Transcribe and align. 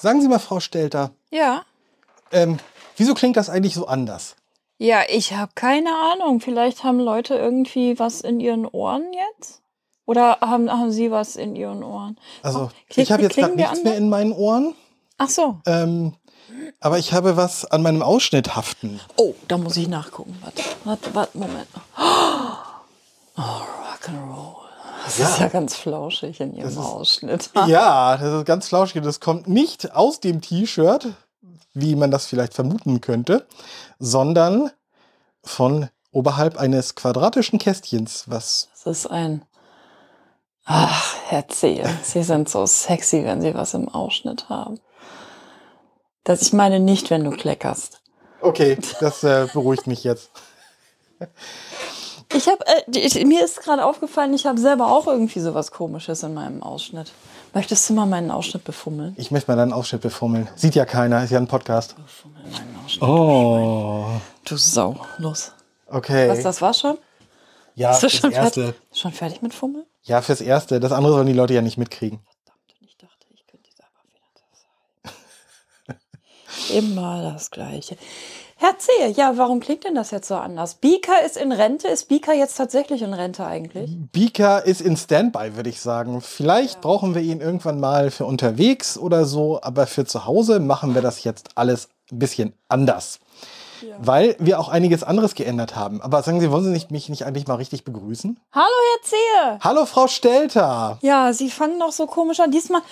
Sagen 0.00 0.20
Sie 0.20 0.28
mal, 0.28 0.38
Frau 0.38 0.60
Stelter, 0.60 1.10
Ja. 1.30 1.62
ähm, 2.30 2.58
wieso 2.96 3.14
klingt 3.14 3.36
das 3.36 3.50
eigentlich 3.50 3.74
so 3.74 3.86
anders? 3.88 4.36
Ja, 4.78 5.00
ich 5.08 5.32
habe 5.34 5.50
keine 5.56 5.90
Ahnung. 6.12 6.40
Vielleicht 6.40 6.84
haben 6.84 7.00
Leute 7.00 7.34
irgendwie 7.34 7.98
was 7.98 8.20
in 8.20 8.38
ihren 8.38 8.64
Ohren 8.64 9.02
jetzt? 9.12 9.60
Oder 10.06 10.38
haben, 10.40 10.70
haben 10.70 10.92
Sie 10.92 11.10
was 11.10 11.36
in 11.36 11.54
Ihren 11.56 11.82
Ohren? 11.82 12.16
Also, 12.42 12.70
kling- 12.88 13.02
ich 13.02 13.12
habe 13.12 13.22
jetzt 13.24 13.36
gerade 13.36 13.54
nichts 13.56 13.82
mehr 13.82 13.96
in 13.96 14.08
meinen 14.08 14.32
Ohren, 14.32 14.74
Ach 15.18 15.28
so. 15.28 15.58
ähm, 15.66 16.14
aber 16.80 16.98
ich 16.98 17.12
habe 17.12 17.36
was 17.36 17.66
an 17.66 17.82
meinem 17.82 18.00
Ausschnitt 18.00 18.56
haften. 18.56 19.00
Oh, 19.16 19.34
da 19.48 19.58
muss 19.58 19.76
ich 19.76 19.86
nachgucken. 19.88 20.38
Warte, 20.42 20.62
warte, 20.84 21.14
warte, 21.14 21.36
Moment. 21.38 21.68
Oh, 23.36 23.42
Rock'n'Roll. 23.42 24.67
Das 25.16 25.30
ist 25.30 25.38
ja 25.38 25.48
ganz 25.48 25.76
flauschig 25.76 26.40
in 26.40 26.54
Ihrem 26.54 26.76
Ausschnitt. 26.78 27.50
Ja, 27.66 28.16
das 28.16 28.40
ist 28.40 28.46
ganz 28.46 28.68
flauschig. 28.68 29.02
Das 29.02 29.20
kommt 29.20 29.48
nicht 29.48 29.94
aus 29.94 30.20
dem 30.20 30.40
T-Shirt, 30.40 31.08
wie 31.72 31.96
man 31.96 32.10
das 32.10 32.26
vielleicht 32.26 32.54
vermuten 32.54 33.00
könnte, 33.00 33.46
sondern 33.98 34.70
von 35.42 35.88
oberhalb 36.12 36.58
eines 36.58 36.94
quadratischen 36.94 37.58
Kästchens, 37.58 38.24
was 38.26 38.68
Das 38.84 38.98
ist 38.98 39.06
ein. 39.06 39.44
Ach, 40.64 41.14
Herr 41.28 41.48
Zehe, 41.48 41.88
Sie 42.02 42.22
sind 42.22 42.48
so 42.48 42.66
sexy, 42.66 43.24
wenn 43.24 43.40
Sie 43.40 43.54
was 43.54 43.72
im 43.74 43.88
Ausschnitt 43.88 44.48
haben. 44.50 44.78
Das, 46.24 46.42
ich 46.42 46.52
meine 46.52 46.78
nicht, 46.78 47.08
wenn 47.08 47.24
du 47.24 47.30
kleckerst. 47.30 48.02
Okay, 48.42 48.76
das 49.00 49.24
äh, 49.24 49.48
beruhigt 49.52 49.86
mich 49.86 50.04
jetzt. 50.04 50.30
Ich 52.34 52.46
habe, 52.46 52.58
äh, 52.66 52.98
ich, 52.98 53.14
mir 53.24 53.44
ist 53.44 53.60
gerade 53.60 53.84
aufgefallen, 53.84 54.34
ich 54.34 54.46
habe 54.46 54.60
selber 54.60 54.88
auch 54.92 55.06
irgendwie 55.06 55.40
sowas 55.40 55.70
Komisches 55.70 56.22
in 56.22 56.34
meinem 56.34 56.62
Ausschnitt. 56.62 57.12
Möchtest 57.54 57.88
du 57.88 57.94
mal 57.94 58.04
meinen 58.06 58.30
Ausschnitt 58.30 58.64
befummeln? 58.64 59.14
Ich 59.16 59.30
möchte 59.30 59.50
mal 59.50 59.56
deinen 59.56 59.72
Ausschnitt 59.72 60.02
befummeln. 60.02 60.48
Sieht 60.54 60.74
ja 60.74 60.84
keiner, 60.84 61.24
ist 61.24 61.30
ja 61.30 61.38
ein 61.38 61.46
Podcast. 61.48 61.96
Befummeln 61.96 62.44
meinen 62.52 62.78
Ausschnitt. 62.84 63.02
Oh, 63.08 64.06
Du 64.44 64.56
Sau, 64.56 64.96
los. 65.18 65.52
okay. 65.86 66.28
Was, 66.28 66.42
das 66.42 66.60
war 66.60 66.74
schon? 66.74 66.98
ja, 67.74 67.92
Ist 67.92 68.00
fürs 68.00 68.12
das 68.12 68.20
schon, 68.20 68.32
Erste. 68.32 68.62
fertig, 68.64 68.80
schon 68.92 69.12
fertig 69.12 69.42
mit 69.42 69.54
Fummeln? 69.54 69.86
Ja, 70.02 70.20
fürs 70.22 70.40
Erste. 70.42 70.80
Das 70.80 70.92
andere 70.92 71.14
sollen 71.14 71.26
die 71.26 71.32
Leute 71.32 71.54
ja 71.54 71.62
nicht 71.62 71.78
mitkriegen. 71.78 72.20
Verdammt, 72.44 72.74
ich 72.80 72.96
dachte, 72.98 73.26
ich 73.34 73.46
könnte 73.46 73.68
es 73.70 73.80
aber 73.80 74.04
wieder 74.06 74.26
das 74.34 75.96
sein. 76.68 76.76
Immer 76.78 77.22
das 77.32 77.50
Gleiche. 77.50 77.96
Herr 78.60 78.76
Zehe, 78.76 79.10
ja, 79.10 79.36
warum 79.36 79.60
klingt 79.60 79.84
denn 79.84 79.94
das 79.94 80.10
jetzt 80.10 80.26
so 80.26 80.34
anders? 80.34 80.74
Bika 80.74 81.18
ist 81.24 81.36
in 81.36 81.52
Rente. 81.52 81.86
Ist 81.86 82.08
Bika 82.08 82.32
jetzt 82.32 82.56
tatsächlich 82.56 83.02
in 83.02 83.14
Rente 83.14 83.46
eigentlich? 83.46 83.96
Beaker 84.10 84.66
ist 84.66 84.80
in 84.80 84.96
Standby, 84.96 85.54
würde 85.54 85.70
ich 85.70 85.80
sagen. 85.80 86.20
Vielleicht 86.20 86.80
brauchen 86.80 87.14
wir 87.14 87.22
ihn 87.22 87.40
irgendwann 87.40 87.78
mal 87.78 88.10
für 88.10 88.26
unterwegs 88.26 88.98
oder 88.98 89.26
so, 89.26 89.60
aber 89.62 89.86
für 89.86 90.06
zu 90.06 90.26
Hause 90.26 90.58
machen 90.58 90.96
wir 90.96 91.02
das 91.02 91.22
jetzt 91.22 91.50
alles 91.54 91.88
ein 92.10 92.18
bisschen 92.18 92.52
anders. 92.66 93.20
Weil 94.00 94.34
wir 94.40 94.58
auch 94.58 94.68
einiges 94.68 95.04
anderes 95.04 95.36
geändert 95.36 95.76
haben. 95.76 96.02
Aber 96.02 96.20
sagen 96.24 96.40
Sie, 96.40 96.50
wollen 96.50 96.64
Sie 96.64 96.70
nicht, 96.70 96.90
mich 96.90 97.08
nicht 97.08 97.24
eigentlich 97.24 97.46
mal 97.46 97.54
richtig 97.54 97.84
begrüßen? 97.84 98.40
Hallo, 98.52 98.64
Herr 98.64 99.02
Zehe. 99.04 99.58
Hallo, 99.62 99.86
Frau 99.86 100.08
Stelter. 100.08 100.98
Ja, 101.00 101.32
Sie 101.32 101.48
fangen 101.48 101.78
noch 101.78 101.92
so 101.92 102.08
komisch 102.08 102.40
an. 102.40 102.50
Diesmal, 102.50 102.82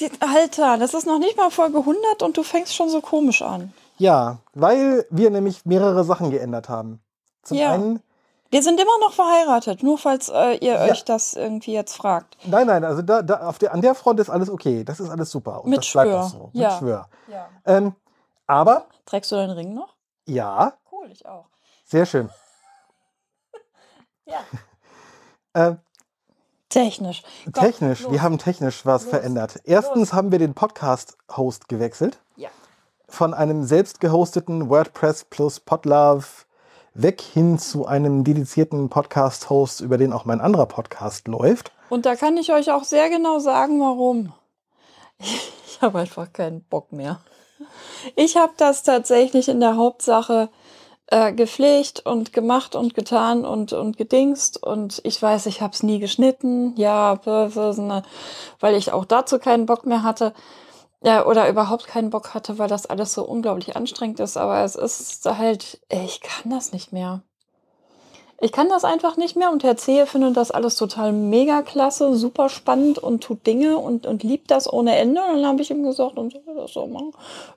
die, 0.00 0.10
Alter, 0.18 0.78
das 0.78 0.94
ist 0.94 1.06
noch 1.06 1.20
nicht 1.20 1.36
mal 1.36 1.50
Folge 1.50 1.78
100 1.78 2.24
und 2.24 2.36
du 2.36 2.42
fängst 2.42 2.74
schon 2.74 2.88
so 2.88 3.00
komisch 3.00 3.40
an. 3.40 3.72
Ja, 4.02 4.38
weil 4.54 5.06
wir 5.10 5.30
nämlich 5.30 5.64
mehrere 5.64 6.02
Sachen 6.02 6.30
geändert 6.32 6.68
haben. 6.68 7.00
Zum 7.44 7.56
Ja. 7.56 7.72
einen, 7.72 8.02
Wir 8.50 8.62
sind 8.62 8.80
immer 8.80 8.98
noch 9.00 9.12
verheiratet, 9.12 9.82
nur 9.84 9.96
falls 9.96 10.28
äh, 10.28 10.56
ihr 10.56 10.72
Ja. 10.74 10.84
euch 10.92 11.04
das 11.04 11.34
irgendwie 11.34 11.72
jetzt 11.72 11.94
fragt. 11.96 12.36
nein, 12.44 12.66
nein, 12.66 12.84
also 12.84 13.00
da, 13.00 13.22
da, 13.22 13.46
auf 13.46 13.58
der, 13.58 13.72
an 13.72 13.80
der 13.80 13.94
Front 13.94 14.18
ist 14.20 14.28
alles 14.28 14.50
okay. 14.50 14.82
Das 14.84 14.98
ist 15.00 15.08
alles 15.08 15.30
super. 15.30 15.62
Und 15.64 15.70
Mit 15.70 15.78
das 15.78 15.92
bleibt 15.92 16.08
Schwör. 16.10 16.20
auch 16.20 16.28
so. 16.28 16.50
Ja. 16.52 16.68
Mit 16.70 16.78
Schwör. 16.78 17.08
Ja. 17.28 17.48
Ähm, 17.64 17.94
aber, 18.48 18.86
Trägst 19.06 19.30
du 19.30 19.36
deinen 19.36 19.50
Ring 19.52 19.72
noch? 19.72 19.94
ja, 20.26 20.72
Cool, 20.90 21.08
ich 21.12 21.24
auch. 21.26 21.46
sehr 21.84 22.04
schön. 22.06 22.28
Ja. 24.26 24.38
Ähm, 25.54 25.78
Technisch. 26.70 27.22
Komm, 27.44 27.52
Technisch, 27.52 28.00
los. 28.04 28.12
wir 28.12 28.22
haben 28.22 28.38
technisch 28.38 28.86
was 28.86 29.02
Los. 29.02 29.10
verändert. 29.10 29.60
Erstens 29.64 30.08
Los. 30.08 30.12
haben 30.14 30.32
wir 30.32 30.38
den 30.38 30.54
Podcast-Host 30.54 31.68
gewechselt. 31.68 32.18
Ja. 32.36 32.48
Von 33.12 33.34
einem 33.34 33.64
selbst 33.64 34.00
gehosteten 34.00 34.70
WordPress 34.70 35.26
plus 35.26 35.60
Podlove 35.60 36.24
weg 36.94 37.20
hin 37.20 37.58
zu 37.58 37.84
einem 37.84 38.24
dedizierten 38.24 38.88
Podcast-Host, 38.88 39.82
über 39.82 39.98
den 39.98 40.14
auch 40.14 40.24
mein 40.24 40.40
anderer 40.40 40.64
Podcast 40.64 41.28
läuft. 41.28 41.72
Und 41.90 42.06
da 42.06 42.16
kann 42.16 42.38
ich 42.38 42.54
euch 42.54 42.70
auch 42.70 42.84
sehr 42.84 43.10
genau 43.10 43.38
sagen, 43.38 43.78
warum. 43.80 44.32
Ich 45.18 45.78
habe 45.82 45.98
einfach 45.98 46.32
keinen 46.32 46.64
Bock 46.64 46.90
mehr. 46.90 47.20
Ich 48.16 48.38
habe 48.38 48.54
das 48.56 48.82
tatsächlich 48.82 49.50
in 49.50 49.60
der 49.60 49.76
Hauptsache 49.76 50.48
äh, 51.08 51.34
gepflegt 51.34 52.00
und 52.06 52.32
gemacht 52.32 52.74
und 52.74 52.94
getan 52.94 53.44
und, 53.44 53.74
und 53.74 53.98
gedingst. 53.98 54.62
Und 54.62 55.02
ich 55.04 55.20
weiß, 55.20 55.44
ich 55.44 55.60
habe 55.60 55.74
es 55.74 55.82
nie 55.82 55.98
geschnitten. 55.98 56.74
Ja, 56.76 57.20
weil 57.26 58.74
ich 58.74 58.90
auch 58.90 59.04
dazu 59.04 59.38
keinen 59.38 59.66
Bock 59.66 59.84
mehr 59.84 60.02
hatte. 60.02 60.32
Ja, 61.04 61.26
oder 61.26 61.48
überhaupt 61.48 61.86
keinen 61.86 62.10
Bock 62.10 62.32
hatte, 62.32 62.58
weil 62.58 62.68
das 62.68 62.86
alles 62.86 63.12
so 63.12 63.24
unglaublich 63.24 63.76
anstrengend 63.76 64.20
ist. 64.20 64.36
Aber 64.36 64.62
es 64.62 64.76
ist 64.76 65.24
halt, 65.26 65.80
ich 65.88 66.20
kann 66.20 66.50
das 66.50 66.72
nicht 66.72 66.92
mehr. 66.92 67.22
Ich 68.44 68.50
kann 68.50 68.68
das 68.68 68.82
einfach 68.82 69.16
nicht 69.16 69.36
mehr 69.36 69.52
und 69.52 69.62
Herr 69.62 69.76
Zehe 69.76 70.04
findet 70.04 70.36
das 70.36 70.50
alles 70.50 70.74
total 70.74 71.12
mega 71.12 71.62
klasse, 71.62 72.16
super 72.16 72.48
spannend 72.48 72.98
und 72.98 73.22
tut 73.22 73.46
Dinge 73.46 73.78
und, 73.78 74.04
und 74.04 74.24
liebt 74.24 74.50
das 74.50 74.72
ohne 74.72 74.96
Ende. 74.96 75.20
Und 75.22 75.36
dann 75.36 75.46
habe 75.46 75.62
ich 75.62 75.70
ihm 75.70 75.84
gesagt, 75.84 76.18
dann 76.18 76.28
soll 76.28 76.42
er 76.48 76.54
das 76.54 76.72
so 76.72 76.88
machen. 76.88 77.12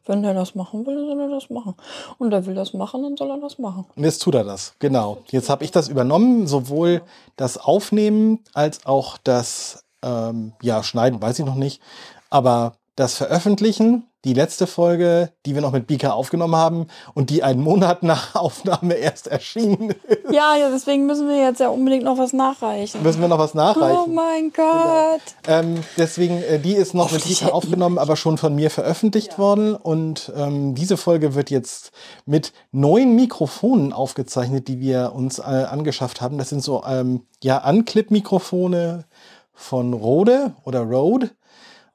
Wenn 0.05 0.21
der 0.21 0.35
das 0.35 0.53
machen 0.53 0.85
will, 0.85 1.07
soll 1.07 1.19
er 1.19 1.29
das 1.29 1.49
machen. 1.49 1.73
Und 2.19 2.31
er 2.31 2.45
will 2.45 2.53
das 2.53 2.75
machen, 2.75 3.01
dann 3.01 3.17
soll 3.17 3.31
er 3.31 3.39
das 3.39 3.57
machen. 3.57 3.85
Und 3.95 4.03
jetzt 4.03 4.21
tut 4.21 4.35
er 4.35 4.43
das, 4.43 4.75
genau. 4.77 5.17
Jetzt 5.31 5.49
habe 5.49 5.63
ich 5.63 5.71
das 5.71 5.87
übernommen, 5.87 6.45
sowohl 6.45 7.01
das 7.35 7.57
Aufnehmen 7.57 8.43
als 8.53 8.85
auch 8.85 9.17
das 9.17 9.85
ähm, 10.03 10.53
ja, 10.61 10.83
Schneiden, 10.83 11.19
weiß 11.19 11.39
ich 11.39 11.45
noch 11.45 11.55
nicht. 11.55 11.81
Aber 12.29 12.73
das 12.95 13.15
Veröffentlichen, 13.15 14.03
die 14.23 14.33
letzte 14.33 14.67
Folge, 14.67 15.31
die 15.45 15.53
wir 15.53 15.61
noch 15.61 15.73
mit 15.73 15.85
Bika 15.85 16.11
aufgenommen 16.11 16.55
haben 16.55 16.87
und 17.13 17.29
die 17.29 17.43
einen 17.43 17.61
Monat 17.61 18.01
nach 18.03 18.33
Aufnahme 18.35 18.93
erst 18.95 19.27
erschienen 19.27 19.89
ist, 19.91 20.31
Ja, 20.31 20.55
ja, 20.55 20.69
deswegen 20.71 21.05
müssen 21.05 21.27
wir 21.27 21.37
jetzt 21.37 21.59
ja 21.59 21.67
unbedingt 21.69 22.03
noch 22.05 22.17
was 22.17 22.31
nachreichen. 22.33 23.03
müssen 23.03 23.21
wir 23.21 23.27
noch 23.27 23.37
was 23.37 23.53
Oh 23.53 23.57
nachreichen. 23.57 24.15
mein 24.15 24.51
Gott. 24.51 25.21
Ähm, 25.47 25.83
deswegen, 25.97 26.41
äh, 26.41 26.57
die 26.57 26.73
ist 26.73 26.93
noch 26.93 27.11
mit 27.11 27.23
Bika 27.27 27.49
aufgenommen, 27.49 27.97
aber 27.99 28.15
schon 28.15 28.37
von 28.37 28.55
mir 28.55 28.71
veröffentlicht 28.71 29.37
worden. 29.37 29.75
Und 29.75 30.31
ähm, 30.35 30.73
diese 30.73 30.97
Folge 30.97 31.35
wird 31.35 31.49
jetzt 31.51 31.91
mit 32.25 32.53
neuen 32.71 33.13
Mikrofonen 33.15 33.93
aufgezeichnet, 33.93 34.67
die 34.69 34.79
wir 34.79 35.11
uns 35.13 35.37
äh, 35.39 35.43
angeschafft 35.43 36.21
haben. 36.21 36.37
Das 36.37 36.49
sind 36.49 36.63
so 36.63 36.81
ähm, 36.87 37.23
ja 37.43 37.59
Anclip-Mikrofone 37.59 39.05
von 39.53 39.93
Rode 39.93 40.53
oder 40.63 40.81
Rode. 40.81 41.29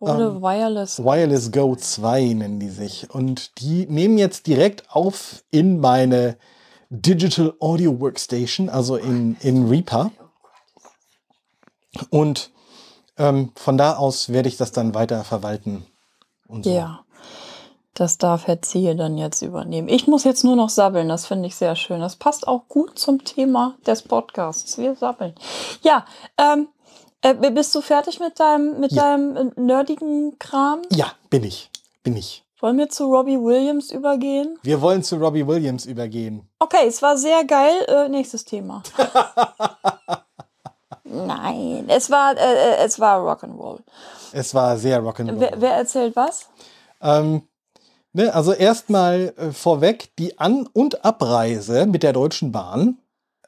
Ohne 0.00 0.41
Wireless. 0.41 0.99
Wireless 0.99 1.53
Go 1.53 1.77
2 1.77 2.33
nennen 2.33 2.59
die 2.59 2.71
sich. 2.71 3.11
Und 3.11 3.61
die 3.61 3.87
nehmen 3.87 4.16
jetzt 4.16 4.47
direkt 4.47 4.91
auf 4.91 5.44
in 5.50 5.78
meine 5.78 6.37
Digital 6.88 7.55
Audio 7.61 8.00
Workstation, 8.00 8.69
also 8.71 8.97
in, 8.97 9.37
in 9.41 9.69
Reaper. 9.69 10.10
Und 12.09 12.50
ähm, 13.19 13.53
von 13.55 13.77
da 13.77 13.97
aus 13.97 14.31
werde 14.31 14.49
ich 14.49 14.56
das 14.56 14.72
dann 14.72 14.94
weiter 14.94 15.22
verwalten. 15.22 15.84
So. 16.49 16.71
Ja. 16.71 17.05
Das 17.93 18.16
darf 18.16 18.47
Herr 18.47 18.62
Zehe 18.62 18.97
dann 18.97 19.19
jetzt 19.19 19.43
übernehmen. 19.43 19.89
Ich 19.89 20.06
muss 20.06 20.25
jetzt 20.25 20.44
nur 20.44 20.56
noch 20.56 20.71
sabbeln, 20.71 21.09
das 21.09 21.27
finde 21.27 21.49
ich 21.49 21.56
sehr 21.56 21.77
schön. 21.77 22.00
Das 22.00 22.16
passt 22.16 22.49
auch 22.49 22.66
gut 22.69 22.99
zum 22.99 23.25
Thema 23.25 23.75
des 23.87 24.03
Podcasts. 24.03 24.78
Wir 24.78 24.94
sabbeln. 24.94 25.34
Ja, 25.83 26.06
ähm, 26.39 26.69
äh, 27.22 27.34
bist 27.50 27.75
du 27.75 27.81
fertig 27.81 28.20
mit 28.20 28.38
deinem, 28.41 28.81
mit 28.81 28.92
Ja. 28.92 29.03
deinem 29.03 29.36
äh, 29.36 29.60
nerdigen 29.60 30.38
Kram? 30.38 30.82
ja, 30.91 31.12
bin 31.31 31.44
ich. 31.44 31.70
Bin 32.03 32.16
ich. 32.16 32.45
Wollen 32.60 32.77
wir 32.78 32.89
zu 32.91 33.06
Robbie 33.06 33.39
Williams 33.39 33.91
übergehen? 33.91 34.59
Wir 34.62 34.80
wollen 34.83 35.03
zu 35.03 35.16
Robbie 35.16 35.47
Williams 35.47 35.86
übergehen. 35.86 36.47
Okay, 36.59 36.86
es 36.86 37.00
war 37.00 37.16
sehr 37.16 37.45
geil. 37.45 37.72
Äh, 37.89 38.09
nächstes 38.10 38.45
Thema. 38.45 38.83
Nein, 41.04 41.86
es 41.89 42.10
war, 42.10 42.36
äh, 42.36 42.74
äh, 42.74 42.84
es 42.84 43.00
war 43.00 43.21
Rock'n'Roll. 43.21 43.80
Es 44.33 44.54
war 44.54 44.77
sehr 44.77 45.03
Rock'n'Roll. 45.03 45.41
Wer, 45.41 45.53
wer 45.56 45.72
erzählt 45.74 46.15
was? 46.15 46.48
Ähm, 47.00 47.42
ne, 48.12 48.33
also 48.33 48.53
erstmal 48.53 49.33
äh, 49.36 49.50
vorweg 49.53 50.10
die 50.18 50.39
An- 50.39 50.68
und 50.72 51.04
Abreise 51.04 51.86
mit 51.86 52.03
der 52.03 52.12
Deutschen 52.12 52.53
Bahn. 52.53 52.98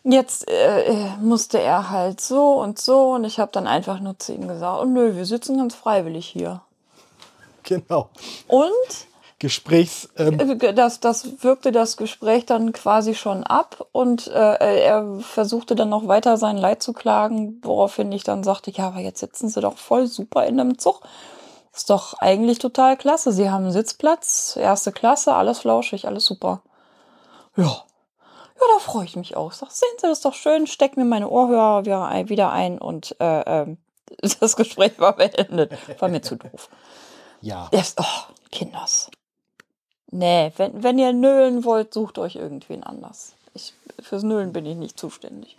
jetzt 0.03 0.50
äh, 0.50 0.86
äh 0.86 1.18
musste 1.19 1.59
er 1.59 1.89
halt 1.89 2.21
so 2.21 2.53
und 2.53 2.80
so 2.80 3.12
und 3.12 3.25
ich 3.25 3.39
habe 3.39 3.51
dann 3.51 3.68
einfach 3.68 4.00
nur 4.00 4.18
zu 4.18 4.33
ihm 4.33 4.48
gesagt, 4.48 4.81
oh 4.81 4.86
nö, 4.86 5.15
wir 5.15 5.25
sitzen 5.25 5.57
ganz 5.57 5.75
freiwillig 5.75 6.25
hier. 6.25 6.62
Genau. 7.63 8.09
Und 8.48 9.11
Gesprächs. 9.41 10.07
Ähm 10.17 10.39
äh, 10.39 10.73
das, 10.73 10.99
das 10.99 11.43
wirkte 11.43 11.71
das 11.71 11.97
Gespräch 11.97 12.45
dann 12.45 12.73
quasi 12.73 13.15
schon 13.15 13.43
ab 13.43 13.88
und 13.91 14.27
äh, 14.27 14.85
er 14.85 15.19
versuchte 15.19 15.73
dann 15.73 15.89
noch 15.89 16.07
weiter 16.07 16.38
sein 16.38 16.57
Leid 16.57 16.83
zu 16.83 16.93
klagen, 16.93 17.59
woraufhin 17.63 18.11
ich 18.11 18.23
dann 18.23 18.43
sagte, 18.43 18.69
ja, 18.69 18.88
aber 18.89 18.99
jetzt 18.99 19.19
sitzen 19.19 19.49
Sie 19.49 19.59
doch 19.59 19.77
voll 19.79 20.05
super 20.05 20.45
in 20.45 20.59
einem 20.59 20.77
Zug. 20.77 21.01
Ist 21.73 21.89
doch 21.89 22.13
eigentlich 22.19 22.59
total 22.59 22.97
klasse. 22.97 23.31
Sie 23.31 23.49
haben 23.49 23.63
einen 23.63 23.73
Sitzplatz, 23.73 24.57
erste 24.61 24.91
Klasse, 24.91 25.33
alles 25.33 25.59
flauschig, 25.59 26.05
alles 26.05 26.25
super. 26.25 26.61
Ja. 27.55 27.63
Ja, 27.65 28.67
da 28.75 28.79
freue 28.79 29.05
ich 29.05 29.15
mich 29.15 29.35
auch. 29.35 29.53
Sag, 29.53 29.71
sehen 29.71 29.89
Sie, 29.97 30.03
das 30.03 30.19
ist 30.19 30.25
doch 30.25 30.35
schön, 30.35 30.67
steck 30.67 30.97
mir 30.97 31.05
meine 31.05 31.29
Ohrhörer 31.29 31.83
wieder 32.29 32.51
ein 32.51 32.77
und 32.77 33.15
äh, 33.19 33.63
äh, 33.63 33.75
das 34.39 34.55
Gespräch 34.55 34.99
war 34.99 35.15
beendet. 35.15 35.71
War 35.99 36.09
mir 36.09 36.21
zu 36.21 36.35
doof. 36.35 36.69
Ja. 37.41 37.69
Erst, 37.71 37.99
oh, 37.99 38.33
Kinders. 38.51 39.09
Nee, 40.12 40.52
wenn, 40.58 40.84
wenn 40.84 41.00
ihr 41.00 41.13
nölen 41.13 41.63
wollt, 41.63 41.94
sucht 41.94 42.18
euch 42.18 42.36
irgendwen 42.36 42.84
anders. 42.84 43.34
Ich, 43.54 43.74
fürs 44.02 44.24
Nölen 44.24 44.52
bin 44.52 44.66
ich 44.66 44.75
nicht 44.75 45.00
zuständig. 45.00 45.58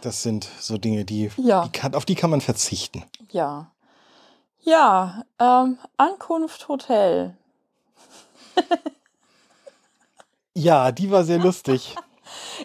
Das 0.00 0.22
sind 0.22 0.48
so 0.58 0.76
Dinge, 0.76 1.04
die, 1.04 1.30
ja. 1.36 1.64
die 1.64 1.70
kann, 1.70 1.94
auf 1.94 2.04
die 2.04 2.16
kann 2.16 2.30
man 2.30 2.40
verzichten. 2.40 3.04
Ja. 3.30 3.70
Ja, 4.60 5.24
ähm, 5.38 5.78
Ankunft 5.96 6.68
Hotel. 6.68 7.36
ja, 10.54 10.92
die 10.92 11.10
war 11.10 11.24
sehr 11.24 11.38
lustig. 11.38 11.94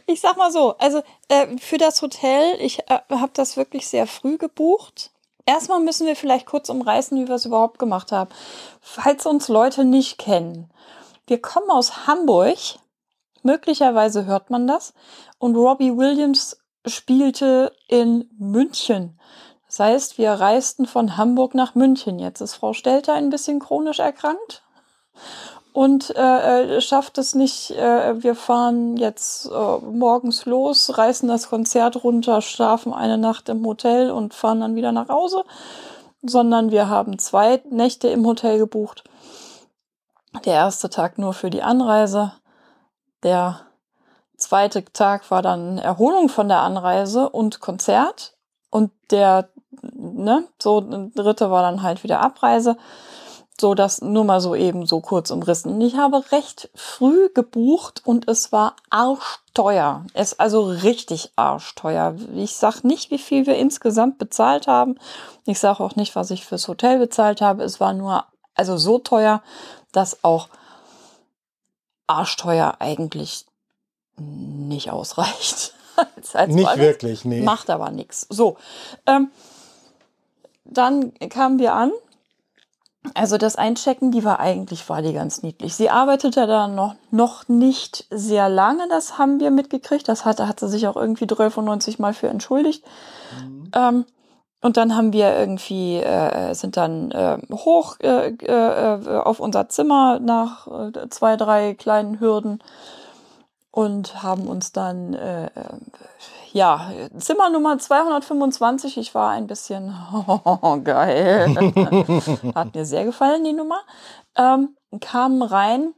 Ich 0.06 0.22
sag 0.22 0.38
mal 0.38 0.52
so, 0.52 0.78
also 0.78 1.02
äh, 1.28 1.58
für 1.58 1.78
das 1.78 2.02
Hotel, 2.02 2.56
ich 2.60 2.80
äh, 2.90 3.00
habe 3.10 3.32
das 3.34 3.58
wirklich 3.58 3.88
sehr 3.88 4.06
früh 4.06 4.38
gebucht. 4.38 5.12
Erstmal 5.46 5.80
müssen 5.80 6.06
wir 6.06 6.16
vielleicht 6.16 6.46
kurz 6.46 6.70
umreißen, 6.70 7.18
wie 7.18 7.28
wir 7.28 7.36
es 7.36 7.46
überhaupt 7.46 7.80
gemacht 7.80 8.12
haben. 8.12 8.30
Falls 8.80 9.26
uns 9.26 9.48
Leute 9.48 9.86
nicht 9.86 10.18
kennen. 10.18 10.70
Wir 11.28 11.42
kommen 11.42 11.70
aus 11.70 12.08
Hamburg. 12.08 12.58
Möglicherweise 13.44 14.26
hört 14.26 14.50
man 14.50 14.66
das. 14.66 14.94
Und 15.40 15.58
Robbie 15.58 15.96
Williams 15.98 16.58
spielte 16.86 17.74
in 17.90 18.30
München. 18.40 19.20
Das 19.68 19.80
heißt, 19.80 20.18
wir 20.18 20.32
reisten 20.32 20.86
von 20.86 21.18
Hamburg 21.18 21.54
nach 21.54 21.76
München. 21.76 22.20
Jetzt 22.20 22.40
ist 22.40 22.56
Frau 22.56 22.72
Stelter 22.72 23.14
ein 23.14 23.30
bisschen 23.30 23.60
chronisch 23.60 24.00
erkrankt 24.00 24.64
und 25.74 26.16
äh, 26.16 26.78
äh 26.78 26.82
schafft 26.82 27.18
es 27.18 27.36
nicht. 27.36 27.72
Äh, 27.72 28.24
wir 28.24 28.34
fahren 28.34 28.96
jetzt 28.96 29.48
äh, 29.48 29.78
morgens 29.80 30.46
los, 30.46 30.98
reißen 30.98 31.28
das 31.28 31.50
Konzert 31.50 32.06
runter, 32.06 32.42
schlafen 32.42 32.94
eine 32.94 33.18
Nacht 33.18 33.50
im 33.50 33.66
Hotel 33.66 34.12
und 34.12 34.34
fahren 34.34 34.62
dann 34.62 34.76
wieder 34.76 34.94
nach 34.94 35.10
Hause, 35.10 35.44
sondern 36.22 36.72
wir 36.72 36.88
haben 36.88 37.20
zwei 37.20 37.62
Nächte 37.70 38.08
im 38.08 38.26
Hotel 38.26 38.60
gebucht 38.60 39.04
der 40.40 40.54
erste 40.54 40.90
Tag 40.90 41.18
nur 41.18 41.34
für 41.34 41.50
die 41.50 41.64
Anreise. 41.64 42.34
Der 43.24 43.62
zweite 44.38 44.86
Tag 44.86 45.30
war 45.32 45.42
dann 45.42 45.78
Erholung 45.78 46.30
von 46.30 46.48
der 46.48 46.60
Anreise 46.60 47.30
und 47.30 47.60
Konzert. 47.60 48.36
Und 48.70 48.92
der, 49.12 49.50
ne, 49.82 50.46
so, 50.62 50.82
dritte 51.16 51.52
war 51.52 51.62
dann 51.64 51.82
halt 51.82 52.04
wieder 52.04 52.22
Abreise. 52.22 52.78
So, 53.60 53.74
das 53.74 54.02
nur 54.02 54.24
mal 54.24 54.40
so 54.40 54.54
eben 54.54 54.86
so 54.86 55.02
kurz 55.02 55.32
umrissen. 55.32 55.82
Ich 55.82 55.96
habe 55.96 56.32
recht 56.32 56.70
früh 56.76 57.30
gebucht 57.34 58.04
und 58.06 58.28
es 58.28 58.52
war 58.52 58.76
arschteuer. 58.92 60.06
Es 60.14 60.34
ist 60.34 60.40
also 60.40 60.62
richtig 60.66 61.32
arschteuer. 61.36 62.16
Ich 62.36 62.56
sag 62.56 62.84
nicht, 62.84 63.10
wie 63.10 63.18
viel 63.18 63.48
wir 63.48 63.56
insgesamt 63.56 64.20
bezahlt 64.20 64.68
haben. 64.68 65.00
Ich 65.46 65.60
sage 65.60 65.84
auch 65.84 65.96
nicht, 65.96 66.16
was 66.16 66.30
ich 66.30 66.46
fürs 66.46 66.68
Hotel 66.68 67.00
bezahlt 67.00 67.42
habe. 67.42 67.64
Es 67.64 67.80
war 67.80 67.94
nur 67.94 68.26
also 68.54 68.78
so 68.78 69.00
teuer, 69.00 69.42
dass 69.98 70.24
auch 70.24 70.48
arschteuer 72.06 72.76
eigentlich 72.80 73.46
nicht 74.18 74.92
ausreicht. 74.92 75.74
als, 76.16 76.36
als 76.36 76.54
nicht 76.54 76.66
Ball. 76.66 76.78
wirklich, 76.78 77.26
nee. 77.26 77.42
Macht 77.42 77.70
aber 77.70 77.90
nichts. 77.92 78.28
So, 78.30 78.58
ähm, 79.06 79.32
dann 80.64 81.14
kamen 81.30 81.60
wir 81.60 81.74
an. 81.74 81.92
Also 83.14 83.38
das 83.38 83.56
Einchecken, 83.56 84.12
die 84.12 84.26
war 84.26 84.40
eigentlich, 84.40 84.88
war 84.90 85.02
die 85.02 85.14
ganz 85.14 85.42
niedlich. 85.42 85.76
Sie 85.76 85.90
arbeitete 85.90 86.46
da 86.46 86.68
noch, 86.68 86.96
noch 87.10 87.48
nicht 87.48 88.06
sehr 88.10 88.50
lange, 88.50 88.88
das 88.90 89.18
haben 89.18 89.40
wir 89.40 89.50
mitgekriegt. 89.50 90.08
Das 90.08 90.26
hatte, 90.26 90.48
hat 90.48 90.60
sie 90.60 90.68
sich 90.68 90.88
auch 90.88 90.98
irgendwie 90.98 91.26
93 91.26 92.00
Mal 92.00 92.14
für 92.14 92.28
entschuldigt. 92.28 92.84
Mhm. 93.40 93.72
Ähm, 93.74 94.06
und 94.62 94.78
dann 94.78 94.96
haben 94.96 95.14
wir 95.14 95.38
irgendwie, 95.38 95.98
äh, 95.98 96.54
sind 96.54 96.78
dann 96.78 97.12
äh, 97.12 97.38
hoch 97.52 98.00
äh, 98.00 98.30
äh, 98.30 99.20
auf 99.20 99.40
unser 99.40 99.70
Zimmer 99.70 100.20
nach 100.20 100.68
äh, 100.68 101.10
zwei, 101.10 101.36
drei 101.36 101.76
kleinen 101.76 102.20
Hürden 102.20 102.64
und 103.72 104.24
haben 104.24 104.48
uns 104.48 104.72
dann, 104.72 105.14
äh 105.14 105.50
ja, 106.54 106.92
Zimmer 107.20 107.50
Nummer 107.52 107.78
225. 107.78 108.98
Ich 108.98 109.14
war 109.14 109.32
ein 109.32 109.46
bisschen 109.46 109.94
oh, 110.28 110.80
geil. 110.84 111.56
Hat 112.56 112.74
mir 112.74 112.86
sehr 112.86 113.06
gefallen, 113.06 113.44
die 113.44 113.54
Nummer. 113.54 113.82
Ähm, 114.36 114.76
kamen 115.00 115.44
rein 115.44 115.94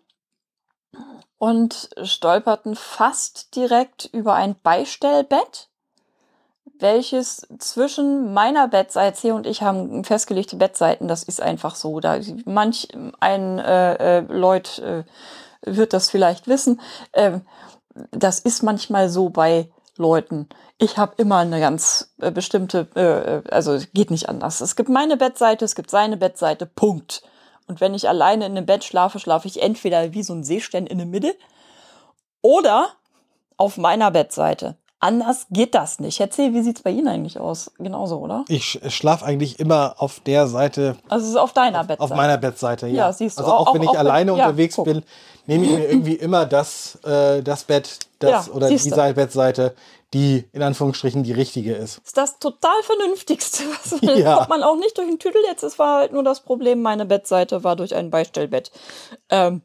und 1.37 1.89
stolperten 2.03 2.75
fast 2.75 3.55
direkt 3.55 4.05
über 4.11 4.33
ein 4.33 4.59
Beistellbett 4.61 5.68
welches 6.79 7.47
zwischen 7.57 8.33
meiner 8.33 8.67
Bettseite, 8.67 9.17
C 9.17 9.31
und 9.31 9.45
ich 9.45 9.61
haben 9.61 10.03
festgelegte 10.03 10.55
Bettseiten, 10.55 11.07
das 11.07 11.23
ist 11.23 11.41
einfach 11.41 11.75
so. 11.75 11.99
Da 11.99 12.19
manch 12.45 12.87
ein 13.19 13.59
äh, 13.59 14.19
äh, 14.19 14.19
Leut 14.21 14.79
äh, 14.79 15.03
wird 15.61 15.93
das 15.93 16.09
vielleicht 16.09 16.47
wissen. 16.47 16.79
Äh, 17.11 17.39
das 18.11 18.39
ist 18.39 18.63
manchmal 18.63 19.09
so 19.09 19.29
bei 19.29 19.69
Leuten. 19.97 20.47
Ich 20.77 20.97
habe 20.97 21.13
immer 21.17 21.39
eine 21.39 21.59
ganz 21.59 22.13
äh, 22.21 22.31
bestimmte, 22.31 22.87
äh, 22.95 23.37
äh, 23.37 23.43
also 23.51 23.77
geht 23.93 24.11
nicht 24.11 24.29
anders. 24.29 24.61
Es 24.61 24.75
gibt 24.75 24.89
meine 24.89 25.17
Bettseite, 25.17 25.65
es 25.65 25.75
gibt 25.75 25.91
seine 25.91 26.15
Bettseite, 26.15 26.65
Punkt. 26.65 27.21
Und 27.67 27.81
wenn 27.81 27.93
ich 27.93 28.07
alleine 28.07 28.45
in 28.45 28.53
einem 28.53 28.65
Bett 28.65 28.83
schlafe, 28.83 29.19
schlafe 29.19 29.47
ich 29.47 29.61
entweder 29.61 30.13
wie 30.13 30.23
so 30.23 30.33
ein 30.33 30.43
Seestern 30.43 30.87
in 30.87 30.97
der 30.97 31.05
Mitte 31.05 31.35
oder 32.41 32.87
auf 33.57 33.77
meiner 33.77 34.09
Bettseite. 34.09 34.77
Anders 34.99 35.47
geht 35.49 35.75
das 35.75 35.99
nicht. 35.99 36.19
Erzähl, 36.19 36.53
wie 36.53 36.61
sieht's 36.61 36.81
bei 36.81 36.89
Ihnen 36.91 37.07
eigentlich 37.07 37.39
aus? 37.39 37.71
Genauso, 37.77 38.17
oder? 38.17 38.43
Ich 38.47 38.79
schlafe 38.89 39.25
eigentlich 39.25 39.59
immer 39.59 39.95
auf 39.97 40.19
der 40.19 40.47
Seite, 40.47 40.97
Also 41.07 41.23
es 41.25 41.31
ist 41.31 41.37
auf 41.37 41.53
deiner 41.53 41.79
Bettseite. 41.83 42.01
auf 42.01 42.09
meiner 42.17 42.37
Bettseite. 42.37 42.87
Ja, 42.87 42.93
Ja, 43.07 43.13
siehst 43.13 43.39
du. 43.39 43.43
Also 43.43 43.53
auch, 43.55 43.67
Auch- 43.67 43.73
wenn 43.75 43.83
ich 43.83 43.89
auch 43.89 43.95
alleine 43.95 44.35
ja, 44.35 44.45
unterwegs 44.47 44.75
guck. 44.75 44.85
bin, 44.85 45.03
nehme 45.45 45.65
ich 45.65 45.71
mir 45.71 45.89
irgendwie 45.89 46.13
immer 46.15 46.45
das, 46.45 46.95
äh, 47.05 47.41
das 47.41 47.63
Bett, 47.63 47.99
das 48.19 48.47
Ja, 48.47 48.53
oder 48.53 48.67
die 48.69 48.77
du. 48.89 49.13
Bettseite, 49.13 49.73
die 50.13 50.45
in 50.53 50.63
Anführungsstrichen 50.63 51.23
die 51.23 51.33
richtige 51.33 51.73
ist. 51.75 51.99
ist 52.03 52.17
das 52.17 52.39
total 52.39 52.81
vernünftigste. 52.83 53.63
Was 53.83 54.01
Ja. 54.17 54.35
kommt 54.37 54.49
man 54.49 54.63
auch 54.63 54.75
nicht 54.75 54.97
durch 54.97 55.07
den 55.07 55.19
Tüdel. 55.19 55.41
Jetzt 55.47 55.63
es 55.63 55.77
war 55.79 55.99
halt 55.99 56.13
nur 56.13 56.23
das 56.23 56.41
Problem, 56.41 56.81
meine 56.81 57.05
Bettseite 57.05 57.63
war 57.63 57.75
durch 57.75 57.95
ein 57.95 58.09
Beistellbett. 58.09 58.71
Ähm, 59.29 59.61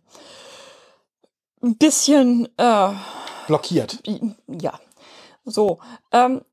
ein 1.63 1.77
bisschen, 1.77 2.49
äh, 2.59 2.91
Blockiert. 3.47 3.99
ja, 4.07 4.75
so. 5.45 5.79
Ähm, 6.13 6.45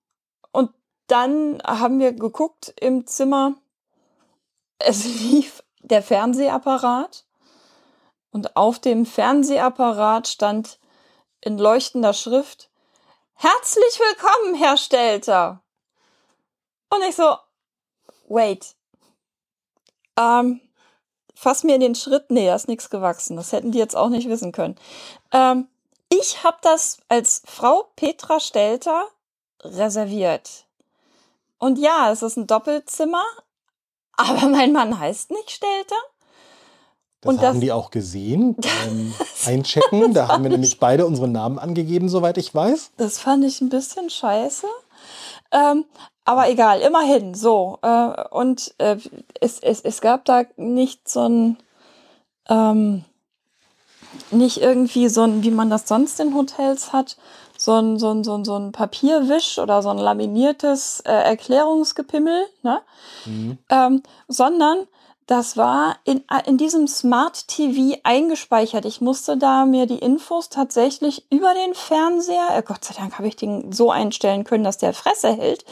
und 0.51 0.71
dann 1.07 1.61
haben 1.63 1.99
wir 1.99 2.13
geguckt 2.13 2.73
im 2.79 3.07
Zimmer. 3.07 3.55
Es 4.79 5.05
lief 5.21 5.63
der 5.79 6.03
Fernsehapparat. 6.03 7.25
Und 8.31 8.55
auf 8.55 8.79
dem 8.79 9.05
Fernsehapparat 9.05 10.27
stand 10.27 10.79
in 11.41 11.57
leuchtender 11.57 12.13
Schrift, 12.13 12.71
Herzlich 13.43 13.99
willkommen, 13.99 14.53
Herr 14.53 14.77
Stelter. 14.77 15.63
Und 16.91 17.01
ich 17.09 17.15
so, 17.15 17.37
wait. 18.27 18.75
Ähm, 20.15 20.61
fass 21.33 21.63
mir 21.63 21.79
den 21.79 21.95
Schritt. 21.95 22.29
Nee, 22.29 22.45
da 22.45 22.53
ist 22.53 22.67
nichts 22.67 22.91
gewachsen. 22.91 23.35
Das 23.37 23.51
hätten 23.51 23.71
die 23.71 23.79
jetzt 23.79 23.95
auch 23.95 24.09
nicht 24.09 24.29
wissen 24.29 24.51
können. 24.51 24.75
Ähm, 25.31 25.67
ich 26.11 26.43
habe 26.43 26.57
das 26.61 26.97
als 27.09 27.41
Frau 27.45 27.85
Petra 27.95 28.39
Stelter 28.39 29.05
reserviert. 29.63 30.65
Und 31.57 31.77
ja, 31.79 32.11
es 32.11 32.21
ist 32.21 32.37
ein 32.37 32.47
Doppelzimmer, 32.47 33.23
aber 34.17 34.47
mein 34.47 34.71
Mann 34.73 34.99
heißt 34.99 35.31
nicht 35.31 35.51
Stelter. 35.51 35.95
Das 37.21 37.29
Und 37.29 37.37
das- 37.41 37.49
haben 37.49 37.61
die 37.61 37.71
auch 37.71 37.91
gesehen 37.91 38.55
beim 38.85 39.13
Einchecken. 39.45 40.13
Da 40.13 40.27
haben 40.27 40.43
wir 40.43 40.49
nämlich 40.51 40.79
beide 40.79 41.05
unsere 41.05 41.27
Namen 41.27 41.59
angegeben, 41.59 42.09
soweit 42.09 42.37
ich 42.37 42.53
weiß. 42.53 42.91
Das 42.97 43.19
fand 43.19 43.45
ich 43.45 43.61
ein 43.61 43.69
bisschen 43.69 44.09
scheiße. 44.09 44.67
Ähm, 45.51 45.85
aber 46.25 46.49
egal, 46.49 46.81
immerhin 46.81 47.33
so. 47.35 47.77
Äh, 47.83 48.23
und 48.29 48.73
äh, 48.79 48.97
es, 49.39 49.59
es, 49.59 49.81
es 49.81 50.01
gab 50.01 50.25
da 50.25 50.43
nicht 50.57 51.07
so 51.07 51.27
ein, 51.27 51.57
ähm, 52.49 53.05
nicht 54.31 54.61
irgendwie 54.61 55.07
so 55.09 55.23
ein, 55.23 55.43
wie 55.43 55.51
man 55.51 55.69
das 55.69 55.87
sonst 55.87 56.19
in 56.19 56.33
Hotels 56.35 56.93
hat, 56.93 57.17
so 57.57 57.73
ein, 57.73 57.99
so 57.99 58.11
ein, 58.11 58.23
so 58.23 58.35
ein, 58.35 58.45
so 58.45 58.57
ein 58.57 58.71
Papierwisch 58.71 59.59
oder 59.59 59.81
so 59.81 59.89
ein 59.89 59.97
laminiertes 59.97 61.01
äh, 61.01 61.11
Erklärungsgepimmel, 61.11 62.45
ne? 62.63 62.81
Mhm. 63.25 63.57
ähm, 63.69 64.03
sondern 64.27 64.87
das 65.27 65.55
war 65.55 65.95
in, 66.03 66.23
in 66.45 66.57
diesem 66.57 66.87
Smart 66.87 67.47
TV 67.47 67.97
eingespeichert. 68.03 68.85
Ich 68.85 68.99
musste 68.99 69.37
da 69.37 69.65
mir 69.65 69.85
die 69.85 69.99
Infos 69.99 70.49
tatsächlich 70.49 71.25
über 71.29 71.53
den 71.53 71.73
Fernseher, 71.73 72.49
äh, 72.57 72.63
Gott 72.63 72.83
sei 72.83 72.95
Dank 72.95 73.17
habe 73.17 73.27
ich 73.27 73.35
den 73.35 73.71
so 73.71 73.91
einstellen 73.91 74.43
können, 74.43 74.63
dass 74.63 74.77
der 74.77 74.93
Fresse 74.93 75.31
hält, 75.31 75.63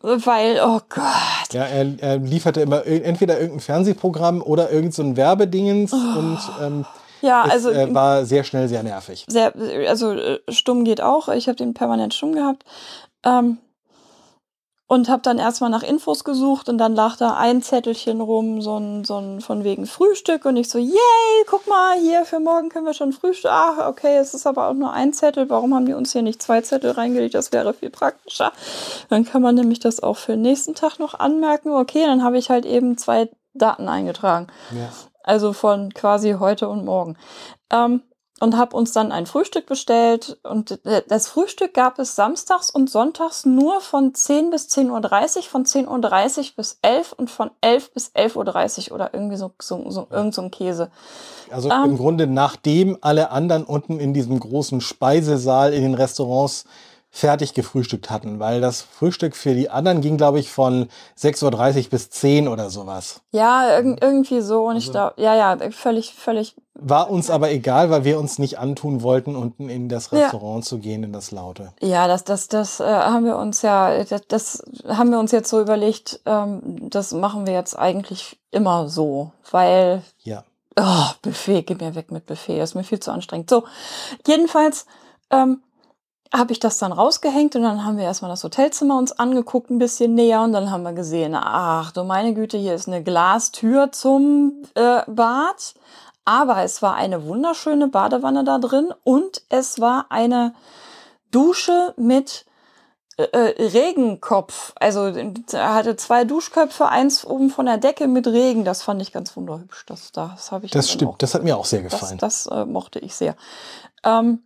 weil, 0.00 0.60
oh 0.64 0.80
Gott. 0.88 1.52
Ja, 1.52 1.64
er, 1.64 1.92
er 1.98 2.18
lieferte 2.18 2.60
immer 2.60 2.86
entweder 2.86 3.34
irgendein 3.34 3.60
Fernsehprogramm 3.60 4.40
oder 4.40 4.70
irgendein 4.70 4.92
so 4.92 5.02
ein 5.02 5.16
Werbedingens 5.16 5.92
und 5.92 6.38
ähm, 6.62 6.86
Ja, 7.22 7.44
es 7.46 7.52
also 7.52 7.70
äh, 7.70 7.92
war 7.94 8.24
sehr 8.24 8.44
schnell 8.44 8.68
sehr 8.68 8.82
nervig. 8.82 9.24
sehr, 9.28 9.52
also 9.88 10.12
äh, 10.12 10.40
stumm 10.48 10.84
geht 10.84 11.00
auch. 11.00 11.28
Ich 11.28 11.48
habe 11.48 11.56
den 11.56 11.74
permanent 11.74 12.14
stumm 12.14 12.32
gehabt. 12.32 12.64
Ähm, 13.24 13.58
und 14.88 15.08
habe 15.08 15.22
dann 15.22 15.38
erstmal 15.38 15.70
nach 15.70 15.82
Infos 15.82 16.22
gesucht 16.22 16.68
und 16.68 16.78
dann 16.78 16.94
lag 16.94 17.16
da 17.16 17.34
ein 17.34 17.60
Zettelchen 17.60 18.20
rum, 18.20 18.62
so 18.62 18.78
ein, 18.78 19.04
so 19.04 19.18
ein 19.18 19.40
von 19.40 19.64
wegen 19.64 19.86
Frühstück 19.86 20.44
und 20.44 20.56
ich 20.56 20.68
so, 20.68 20.78
yay, 20.78 21.44
guck 21.48 21.66
mal, 21.66 21.98
hier 21.98 22.24
für 22.24 22.38
morgen 22.38 22.68
können 22.68 22.86
wir 22.86 22.94
schon 22.94 23.12
Frühstück. 23.12 23.50
Ach, 23.52 23.88
okay, 23.88 24.16
es 24.16 24.32
ist 24.32 24.46
aber 24.46 24.68
auch 24.68 24.74
nur 24.74 24.92
ein 24.92 25.12
Zettel. 25.12 25.50
Warum 25.50 25.74
haben 25.74 25.86
die 25.86 25.94
uns 25.94 26.12
hier 26.12 26.22
nicht 26.22 26.40
zwei 26.40 26.60
Zettel 26.60 26.92
reingelegt? 26.92 27.34
Das 27.34 27.50
wäre 27.50 27.74
viel 27.74 27.90
praktischer. 27.90 28.52
Dann 29.08 29.24
kann 29.24 29.42
man 29.42 29.56
nämlich 29.56 29.80
das 29.80 30.00
auch 30.00 30.18
für 30.18 30.32
den 30.32 30.42
nächsten 30.42 30.76
Tag 30.76 31.00
noch 31.00 31.14
anmerken. 31.14 31.70
Okay, 31.70 32.04
dann 32.06 32.22
habe 32.22 32.38
ich 32.38 32.48
halt 32.48 32.64
eben 32.64 32.96
zwei 32.96 33.28
Daten 33.54 33.88
eingetragen. 33.88 34.46
Ja. 34.70 34.90
Also 35.26 35.52
von 35.52 35.92
quasi 35.92 36.36
heute 36.38 36.68
und 36.68 36.86
morgen. 36.86 37.18
Ähm, 37.70 38.00
und 38.38 38.56
habe 38.56 38.76
uns 38.76 38.92
dann 38.92 39.12
ein 39.12 39.24
Frühstück 39.24 39.66
bestellt. 39.66 40.38
Und 40.42 40.78
das 41.08 41.28
Frühstück 41.28 41.72
gab 41.72 41.98
es 41.98 42.16
samstags 42.16 42.68
und 42.68 42.90
sonntags 42.90 43.46
nur 43.46 43.80
von 43.80 44.14
10 44.14 44.50
bis 44.50 44.68
10.30 44.68 45.36
Uhr, 45.36 45.42
von 45.44 45.64
10.30 45.64 46.38
Uhr 46.38 46.44
bis 46.56 46.78
11 46.82 47.12
und 47.12 47.30
von 47.30 47.50
11 47.62 47.94
bis 47.94 48.10
11.30 48.14 48.88
Uhr 48.88 48.94
oder 48.94 49.14
irgendwie 49.14 49.36
so, 49.36 49.52
so, 49.60 49.90
so 49.90 50.06
irgend 50.10 50.34
so 50.34 50.42
ein 50.42 50.50
Käse. 50.50 50.90
Also 51.50 51.70
Ähm. 51.70 51.84
im 51.84 51.96
Grunde 51.96 52.26
nachdem 52.26 52.98
alle 53.00 53.30
anderen 53.30 53.64
unten 53.64 53.98
in 53.98 54.12
diesem 54.12 54.38
großen 54.38 54.82
Speisesaal 54.82 55.72
in 55.72 55.82
den 55.82 55.94
Restaurants 55.94 56.66
fertig 57.16 57.54
gefrühstückt 57.54 58.10
hatten, 58.10 58.40
weil 58.40 58.60
das 58.60 58.82
Frühstück 58.82 59.36
für 59.36 59.54
die 59.54 59.70
anderen 59.70 60.02
ging, 60.02 60.18
glaube 60.18 60.38
ich, 60.38 60.50
von 60.50 60.88
6.30 61.18 61.84
Uhr 61.84 61.90
bis 61.90 62.10
10 62.10 62.46
oder 62.46 62.68
sowas. 62.68 63.22
Ja, 63.30 63.78
irg 63.78 64.02
irgendwie 64.02 64.42
so. 64.42 64.66
Und 64.66 64.76
ich 64.76 64.90
glaube, 64.90 65.14
ja, 65.16 65.34
ja, 65.34 65.56
völlig, 65.70 66.12
völlig 66.12 66.54
War 66.74 67.08
uns 67.10 67.30
aber 67.30 67.50
egal, 67.50 67.88
weil 67.88 68.04
wir 68.04 68.18
uns 68.18 68.38
nicht 68.38 68.58
antun 68.58 69.00
wollten, 69.02 69.34
unten 69.34 69.70
in 69.70 69.88
das 69.88 70.10
Ja. 70.10 70.24
Restaurant 70.24 70.66
zu 70.66 70.76
gehen, 70.76 71.04
in 71.04 71.14
das 71.14 71.30
Laute. 71.30 71.72
Ja, 71.80 72.06
das, 72.06 72.24
das, 72.24 72.48
das 72.48 72.80
äh, 72.80 72.84
haben 72.84 73.24
wir 73.24 73.38
uns 73.38 73.62
ja, 73.62 74.04
das, 74.04 74.20
das 74.28 74.62
haben 74.86 75.10
wir 75.10 75.18
uns 75.18 75.32
jetzt 75.32 75.48
so 75.48 75.58
überlegt, 75.62 76.20
ähm, 76.26 76.60
das 76.90 77.12
machen 77.12 77.46
wir 77.46 77.54
jetzt 77.54 77.78
eigentlich 77.78 78.38
immer 78.50 78.90
so, 78.90 79.32
weil, 79.50 80.02
Ja. 80.22 80.44
oh, 80.78 81.06
Buffet, 81.22 81.62
geh 81.62 81.76
mir 81.76 81.94
weg 81.94 82.10
mit 82.12 82.26
Buffet, 82.26 82.60
ist 82.60 82.74
mir 82.74 82.84
viel 82.84 83.00
zu 83.00 83.10
anstrengend. 83.10 83.48
So, 83.48 83.64
jedenfalls 84.26 84.84
ähm, 85.30 85.62
habe 86.34 86.52
ich 86.52 86.58
das 86.60 86.78
dann 86.78 86.92
rausgehängt 86.92 87.56
und 87.56 87.62
dann 87.62 87.84
haben 87.84 87.96
wir 87.98 88.04
erstmal 88.04 88.30
das 88.30 88.44
Hotelzimmer 88.44 88.98
uns 88.98 89.12
angeguckt, 89.12 89.70
ein 89.70 89.78
bisschen 89.78 90.14
näher 90.14 90.42
und 90.42 90.52
dann 90.52 90.70
haben 90.70 90.82
wir 90.82 90.92
gesehen, 90.92 91.34
ach 91.34 91.92
du 91.92 92.04
meine 92.04 92.34
Güte, 92.34 92.58
hier 92.58 92.74
ist 92.74 92.88
eine 92.88 93.02
Glastür 93.02 93.92
zum 93.92 94.62
äh, 94.74 95.02
Bad, 95.06 95.74
aber 96.24 96.62
es 96.62 96.82
war 96.82 96.94
eine 96.94 97.26
wunderschöne 97.26 97.88
Badewanne 97.88 98.44
da 98.44 98.58
drin 98.58 98.92
und 99.04 99.42
es 99.48 99.80
war 99.80 100.06
eine 100.10 100.54
Dusche 101.30 101.94
mit 101.96 102.46
äh, 103.18 103.22
äh, 103.24 103.68
Regenkopf. 103.68 104.72
Also 104.76 105.06
er 105.06 105.74
hatte 105.74 105.96
zwei 105.96 106.24
Duschköpfe, 106.24 106.88
eins 106.88 107.24
oben 107.24 107.48
von 107.48 107.64
der 107.64 107.78
Decke 107.78 108.08
mit 108.08 108.26
Regen. 108.26 108.64
Das 108.64 108.82
fand 108.82 109.00
ich 109.00 109.10
ganz 109.10 109.34
wunderhübsch. 109.36 109.86
Das, 109.86 110.12
das 110.12 110.52
habe 110.52 110.66
ich 110.66 110.72
Das 110.72 110.90
stimmt, 110.90 111.12
auch 111.12 111.18
das 111.18 111.34
hat 111.34 111.42
mir 111.42 111.56
auch 111.56 111.64
sehr 111.64 111.82
das, 111.82 111.92
gefallen. 111.92 112.18
das 112.18 112.46
äh, 112.46 112.66
mochte 112.66 112.98
ich 112.98 113.14
sehr. 113.14 113.34
Ähm, 114.04 114.40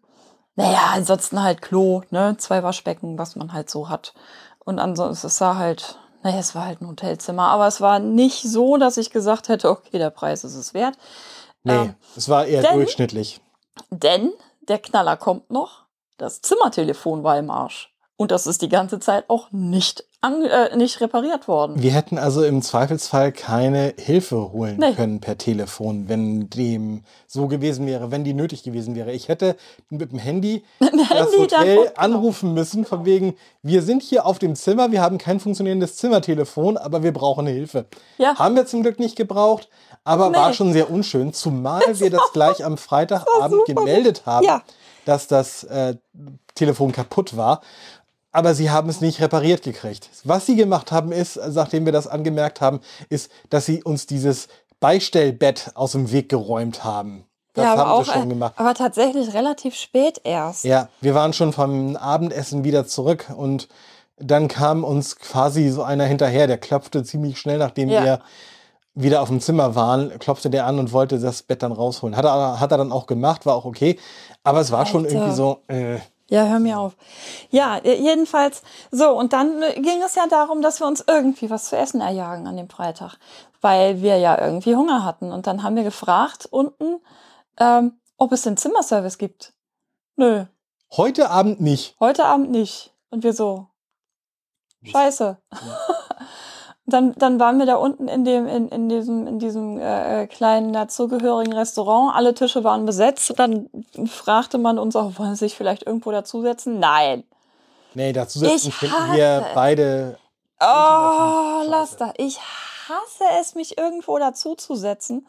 naja, 0.57 0.90
ansonsten 0.92 1.42
halt 1.42 1.62
Klo, 1.62 2.02
ne? 2.11 2.37
Zwei 2.38 2.62
Waschbecken, 2.62 3.19
was 3.19 3.37
man 3.37 3.52
halt 3.52 3.71
so 3.71 3.88
hat. 3.88 4.14
Und 4.59 4.78
ansonsten, 4.78 5.26
es 5.28 5.38
sah 5.38 5.57
halt, 5.57 5.99
naja, 6.23 6.38
es 6.38 6.54
war 6.54 6.66
halt 6.66 6.80
ein 6.83 6.88
Hotelzimmer. 6.88 7.49
Aber 7.49 7.66
es 7.66 7.80
war 7.80 7.99
nicht 7.99 8.42
so, 8.42 8.76
dass 8.76 8.97
ich 8.97 9.11
gesagt 9.11 9.49
hätte, 9.49 9.71
okay, 9.71 9.99
der 9.99 10.11
Preis 10.11 10.45
ist 10.45 10.54
es 10.54 10.75
wert. 10.75 10.97
nee, 11.62 11.73
ähm, 11.75 11.95
es 12.16 12.28
war 12.28 12.45
eher 12.47 12.62
denn- 12.62 12.75
durchschnittlich. 12.75 13.40
Denn 13.90 14.33
der 14.69 14.78
Knaller 14.78 15.16
kommt 15.16 15.50
noch. 15.50 15.85
Das 16.19 16.42
Zimmertelefon 16.42 17.23
war 17.25 17.38
im 17.38 17.50
Arsch. 17.50 17.89
Und 18.20 18.32
das 18.32 18.46
ist 18.46 18.60
die 18.60 18.68
ganze 18.68 19.00
Zeit 19.00 19.24
auch 19.28 19.50
nicht, 19.50 20.04
an, 20.20 20.42
äh, 20.44 20.76
nicht 20.76 21.00
repariert 21.00 21.48
worden. 21.48 21.82
Wir 21.82 21.92
hätten 21.92 22.18
also 22.18 22.42
im 22.44 22.60
Zweifelsfall 22.60 23.32
keine 23.32 23.94
Hilfe 23.96 24.52
holen 24.52 24.76
Nee. 24.78 24.92
können 24.92 25.20
per 25.20 25.38
Telefon, 25.38 26.06
wenn 26.10 26.50
dem 26.50 27.02
so 27.26 27.46
gewesen 27.46 27.86
wäre, 27.86 28.10
wenn 28.10 28.22
die 28.22 28.34
nötig 28.34 28.62
gewesen 28.62 28.94
wäre. 28.94 29.10
Ich 29.12 29.28
hätte 29.28 29.56
mit 29.88 30.12
dem 30.12 30.18
Handy 30.18 30.62
das 30.80 30.90
Handy 30.90 31.06
dann 31.08 31.28
Hotel 31.38 31.76
hochgenommen. 31.78 31.88
anrufen 31.96 32.52
müssen, 32.52 32.84
von 32.84 33.06
wegen, 33.06 33.36
wir 33.62 33.80
sind 33.80 34.02
hier 34.02 34.26
auf 34.26 34.38
dem 34.38 34.54
Zimmer, 34.54 34.92
wir 34.92 35.00
haben 35.00 35.16
kein 35.16 35.40
funktionierendes 35.40 35.96
Zimmertelefon, 35.96 36.76
aber 36.76 37.02
wir 37.02 37.14
brauchen 37.14 37.46
Hilfe. 37.46 37.86
Ja. 38.18 38.34
Haben 38.38 38.54
wir 38.54 38.66
zum 38.66 38.82
Glück 38.82 38.98
nicht 38.98 39.16
gebraucht, 39.16 39.70
aber 40.04 40.28
Nee. 40.28 40.36
war 40.36 40.52
schon 40.52 40.74
sehr 40.74 40.90
unschön, 40.90 41.32
zumal 41.32 41.80
wir 41.98 42.10
das 42.10 42.32
gleich 42.34 42.62
am 42.66 42.76
Freitagabend 42.76 43.64
gemeldet 43.64 44.26
haben, 44.26 44.44
Ja. 44.44 44.60
dass 45.06 45.26
das 45.26 45.64
äh, 45.64 45.94
Telefon 46.54 46.92
kaputt 46.92 47.34
war. 47.38 47.62
Aber 48.32 48.54
sie 48.54 48.70
haben 48.70 48.88
es 48.88 49.00
nicht 49.00 49.20
repariert 49.20 49.62
gekriegt. 49.62 50.08
Was 50.25 50.46
sie 50.46 50.54
gemacht 50.56 50.92
haben 50.92 51.10
ist, 51.12 51.38
nachdem 51.52 51.84
wir 51.84 51.92
das 51.92 52.06
angemerkt 52.06 52.60
haben, 52.60 52.80
ist, 53.08 53.30
dass 53.49 53.66
sie 53.66 53.82
uns 53.82 54.06
dieses 54.06 54.49
Beistellbett 54.78 55.72
aus 55.75 55.92
dem 55.92 56.10
Weg 56.10 56.28
geräumt 56.28 56.84
haben. 56.84 57.25
Das 57.54 57.64
ja, 57.64 57.72
aber 57.72 57.80
haben 57.82 57.90
auch, 57.90 58.04
sie 58.04 58.12
schon 58.12 58.22
äh, 58.25 58.28
gemacht. 58.28 58.54
aber 58.56 58.75
tatsächlich 58.75 59.34
relativ 59.34 59.75
spät 59.75 60.20
erst. 60.25 60.64
Ja, 60.64 60.88
wir 61.00 61.14
waren 61.14 61.32
schon 61.32 61.52
vom 61.52 61.96
Abendessen 61.96 62.64
wieder 62.64 62.87
zurück 62.87 63.26
und 63.37 63.68
dann 64.18 64.49
kam 64.49 64.84
uns 64.84 65.16
quasi 65.16 65.68
so 65.70 65.82
einer 65.82 66.04
hinterher, 66.04 66.46
der 66.46 66.58
klopfte 66.58 67.02
ziemlich 67.02 67.38
schnell, 67.38 67.58
nachdem 67.58 67.88
Ja. 67.88 68.04
wir 68.04 68.20
wieder 68.94 69.22
auf 69.22 69.28
dem 69.28 69.40
Zimmer 69.40 69.75
waren, 69.75 70.18
klopfte 70.18 70.50
der 70.50 70.66
an 70.66 70.78
und 70.78 70.92
wollte 70.92 71.18
das 71.18 71.42
Bett 71.42 71.62
dann 71.62 71.72
rausholen. 71.72 72.16
Hat 72.16 72.25
er, 72.25 72.60
hat 72.60 72.70
er 72.72 72.78
dann 72.78 72.92
auch 72.92 73.06
gemacht, 73.06 73.46
war 73.46 73.54
auch 73.54 73.64
okay. 73.64 73.99
Aber 74.44 74.60
es 74.60 74.70
war 74.72 74.87
schon 74.87 75.04
Alter. 75.04 75.14
irgendwie 75.16 75.34
so, 75.37 75.62
äh, 75.68 75.99
Ja, 76.30 76.44
hör 76.46 76.60
mir 76.60 76.78
auf. 76.78 76.96
Ja, 77.50 77.76
äh, 77.78 78.00
jedenfalls, 78.00 78.62
so, 78.90 79.10
und 79.10 79.32
dann 79.32 79.62
äh, 79.62 79.75
ging 79.80 80.00
es 80.02 80.14
ja 80.14 80.26
darum, 80.28 80.62
dass 80.62 80.80
wir 80.80 80.87
uns 80.87 81.04
irgendwie 81.06 81.50
was 81.50 81.66
zu 81.68 81.76
essen 81.76 82.00
erjagen 82.00 82.46
an 82.46 82.56
dem 82.56 82.70
Freitag, 82.70 83.16
weil 83.60 84.00
wir 84.00 84.16
ja 84.16 84.40
irgendwie 84.40 84.76
Hunger 84.76 85.04
hatten. 85.04 85.32
Und 85.32 85.46
dann 85.49 85.62
haben 85.64 85.75
wir 85.76 85.82
gefragt 85.82 86.46
unten, 86.50 87.00
ähm, 87.58 88.00
ob 88.16 88.30
es 88.32 88.42
den 88.42 88.56
Zimmerservice 88.56 89.18
gibt. 89.18 89.52
Nö, 90.16 90.46
Heute 90.96 91.30
Abend 91.30 91.60
nicht. 91.60 91.96
heute 92.00 92.25
Abend 92.25 92.50
nicht. 92.50 92.94
Und 93.10 93.25
wir 93.25 93.32
so, 93.32 93.66
scheiße. 94.84 95.37
dann, 96.92 97.14
dann 97.16 97.40
waren 97.40 97.59
wir 97.59 97.66
da 97.66 97.76
unten 97.76 98.09
in 98.09 98.25
dem, 98.25 98.47
in, 98.47 98.68
in 98.68 98.88
diesem, 98.88 99.26
in 99.26 99.38
diesem 99.38 99.78
äh, 99.78 100.23
äh, 100.23 100.26
kleinen 100.26 100.73
dazugehörigen 100.73 101.52
Restaurant. 101.52 102.14
Alle 102.14 102.35
Tische 102.35 102.64
waren 102.64 102.87
besetzt. 102.87 103.32
Dann 103.37 103.68
fragte 104.06 104.59
man 104.59 104.78
uns 104.78 104.97
auch, 104.97 105.18
wollen 105.18 105.35
Sie 105.35 105.47
sich 105.47 105.56
vielleicht 105.56 105.87
irgendwo 105.87 106.11
dazusetzen? 106.11 106.78
Nein. 106.78 107.25
Nee, 107.94 108.12
dazu 108.12 108.38
setzen 108.38 108.68
Ich 108.68 108.75
finden 108.75 109.12
wir 109.12 109.47
beide. 109.54 110.18
Oh, 110.61 111.62
lass 111.66 111.97
das. 111.97 112.12
Ich 112.18 112.38
hasse 112.38 113.25
es, 113.40 113.54
mich 113.54 113.78
irgendwo 113.78 114.18
dazuzusetzen, 114.18 115.26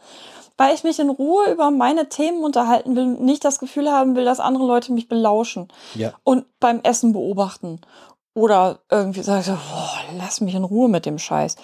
weil 0.57 0.75
ich 0.75 0.83
mich 0.83 0.99
in 0.99 1.09
Ruhe 1.09 1.51
über 1.51 1.71
meine 1.71 2.09
Themen 2.09 2.43
unterhalten 2.43 2.95
will 2.95 3.03
und 3.03 3.21
nicht 3.21 3.45
das 3.45 3.59
Gefühl 3.59 3.89
haben 3.91 4.15
will, 4.15 4.25
dass 4.25 4.39
andere 4.39 4.65
Leute 4.65 4.91
mich 4.91 5.07
belauschen 5.07 5.69
Ja. 5.95 6.13
und 6.23 6.45
beim 6.59 6.81
Essen 6.83 7.13
beobachten. 7.13 7.79
Oder 8.33 8.79
irgendwie 8.89 9.23
sagen, 9.23 9.43
so, 9.43 9.51
boah, 9.51 9.99
lass 10.17 10.41
mich 10.41 10.55
in 10.55 10.63
Ruhe 10.63 10.87
mit 10.89 11.05
dem 11.05 11.19
Scheiß. 11.19 11.55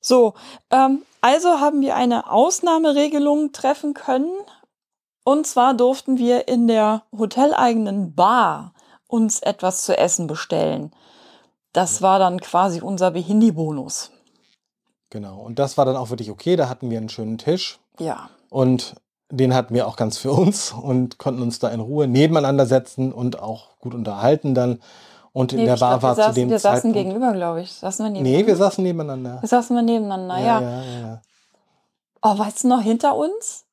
So, 0.00 0.34
ähm, 0.70 1.02
also 1.20 1.60
haben 1.60 1.80
wir 1.80 1.94
eine 1.96 2.30
Ausnahmeregelung 2.30 3.52
treffen 3.52 3.94
können. 3.94 4.32
Und 5.24 5.46
zwar 5.46 5.74
durften 5.74 6.18
wir 6.18 6.48
in 6.48 6.66
der 6.66 7.02
hoteleigenen 7.16 8.14
Bar 8.14 8.74
uns 9.06 9.40
etwas 9.40 9.84
zu 9.84 9.96
essen 9.96 10.26
bestellen. 10.26 10.92
Das 11.72 12.02
war 12.02 12.18
dann 12.18 12.40
quasi 12.40 12.80
unser 12.82 13.10
Behindi-Bonus. 13.12 14.10
Genau. 15.10 15.40
Und 15.40 15.58
das 15.58 15.78
war 15.78 15.84
dann 15.84 15.96
auch 15.96 16.10
wirklich 16.10 16.30
okay. 16.30 16.56
Da 16.56 16.68
hatten 16.68 16.90
wir 16.90 16.98
einen 16.98 17.08
schönen 17.08 17.38
Tisch 17.38 17.78
Ja. 17.98 18.28
und 18.50 18.96
den 19.30 19.54
hatten 19.54 19.74
wir 19.74 19.86
auch 19.88 19.96
ganz 19.96 20.18
für 20.18 20.32
uns 20.32 20.72
und 20.72 21.18
konnten 21.18 21.40
uns 21.42 21.58
da 21.58 21.68
in 21.68 21.80
Ruhe 21.80 22.06
nebeneinander 22.06 22.66
setzen 22.66 23.12
und 23.12 23.40
auch 23.40 23.78
gut 23.78 23.94
unterhalten 23.94 24.54
dann. 24.54 24.80
Und 25.36 25.52
in 25.52 25.58
Nee, 25.58 25.64
der 25.66 25.76
Bar 25.76 25.98
glaub, 25.98 26.02
war 26.02 26.10
wir 26.12 26.14
zu 26.14 26.26
saßen, 26.28 26.34
dem 26.36 26.50
wir 26.50 26.58
saßen 26.60 26.74
Zeitpunkt. 26.76 26.96
gegenüber, 26.96 27.32
glaube 27.32 27.60
ich. 27.62 27.72
Saßen 27.72 28.06
wir 28.06 28.10
nebeneinander? 28.10 28.38
nee, 28.40 28.46
wir 28.46 28.56
saßen 28.56 28.84
nebeneinander. 28.84 29.38
wir 29.42 29.48
saßen 29.48 29.74
wir 29.76 29.82
nebeneinander, 29.82 30.38
ja. 30.38 30.60
ja, 30.60 30.82
ja, 30.82 31.00
ja. 31.00 31.22
Oh, 32.22 32.38
weißt 32.38 32.64
du 32.64 32.68
noch, 32.68 32.80
hinter 32.80 33.16
uns? 33.16 33.64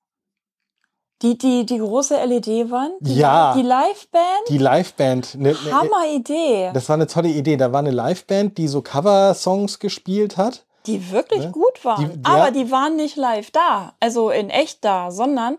Die, 1.21 1.37
die, 1.37 1.67
die 1.67 1.77
große 1.77 2.15
LED-Wand? 2.25 2.93
Ja. 3.01 3.53
Die 3.53 3.61
Liveband? 3.61 4.49
Die 4.49 4.57
Liveband. 4.57 5.35
Ne, 5.35 5.49
ne, 5.51 5.71
Hammer 5.71 6.07
Idee. 6.11 6.71
das 6.73 6.89
war 6.89 6.95
eine 6.95 7.05
tolle 7.05 7.29
Idee. 7.29 7.57
Da 7.57 7.71
war 7.71 7.79
eine 7.79 7.91
Liveband, 7.91 8.57
die 8.57 8.67
so 8.67 8.81
Cover-Songs 8.81 9.77
gespielt 9.77 10.37
hat. 10.37 10.65
Die 10.87 11.11
wirklich 11.11 11.45
Ne? 11.45 11.51
gut 11.51 11.85
waren. 11.85 12.11
Die- 12.21 12.25
Aber 12.25 12.45
ja. 12.45 12.51
die 12.51 12.71
waren 12.71 12.95
nicht 12.95 13.15
live 13.15 13.51
da, 13.51 13.93
also 13.99 14.29
in 14.31 14.49
echt 14.49 14.83
da, 14.83 15.11
sondern 15.11 15.57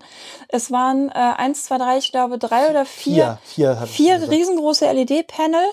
es 0.48 0.70
waren 0.70 1.08
äh, 1.10 1.12
eins, 1.12 1.64
zwei, 1.64 1.78
drei, 1.78 1.98
ich 1.98 2.10
glaube 2.10 2.38
drei 2.38 2.68
oder 2.70 2.84
vier, 2.84 3.38
Vier. 3.44 3.76
Vier, 3.76 3.86
vier 4.18 4.30
riesengroße 4.30 4.90
LED-Panel. 4.90 5.64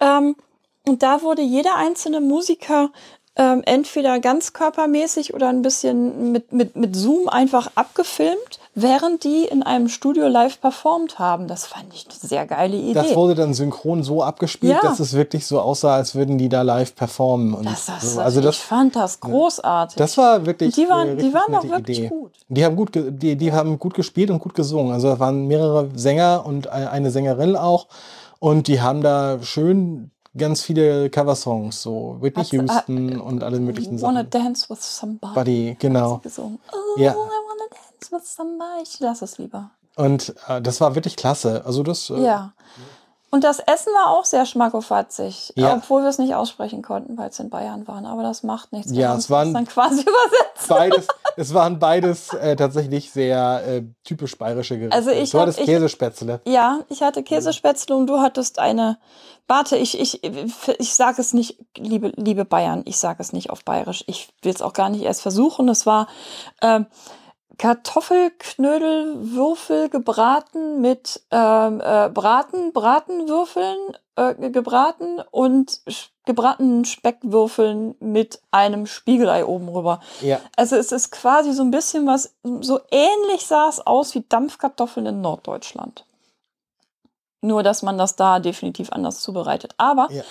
Ähm, 0.00 0.36
und 0.86 1.02
da 1.02 1.22
wurde 1.22 1.42
jeder 1.42 1.76
einzelne 1.76 2.20
Musiker 2.20 2.90
ähm, 3.36 3.62
entweder 3.66 4.20
ganz 4.20 4.52
körpermäßig 4.52 5.34
oder 5.34 5.48
ein 5.48 5.62
bisschen 5.62 6.30
mit, 6.30 6.52
mit, 6.52 6.76
mit 6.76 6.94
Zoom 6.94 7.28
einfach 7.28 7.72
abgefilmt, 7.74 8.60
während 8.74 9.24
die 9.24 9.44
in 9.44 9.62
einem 9.62 9.88
Studio 9.88 10.26
live 10.28 10.60
performt 10.60 11.18
haben. 11.18 11.46
Das 11.48 11.64
fand 11.66 11.92
ich 11.94 12.06
eine 12.08 12.28
sehr 12.28 12.46
geile 12.46 12.76
Idee. 12.76 12.92
Das 12.94 13.14
wurde 13.14 13.34
dann 13.34 13.54
synchron 13.54 14.02
so 14.02 14.22
abgespielt, 14.22 14.72
Ja. 14.74 14.80
dass 14.82 15.00
es 15.00 15.12
wirklich 15.14 15.46
so 15.46 15.60
aussah, 15.60 15.94
als 15.94 16.14
würden 16.14 16.38
die 16.38 16.48
da 16.48 16.62
live 16.62 16.94
performen. 16.94 17.54
Und 17.54 17.66
das, 17.66 17.86
das, 17.86 18.14
so. 18.14 18.20
also 18.20 18.40
ich 18.40 18.46
das, 18.46 18.56
fand 18.56 18.96
das 18.96 19.20
großartig. 19.20 19.96
das 19.96 20.16
war 20.18 20.44
wirklich. 20.46 20.74
die 20.74 20.88
waren, 20.88 21.10
äh, 21.18 21.22
die 21.22 21.32
waren 21.32 21.54
auch 21.54 21.64
wirklich 21.64 21.98
Idee. 22.00 22.08
gut. 22.08 22.32
Die 22.48 22.64
haben 22.64 22.76
gut, 22.76 22.90
die, 22.94 23.36
die 23.36 23.52
haben 23.52 23.78
gut 23.78 23.94
gespielt 23.94 24.30
und 24.30 24.38
gut 24.40 24.54
gesungen. 24.54 24.92
Also 24.92 25.08
da 25.08 25.18
waren 25.20 25.46
mehrere 25.46 25.88
Sänger 25.94 26.44
und 26.46 26.66
ein- 26.68 26.88
eine 26.88 27.10
Sängerin 27.10 27.56
auch. 27.56 27.86
Und 28.40 28.68
die 28.68 28.80
haben 28.82 29.00
da 29.02 29.38
schön 29.42 30.10
ganz 30.36 30.62
viele 30.62 31.10
Coversongs, 31.10 31.80
so 31.80 32.16
Whitney 32.20 32.42
äh, 32.42 32.56
Houston 32.56 33.20
und 33.20 33.44
alle 33.44 33.60
möglichen 33.60 34.02
Wanna 34.02 34.20
Sachen. 34.22 34.30
dance 34.30 34.68
with 34.68 34.80
somebody. 34.82 35.32
Buddy, 35.34 35.76
genau. 35.78 36.18
Gesungen. 36.24 36.58
Oh, 36.72 37.00
Ja. 37.00 37.14
Somebody. 38.10 38.82
Ich 38.82 39.00
lasse 39.00 39.24
es 39.24 39.38
lieber. 39.38 39.70
Und 39.96 40.34
äh, 40.48 40.60
das 40.60 40.80
war 40.80 40.94
wirklich 40.94 41.16
klasse. 41.16 41.62
Also 41.64 41.82
das. 41.82 42.10
Äh, 42.10 42.22
Ja. 42.22 42.52
Und 43.30 43.42
das 43.42 43.58
Essen 43.58 43.92
war 43.94 44.10
auch 44.10 44.24
sehr 44.24 44.46
schmackofatzig, 44.46 45.54
Ja. 45.56 45.74
obwohl 45.74 46.02
wir 46.02 46.08
es 46.08 46.18
nicht 46.18 46.36
aussprechen 46.36 46.82
konnten, 46.82 47.18
weil 47.18 47.30
es 47.30 47.40
in 47.40 47.50
Bayern 47.50 47.88
waren. 47.88 48.06
Aber 48.06 48.22
das 48.22 48.44
macht 48.44 48.72
nichts. 48.72 48.92
Ja, 48.92 49.16
es 49.16 49.28
waren- 49.28 49.52
dann 49.52 49.66
quasi 49.66 50.02
übersetzt. 50.02 50.68
Beides, 50.68 51.08
es 51.36 51.52
waren 51.52 51.80
beides 51.80 52.32
äh, 52.32 52.54
tatsächlich 52.54 53.10
sehr 53.10 53.64
äh, 53.66 53.82
typisch 54.04 54.38
bayerische 54.38 54.76
Gerichte. 54.78 54.96
Also 54.96 55.10
ich 55.10 55.30
du 55.32 55.40
hattest 55.40 55.58
ich- 55.58 55.64
Käsespätzle. 55.66 56.42
Ja, 56.46 56.78
ich 56.88 57.02
hatte 57.02 57.24
Käsespätzle 57.24 57.96
und 57.96 58.06
du 58.06 58.20
hattest 58.20 58.60
eine. 58.60 58.98
Warte, 59.48 59.76
ich, 59.78 59.98
ich, 59.98 60.22
ich 60.22 60.94
sage 60.94 61.20
es 61.20 61.34
nicht, 61.34 61.58
liebe, 61.76 62.12
liebe 62.14 62.44
Bayern, 62.44 62.82
ich 62.86 62.98
sage 62.98 63.20
es 63.20 63.32
nicht 63.32 63.50
auf 63.50 63.64
Bayerisch. 63.64 64.04
Ich 64.06 64.28
will 64.42 64.54
es 64.54 64.62
auch 64.62 64.74
gar 64.74 64.90
nicht 64.90 65.02
erst 65.02 65.22
versuchen. 65.22 65.68
Es 65.68 65.86
war 65.86 66.06
ähm, 66.62 66.86
Kartoffelknödelwürfel 67.58 69.88
gebraten 69.88 70.80
mit 70.80 71.22
ähm, 71.30 71.80
äh, 71.80 72.08
Braten, 72.08 72.72
Bratenwürfeln 72.72 73.96
äh, 74.16 74.50
gebraten 74.50 75.20
und 75.30 75.80
gebratenen 76.24 76.84
Speckwürfeln 76.84 77.94
mit 78.00 78.40
einem 78.50 78.86
Spiegelei 78.86 79.44
oben 79.44 79.68
rüber. 79.68 80.00
Ja. 80.20 80.40
Also 80.56 80.76
es 80.76 80.92
ist 80.92 81.10
quasi 81.10 81.52
so 81.52 81.62
ein 81.62 81.70
bisschen 81.70 82.06
was, 82.06 82.34
so 82.60 82.80
ähnlich 82.90 83.46
sah 83.46 83.68
es 83.68 83.86
aus 83.86 84.14
wie 84.14 84.24
Dampfkartoffeln 84.28 85.06
in 85.06 85.20
Norddeutschland. 85.20 86.04
Nur, 87.44 87.62
dass 87.62 87.82
man 87.82 87.98
das 87.98 88.16
da 88.16 88.40
definitiv 88.40 88.90
anders 88.90 89.20
zubereitet. 89.20 89.74
Aber 89.76 90.08
Ja. 90.10 90.22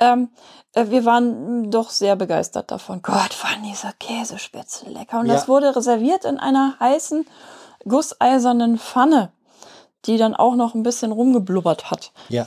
ähm, 0.00 0.30
äh, 0.74 0.86
wir 0.90 1.04
waren 1.04 1.70
doch 1.70 1.90
sehr 1.90 2.16
begeistert 2.16 2.70
davon. 2.72 3.02
Gott, 3.02 3.42
waren 3.44 3.62
diese 3.62 3.92
Käsespätzle 4.00 4.90
lecker. 4.90 5.20
Und 5.20 5.28
das 5.28 5.42
Ja. 5.42 5.48
wurde 5.48 5.76
reserviert 5.76 6.24
in 6.24 6.38
einer 6.38 6.74
heißen, 6.80 7.24
gusseisernen 7.84 8.78
Pfanne, 8.78 9.30
die 10.06 10.16
dann 10.16 10.34
auch 10.34 10.56
noch 10.56 10.74
ein 10.74 10.82
bisschen 10.82 11.12
rumgeblubbert 11.12 11.90
hat. 11.92 12.10
Ja. 12.30 12.46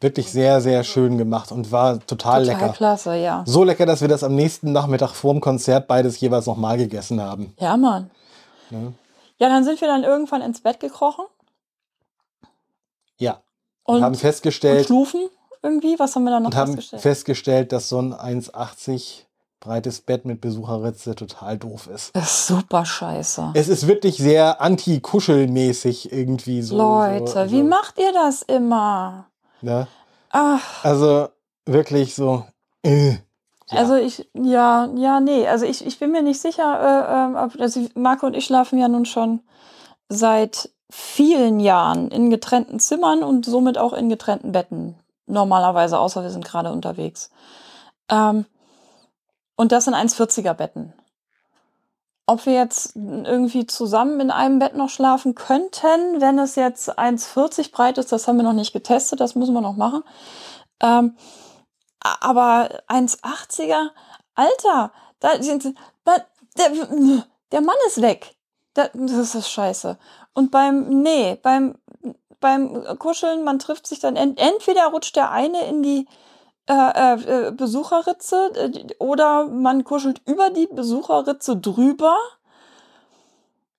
Wirklich 0.00 0.30
sehr, 0.30 0.60
sehr 0.60 0.84
schön 0.84 1.16
gemacht 1.16 1.50
und 1.50 1.72
war 1.72 1.94
total, 2.00 2.42
Total 2.42 2.44
lecker. 2.44 2.68
klasse, 2.74 3.14
ja. 3.14 3.44
So 3.46 3.64
lecker, 3.64 3.86
dass 3.86 4.02
wir 4.02 4.08
das 4.08 4.22
am 4.22 4.34
nächsten 4.34 4.72
Nachmittag 4.72 5.12
vorm 5.14 5.40
Konzert 5.40 5.86
beides 5.88 6.20
jeweils 6.20 6.44
nochmal 6.44 6.76
gegessen 6.76 7.22
haben. 7.22 7.54
Ja, 7.58 7.78
Mann. 7.78 8.10
Ne? 8.68 8.92
Ja, 9.38 9.48
dann 9.48 9.64
sind 9.64 9.80
wir 9.80 9.88
dann 9.88 10.04
irgendwann 10.04 10.42
ins 10.42 10.60
Bett 10.60 10.80
gekrochen 10.80 11.24
Ja. 13.18 13.40
Und, 13.84 13.96
Und 13.96 14.02
haben 14.02 14.14
und 14.14 14.18
festgestellt, 14.20 14.86
schlufen 14.86 15.28
irgendwie. 15.62 15.98
Was 15.98 16.14
haben 16.14 16.24
wir 16.24 16.30
dann 16.30 16.42
noch 16.42 16.50
und 16.50 16.56
haben 16.56 16.72
festgestellt? 16.72 17.02
festgestellt, 17.02 17.72
dass 17.72 17.88
so 17.88 17.98
ein 17.98 18.12
1,80 18.14 19.22
breites 19.60 20.02
Bett 20.02 20.26
mit 20.26 20.40
Besucherritze 20.40 21.14
total 21.14 21.56
doof 21.58 21.88
ist. 21.92 22.14
Das 22.14 22.24
ist 22.24 22.46
super 22.48 22.84
scheiße. 22.84 23.52
Es 23.54 23.68
ist 23.68 23.86
wirklich 23.86 24.18
sehr 24.18 24.60
anti-kuschelmäßig 24.60 26.12
irgendwie 26.12 26.60
so. 26.62 26.76
Leute, 26.76 27.32
so, 27.32 27.38
also, 27.38 27.54
wie 27.54 27.62
macht 27.62 27.98
ihr 27.98 28.12
das 28.12 28.42
immer? 28.42 29.26
Ne? 29.62 29.86
Ach, 30.30 30.84
Also 30.84 31.28
wirklich 31.64 32.14
so. 32.14 32.44
Äh. 32.82 33.16
Ja. 33.70 33.78
also 33.78 33.94
ich, 33.94 34.28
ja, 34.34 34.90
ja, 34.94 35.20
nee, 35.20 35.48
also 35.48 35.64
ich, 35.64 35.86
ich 35.86 35.98
bin 35.98 36.12
mir 36.12 36.22
nicht 36.22 36.38
sicher, 36.38 36.78
äh, 36.78 37.14
ähm, 37.24 37.36
ob, 37.36 37.58
also 37.58 37.86
Marco 37.94 38.26
und 38.26 38.36
ich 38.36 38.44
schlafen 38.44 38.78
ja 38.78 38.88
nun 38.88 39.06
schon 39.06 39.40
seit 40.10 40.68
vielen 40.90 41.60
Jahren 41.60 42.10
in 42.10 42.30
getrennten 42.30 42.78
Zimmern 42.80 43.22
und 43.22 43.46
somit 43.46 43.78
auch 43.78 43.92
in 43.92 44.08
getrennten 44.08 44.52
Betten. 44.52 44.96
Normalerweise, 45.26 45.98
außer 45.98 46.22
wir 46.22 46.30
sind 46.30 46.44
gerade 46.44 46.70
unterwegs. 46.70 47.30
Ähm, 48.10 48.44
und 49.56 49.72
das 49.72 49.86
in 49.86 49.94
1,40er 49.94 50.54
Betten. 50.54 50.92
Ob 52.26 52.46
wir 52.46 52.54
jetzt 52.54 52.96
irgendwie 52.96 53.66
zusammen 53.66 54.18
in 54.20 54.30
einem 54.30 54.58
Bett 54.58 54.74
noch 54.76 54.88
schlafen 54.88 55.34
könnten, 55.34 56.20
wenn 56.20 56.38
es 56.38 56.54
jetzt 56.56 56.98
1,40 56.98 57.70
breit 57.70 57.98
ist, 57.98 58.12
das 58.12 58.26
haben 58.26 58.36
wir 58.36 58.44
noch 58.44 58.54
nicht 58.54 58.72
getestet, 58.72 59.20
das 59.20 59.34
müssen 59.34 59.52
wir 59.52 59.60
noch 59.60 59.76
machen. 59.76 60.02
Ähm, 60.80 61.16
aber 62.00 62.68
1,80er, 62.88 63.90
Alter, 64.34 64.92
da, 65.20 65.42
sind- 65.42 65.74
da, 66.04 66.16
der, 66.58 66.70
der 67.52 67.60
Mann 67.60 67.76
ist 67.86 68.00
weg. 68.02 68.34
Da, 68.74 68.88
das 68.92 69.34
ist 69.34 69.48
scheiße. 69.48 69.98
Und 70.34 70.50
beim, 70.50 71.02
nee, 71.02 71.38
beim, 71.42 71.76
beim 72.40 72.84
Kuscheln, 72.98 73.44
man 73.44 73.58
trifft 73.58 73.86
sich 73.86 74.00
dann, 74.00 74.16
ent, 74.16 74.38
entweder 74.38 74.88
rutscht 74.88 75.16
der 75.16 75.30
eine 75.30 75.64
in 75.66 75.82
die 75.82 76.06
äh, 76.66 77.14
äh, 77.14 77.50
Besucherritze 77.52 78.52
äh, 78.54 78.94
oder 78.98 79.46
man 79.46 79.84
kuschelt 79.84 80.22
über 80.26 80.50
die 80.50 80.66
Besucherritze 80.66 81.56
drüber. 81.56 82.16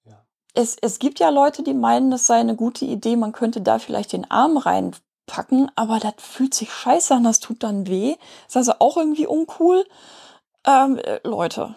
Ja. 0.05 0.23
Es, 0.53 0.77
es 0.81 0.99
gibt 0.99 1.19
ja 1.19 1.29
Leute, 1.29 1.63
die 1.63 1.73
meinen, 1.73 2.11
das 2.11 2.27
sei 2.27 2.35
eine 2.35 2.55
gute 2.55 2.85
Idee, 2.85 3.15
man 3.15 3.31
könnte 3.31 3.61
da 3.61 3.79
vielleicht 3.79 4.13
den 4.13 4.29
Arm 4.29 4.57
rein 4.57 4.95
packen, 5.25 5.71
aber 5.75 5.99
das 5.99 6.13
fühlt 6.17 6.53
sich 6.53 6.71
scheiße 6.71 7.15
an, 7.15 7.23
das 7.23 7.39
tut 7.39 7.63
dann 7.63 7.87
weh. 7.87 8.15
Ist 8.47 8.57
also 8.57 8.73
auch 8.79 8.97
irgendwie 8.97 9.27
uncool. 9.27 9.85
Ähm, 10.65 10.97
äh, 10.99 11.19
Leute, 11.23 11.75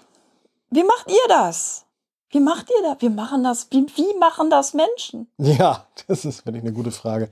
wie 0.71 0.85
macht 0.85 1.11
ihr 1.11 1.29
das? 1.29 1.87
Wie 2.31 2.41
macht 2.41 2.69
ihr 2.71 2.89
das? 2.89 3.01
Wir 3.01 3.11
machen 3.11 3.43
das. 3.43 3.69
Wie, 3.71 3.87
wie 3.97 4.19
machen 4.19 4.51
das 4.51 4.75
Menschen? 4.75 5.29
Ja, 5.39 5.85
das 6.09 6.25
ist 6.25 6.45
wirklich 6.45 6.63
eine 6.63 6.73
gute 6.73 6.91
Frage. 6.91 7.31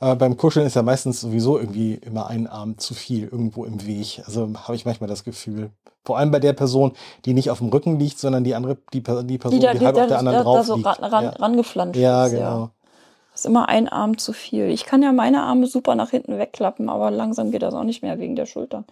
Aber 0.00 0.16
beim 0.16 0.36
Kuscheln 0.36 0.66
ist 0.66 0.74
ja 0.74 0.82
meistens 0.82 1.20
sowieso 1.20 1.58
irgendwie 1.58 1.94
immer 1.94 2.26
ein 2.26 2.46
Arm 2.48 2.78
zu 2.78 2.94
viel 2.94 3.24
irgendwo 3.24 3.64
im 3.64 3.86
Weg. 3.86 4.22
Also 4.26 4.50
habe 4.54 4.74
ich 4.74 4.84
manchmal 4.84 5.08
das 5.08 5.22
Gefühl. 5.22 5.70
Vor 6.04 6.18
allem 6.18 6.32
bei 6.32 6.40
der 6.40 6.52
Person, 6.52 6.92
die 7.24 7.32
nicht 7.32 7.50
auf 7.50 7.58
dem 7.58 7.68
Rücken 7.68 8.00
liegt, 8.00 8.18
sondern 8.18 8.42
die 8.42 8.56
andere, 8.56 8.78
die, 8.92 9.02
die 9.02 9.02
Person, 9.02 9.60
die, 9.60 9.60
da, 9.60 9.74
die 9.74 9.86
halb 9.86 9.96
auf 9.96 10.08
der 10.08 10.18
anderen 10.18 10.38
da, 10.38 10.42
drauf 10.42 10.56
da 10.56 10.64
so 10.64 10.74
liegt. 10.74 10.86
ran, 10.86 11.04
ran, 11.04 11.24
ja. 11.24 11.30
rangeflanscht 11.30 12.00
ja, 12.00 12.26
ist. 12.26 12.32
genau. 12.32 12.70
Ist 13.42 13.46
immer 13.46 13.68
ein 13.68 13.88
Arm 13.88 14.18
zu 14.18 14.32
viel. 14.32 14.70
Ich 14.70 14.84
kann 14.84 15.02
ja 15.02 15.10
meine 15.10 15.42
Arme 15.42 15.66
super 15.66 15.96
nach 15.96 16.10
hinten 16.10 16.38
wegklappen, 16.38 16.88
aber 16.88 17.10
langsam 17.10 17.50
geht 17.50 17.62
das 17.62 17.74
auch 17.74 17.82
nicht 17.82 18.00
mehr 18.00 18.20
wegen 18.20 18.36
der 18.36 18.46
Schultern. 18.46 18.84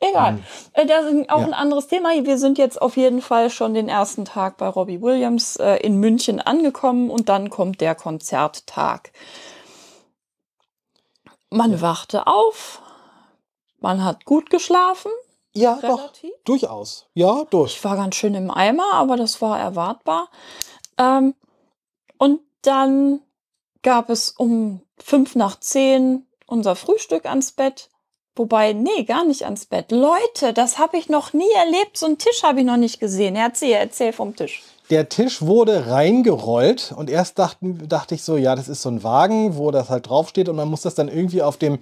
Egal. 0.00 0.38
Äh, 0.72 0.86
Das 0.86 1.04
ist 1.04 1.28
auch 1.28 1.40
Ja. 1.40 1.44
ein 1.44 1.52
anderes 1.52 1.88
Thema. 1.88 2.08
Wir 2.24 2.38
sind 2.38 2.56
jetzt 2.56 2.80
auf 2.80 2.96
jeden 2.96 3.20
Fall 3.20 3.50
schon 3.50 3.74
den 3.74 3.90
ersten 3.90 4.24
Tag 4.24 4.56
bei 4.56 4.66
Robbie 4.66 5.02
Williams 5.02 5.56
äh, 5.56 5.76
in 5.76 5.96
München 6.00 6.40
angekommen 6.40 7.10
und 7.10 7.28
dann 7.28 7.50
kommt 7.50 7.82
der 7.82 7.94
Konzerttag. 7.94 9.12
Man 11.50 11.82
wachte 11.82 12.26
auf, 12.26 12.80
man 13.78 14.02
hat 14.02 14.24
gut 14.24 14.48
geschlafen, 14.48 15.10
Ja, 15.52 15.78
doch, 15.82 15.98
relativ. 15.98 16.30
durchaus. 16.46 17.08
Ja, 17.12 17.44
durch. 17.50 17.74
Ich 17.76 17.84
war 17.84 17.96
ganz 17.96 18.14
schön 18.14 18.34
im 18.34 18.50
Eimer, 18.50 18.94
aber 18.94 19.16
das 19.18 19.42
war 19.42 19.58
erwartbar. 19.60 20.28
Ähm, 20.96 21.34
und 22.16 22.40
dann 22.62 23.20
gab 23.82 24.10
es 24.10 24.30
um 24.30 24.80
fünf 24.98 25.34
nach 25.34 25.58
zehn 25.60 26.26
unser 26.46 26.76
Frühstück 26.76 27.26
ans 27.26 27.52
Bett. 27.52 27.88
Wobei, 28.34 28.72
nee, 28.72 29.04
gar 29.04 29.24
nicht 29.24 29.44
ans 29.44 29.66
Bett. 29.66 29.92
Leute, 29.92 30.54
das 30.54 30.78
habe 30.78 30.96
ich 30.96 31.08
noch 31.08 31.34
nie 31.34 31.50
erlebt. 31.54 31.98
So 31.98 32.06
einen 32.06 32.18
Tisch 32.18 32.42
habe 32.42 32.60
ich 32.60 32.66
noch 32.66 32.78
nicht 32.78 32.98
gesehen. 32.98 33.36
Erzähl, 33.36 33.72
erzähl 33.72 34.12
vom 34.12 34.34
Tisch. 34.34 34.62
Der 34.90 35.08
Tisch 35.08 35.42
wurde 35.42 35.86
reingerollt 35.88 36.92
und 36.96 37.10
erst 37.10 37.38
dachten, 37.38 37.88
dachte 37.88 38.14
ich 38.14 38.22
so, 38.22 38.36
ja, 38.36 38.54
das 38.54 38.68
ist 38.68 38.82
so 38.82 38.88
ein 38.88 39.02
Wagen, 39.02 39.56
wo 39.56 39.70
das 39.70 39.90
halt 39.90 40.08
draufsteht 40.08 40.48
und 40.48 40.56
man 40.56 40.68
muss 40.68 40.82
das 40.82 40.94
dann 40.94 41.08
irgendwie 41.08 41.42
auf 41.42 41.56
dem 41.56 41.78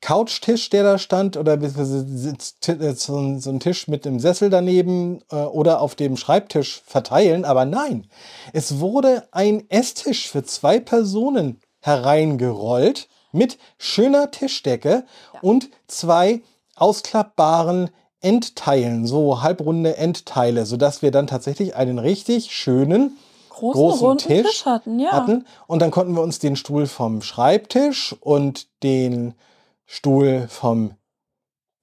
Couchtisch, 0.00 0.70
der 0.70 0.82
da 0.82 0.98
stand, 0.98 1.36
oder 1.36 1.54
äh, 1.60 2.94
so 2.94 3.16
ein, 3.16 3.60
Tisch 3.60 3.88
mit 3.88 4.06
einem 4.06 4.20
Sessel 4.20 4.50
daneben 4.50 5.20
äh, 5.30 5.36
oder 5.36 5.80
auf 5.80 5.94
dem 5.94 6.16
Schreibtisch 6.16 6.82
verteilen. 6.86 7.44
Aber 7.44 7.64
nein, 7.64 8.06
es 8.52 8.78
wurde 8.78 9.26
ein 9.32 9.68
Esstisch 9.70 10.28
für 10.28 10.44
zwei 10.44 10.78
Personen 10.80 11.60
hereingerollt 11.80 13.08
mit 13.32 13.58
schöner 13.78 14.30
Tischdecke 14.30 15.04
und 15.40 15.70
zwei 15.86 16.42
ausklappbaren 16.76 17.90
Endteilen, 18.20 19.06
so 19.06 19.42
halbrunde 19.42 19.96
Endteile, 19.96 20.66
sodass 20.66 21.02
wir 21.02 21.10
dann 21.10 21.26
tatsächlich 21.26 21.76
einen 21.76 21.98
richtig 21.98 22.50
schönen 22.52 23.18
Großen, 23.50 23.80
großen 23.80 24.06
runden 24.06 24.26
Tisch, 24.26 24.46
Tisch 24.46 24.66
hatten, 24.66 24.98
ja. 24.98 25.12
hatten. 25.12 25.46
Und 25.66 25.80
dann 25.80 25.90
konnten 25.90 26.14
wir 26.14 26.22
uns 26.22 26.38
den 26.38 26.56
Stuhl 26.56 26.86
vom 26.86 27.22
Schreibtisch 27.22 28.14
und 28.20 28.66
den 28.82 29.34
Stuhl 29.86 30.46
vom, 30.48 30.94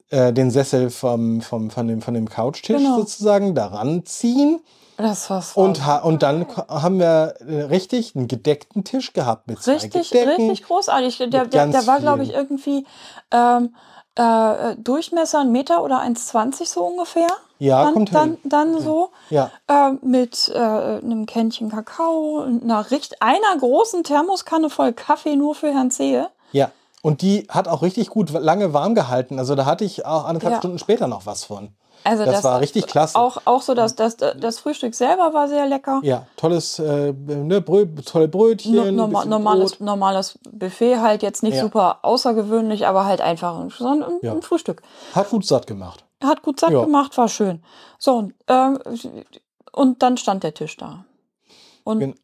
äh, 0.09 0.31
den 0.33 0.51
Sessel 0.51 0.89
vom, 0.89 1.41
vom, 1.41 1.69
von, 1.71 1.87
dem, 1.87 2.01
von 2.01 2.13
dem 2.13 2.29
Couchtisch 2.29 2.77
Genau. 2.77 2.97
sozusagen 2.97 3.55
daran 3.55 4.05
ziehen. 4.05 4.59
Das 4.97 5.29
war's. 5.29 5.53
Und, 5.55 5.85
ha 5.85 5.97
und 5.99 6.21
dann 6.21 6.45
haben 6.67 6.99
wir 6.99 7.35
äh, 7.47 7.61
richtig 7.63 8.15
einen 8.15 8.27
gedeckten 8.27 8.83
Tisch 8.83 9.13
gehabt 9.13 9.47
mit 9.47 9.61
zwei 9.61 9.73
Richtig, 9.73 10.11
Gedecken. 10.11 10.49
richtig 10.49 10.63
großartig. 10.67 11.17
Der, 11.17 11.45
der, 11.45 11.67
der 11.67 11.87
war, 11.87 11.99
glaube 11.99 12.23
ich, 12.23 12.33
irgendwie 12.33 12.85
ähm, 13.31 13.73
äh, 14.15 14.75
Durchmesser 14.75 15.39
ein 15.39 15.51
Meter 15.51 15.83
oder 15.83 16.01
1,20 16.01 16.65
so 16.67 16.83
ungefähr. 16.85 17.27
Ja, 17.57 17.83
dann, 17.85 17.93
kommt 17.93 18.13
dann, 18.13 18.29
hin. 18.29 18.37
dann 18.43 18.79
so 18.81 19.09
Ja, 19.29 19.49
äh, 19.67 19.93
mit 20.01 20.51
äh, 20.53 20.57
einem 20.59 21.25
Kännchen 21.25 21.71
Kakao 21.71 22.43
und 22.43 22.63
einer, 22.63 22.85
einer 23.19 23.57
großen 23.59 24.03
Thermoskanne 24.03 24.69
voll 24.69 24.93
Kaffee 24.93 25.35
nur 25.35 25.55
für 25.55 25.73
Herrn 25.73 25.89
Zehe. 25.89 26.29
Und 27.03 27.21
die 27.21 27.45
hat 27.49 27.67
auch 27.67 27.81
richtig 27.81 28.09
gut 28.09 28.31
lange 28.31 28.73
warm 28.73 28.95
gehalten. 28.95 29.37
Also 29.37 29.55
da 29.55 29.65
hatte 29.65 29.83
ich 29.83 30.05
auch 30.05 30.23
anderthalb 30.23 30.53
Ja. 30.53 30.59
Stunden 30.59 30.79
später 30.79 31.07
noch 31.07 31.25
was 31.25 31.43
von. 31.43 31.75
Also 32.05 32.23
Das 32.23 32.43
war 32.45 32.61
richtig 32.61 32.87
klasse. 32.87 33.19
Auch, 33.19 33.37
auch 33.43 33.61
so, 33.61 33.73
dass 33.73 33.95
das, 33.95 34.15
das 34.15 34.59
Frühstück 34.59 34.95
selber 34.95 35.33
war 35.33 35.49
sehr 35.49 35.65
lecker. 35.67 35.99
Ja, 36.03 36.27
tolles, 36.37 36.79
äh, 36.79 37.11
ne, 37.13 37.59
Brö 37.59 37.85
tolle 38.05 38.29
Brötchen. 38.29 38.73
No, 38.73 38.89
norma 38.89 39.25
normales, 39.25 39.81
normales 39.81 40.39
Buffet 40.49 40.99
halt 41.01 41.23
jetzt 41.23 41.43
nicht 41.43 41.55
Ja. 41.55 41.61
super 41.63 41.99
außergewöhnlich, 42.03 42.87
aber 42.87 43.03
halt 43.03 43.19
einfach 43.19 43.59
ein, 43.59 43.69
so 43.69 43.85
ein, 43.85 44.03
Ja. 44.21 44.31
ein 44.31 44.41
Frühstück. 44.41 44.81
Hat 45.13 45.29
gut 45.29 45.45
satt 45.45 45.67
gemacht. 45.67 46.05
Hat 46.23 46.41
gut 46.41 46.61
satt 46.61 46.69
gemacht, 46.71 47.17
war 47.17 47.27
schön. 47.27 47.61
So, 47.99 48.13
und, 48.15 48.33
ähm, 48.47 48.79
und 49.73 50.01
dann 50.01 50.15
stand 50.15 50.43
der 50.43 50.53
Tisch 50.53 50.77
da. 50.77 51.03
Und 51.83 52.15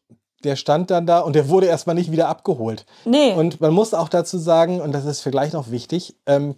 Der 0.44 0.56
stand 0.56 0.90
dann 0.90 1.06
da 1.06 1.20
und 1.20 1.34
der 1.34 1.48
wurde 1.48 1.66
erstmal 1.66 1.94
nicht 1.94 2.10
wieder 2.12 2.28
abgeholt. 2.28 2.86
nee, 3.04 3.34
Und 3.34 3.60
man 3.60 3.72
muss 3.72 3.92
auch 3.94 4.08
dazu 4.08 4.38
sagen, 4.38 4.80
und 4.80 4.92
das 4.92 5.04
ist 5.04 5.20
für 5.20 5.30
gleich 5.30 5.52
noch 5.52 5.70
wichtig, 5.70 6.16
ähm, 6.26 6.54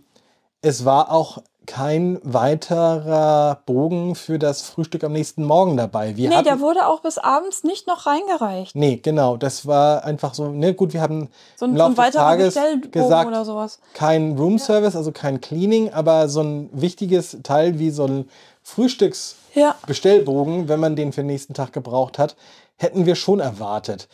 es 0.60 0.84
war 0.84 1.10
auch 1.10 1.38
kein 1.66 2.18
weiterer 2.22 3.60
Bogen 3.66 4.14
für 4.14 4.38
das 4.38 4.62
Frühstück 4.62 5.04
am 5.04 5.12
nächsten 5.12 5.44
Morgen 5.44 5.76
dabei. 5.76 6.16
Wir 6.16 6.28
nee, 6.28 6.34
hatten, 6.34 6.44
der 6.44 6.60
wurde 6.60 6.86
auch 6.86 7.00
bis 7.00 7.18
abends 7.18 7.64
nicht 7.64 7.86
noch 7.86 8.06
reingereicht. 8.06 8.74
nee, 8.74 8.96
genau, 8.96 9.36
das 9.36 9.66
war 9.66 10.04
einfach 10.04 10.34
so, 10.34 10.48
ne, 10.48 10.74
gut, 10.74 10.92
wir 10.92 11.00
haben 11.00 11.28
So 11.56 11.66
ein, 11.66 11.70
im 11.72 11.76
so 11.76 11.78
Laufe 11.78 11.90
ein 11.90 11.94
des 11.94 12.04
weiterer 12.04 12.22
Tages 12.22 12.54
Bestellbogen 12.54 12.90
gesagt, 12.90 13.28
oder 13.28 13.44
sowas. 13.44 13.78
kein 13.94 14.36
Room 14.36 14.58
Service, 14.58 14.96
also 14.96 15.12
kein 15.12 15.40
Cleaning, 15.40 15.92
aber 15.92 16.28
so 16.28 16.40
ein 16.42 16.68
wichtiges 16.72 17.38
Teil 17.42 17.78
wie 17.78 17.90
so 17.90 18.06
ein 18.06 18.28
Frühstücks 18.64 19.36
Ja, 19.54 19.74
wenn 19.86 20.80
man 20.80 20.96
den 20.96 21.12
für 21.12 21.22
den 21.22 21.26
nächsten 21.28 21.54
Tag 21.54 21.72
gebraucht 21.72 22.18
hat, 22.18 22.36
hätten 22.82 23.06
wir 23.06 23.14
schon 23.14 23.40
erwartet. 23.40 24.08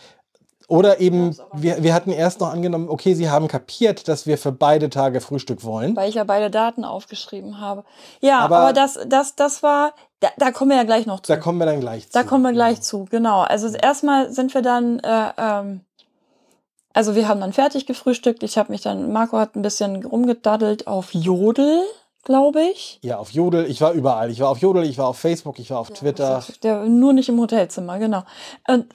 Oder 0.68 1.00
eben, 1.00 1.34
wir, 1.54 1.82
wir 1.82 1.94
hatten 1.94 2.12
erst 2.12 2.40
noch 2.40 2.52
angenommen, 2.52 2.90
okay, 2.90 3.14
sie 3.14 3.30
haben 3.30 3.48
kapiert, 3.48 4.06
dass 4.06 4.26
wir 4.26 4.36
für 4.36 4.52
beide 4.52 4.90
Tage 4.90 5.22
Frühstück 5.22 5.64
wollen. 5.64 5.96
weil 5.96 6.10
ich 6.10 6.16
ja 6.16 6.24
beide 6.24 6.50
Daten 6.50 6.84
aufgeschrieben 6.84 7.58
habe. 7.58 7.84
Ja, 8.20 8.40
Aber- 8.40 8.58
aber, 8.58 8.72
das, 8.74 8.98
das, 9.06 9.34
das 9.34 9.62
war, 9.62 9.94
da, 10.20 10.28
da 10.36 10.50
kommen 10.52 10.70
wir 10.72 10.76
ja 10.76 10.84
gleich 10.84 11.06
noch 11.06 11.20
zu. 11.20 11.32
Da 11.32 11.38
kommen 11.38 11.58
wir 11.58 11.64
dann 11.64 11.80
gleich 11.80 12.04
zu. 12.06 12.12
Da 12.12 12.22
kommen 12.22 12.42
wir 12.42 12.52
gleich 12.52 12.82
zu, 12.82 13.06
genau. 13.10 13.40
Also 13.40 13.68
erstmal 13.74 14.30
sind 14.30 14.52
wir 14.52 14.60
dann, 14.60 14.98
äh, 14.98 15.30
ähm, 15.38 15.80
also 16.92 17.14
wir 17.14 17.28
haben 17.28 17.40
dann 17.40 17.54
fertig 17.54 17.86
gefrühstückt. 17.86 18.42
Ich 18.42 18.58
habe 18.58 18.70
mich 18.70 18.82
dann, 18.82 19.10
Marco 19.10 19.38
hat 19.38 19.56
ein 19.56 19.62
bisschen 19.62 20.04
rumgedaddelt 20.04 20.86
auf 20.86 21.14
Jodel, 21.14 21.80
glaube 22.24 22.62
ich. 22.62 22.98
Ja, 23.02 23.18
auf 23.18 23.30
Jodel. 23.30 23.70
Ich 23.70 23.80
war 23.80 23.92
überall. 23.92 24.30
Ich 24.30 24.40
war 24.40 24.50
auf 24.50 24.58
Jodel, 24.58 24.84
ich 24.84 24.98
war 24.98 25.08
auf 25.08 25.18
Facebook, 25.18 25.58
ich 25.58 25.70
war 25.70 25.78
auf 25.78 25.90
Twitter. 25.90 26.44
Der, 26.62 26.84
nur 26.84 27.12
nicht 27.12 27.28
im 27.28 27.40
Hotelzimmer, 27.40 27.98
genau. 27.98 28.22
Und, 28.66 28.86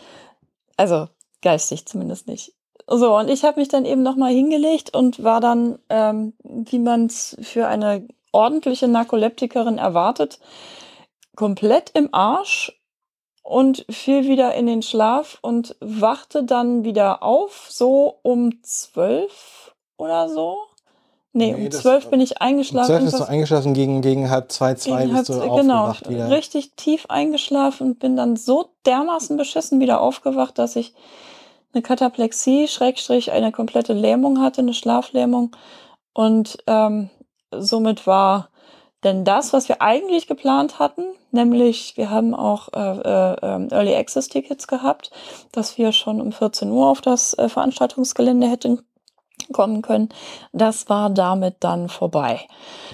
also 0.76 1.08
geistig 1.42 1.86
zumindest 1.86 2.28
nicht. 2.28 2.54
So, 2.86 3.16
und 3.16 3.28
ich 3.28 3.44
habe 3.44 3.60
mich 3.60 3.68
dann 3.68 3.84
eben 3.84 4.02
nochmal 4.02 4.32
hingelegt 4.32 4.94
und 4.94 5.22
war 5.22 5.40
dann, 5.40 5.78
ähm, 5.88 6.34
wie 6.42 6.78
man 6.78 7.06
es 7.06 7.36
für 7.40 7.66
eine 7.66 8.06
ordentliche 8.32 8.88
Narkoleptikerin 8.88 9.78
erwartet, 9.78 10.40
komplett 11.36 11.90
im 11.94 12.12
Arsch 12.12 12.78
und 13.42 13.84
fiel 13.90 14.28
wieder 14.28 14.54
in 14.54 14.66
den 14.66 14.82
Schlaf 14.82 15.38
und 15.42 15.76
wachte 15.80 16.44
dann 16.44 16.84
wieder 16.84 17.22
auf, 17.22 17.66
so 17.68 18.18
um 18.22 18.62
zwölf 18.62 19.74
oder 19.96 20.28
so. 20.28 20.58
Nee, 21.34 21.52
Nee, 21.54 21.64
um 21.64 21.70
zwölf 21.70 22.08
bin 22.10 22.20
ich 22.20 22.32
Um 22.32 22.46
eingeschlafen. 22.46 22.86
zwölf 22.88 23.04
bist 23.04 23.18
du 23.20 23.24
eingeschlafen, 23.28 23.72
gegen, 23.74 24.02
gegen 24.02 24.28
halb 24.28 24.52
zwei, 24.52 24.74
zwei 24.74 25.06
bist 25.06 25.28
du 25.30 25.40
halb- 25.40 25.60
genau, 25.62 25.84
aufgewacht 25.86 26.10
wieder. 26.10 26.30
richtig 26.30 26.72
tief 26.76 27.06
eingeschlafen 27.08 27.86
und 27.92 27.98
bin 28.00 28.16
dann 28.16 28.36
so 28.36 28.66
dermaßen 28.84 29.36
beschissen 29.38 29.80
wieder 29.80 30.00
aufgewacht, 30.00 30.58
dass 30.58 30.76
ich 30.76 30.92
eine 31.72 31.82
Kataplexie, 31.82 32.68
Schrägstrich, 32.68 33.32
eine 33.32 33.50
komplette 33.50 33.94
Lähmung 33.94 34.40
hatte, 34.42 34.60
eine 34.60 34.74
Schlaflähmung. 34.74 35.56
Und 36.12 36.58
ähm, 36.66 37.08
somit 37.50 38.06
war 38.06 38.50
denn 39.04 39.24
das, 39.24 39.54
was 39.54 39.68
wir 39.70 39.80
eigentlich 39.80 40.26
geplant 40.26 40.78
hatten, 40.78 41.02
nämlich 41.30 41.96
wir 41.96 42.10
haben 42.10 42.34
auch 42.34 42.68
äh, 42.74 42.78
äh, 42.78 43.36
ähm, 43.42 43.68
Early 43.70 43.94
Access 43.96 44.28
Tickets 44.28 44.66
gehabt, 44.68 45.10
dass 45.50 45.78
wir 45.78 45.92
schon 45.92 46.20
um 46.20 46.30
14 46.30 46.70
Uhr 46.70 46.88
auf 46.88 47.00
das 47.00 47.32
äh, 47.38 47.48
Veranstaltungsgelände 47.48 48.48
hätten 48.48 48.82
kommen 49.52 49.82
können. 49.82 50.08
Das 50.52 50.88
war 50.88 51.10
damit 51.10 51.56
dann 51.60 51.88
vorbei. 51.88 52.40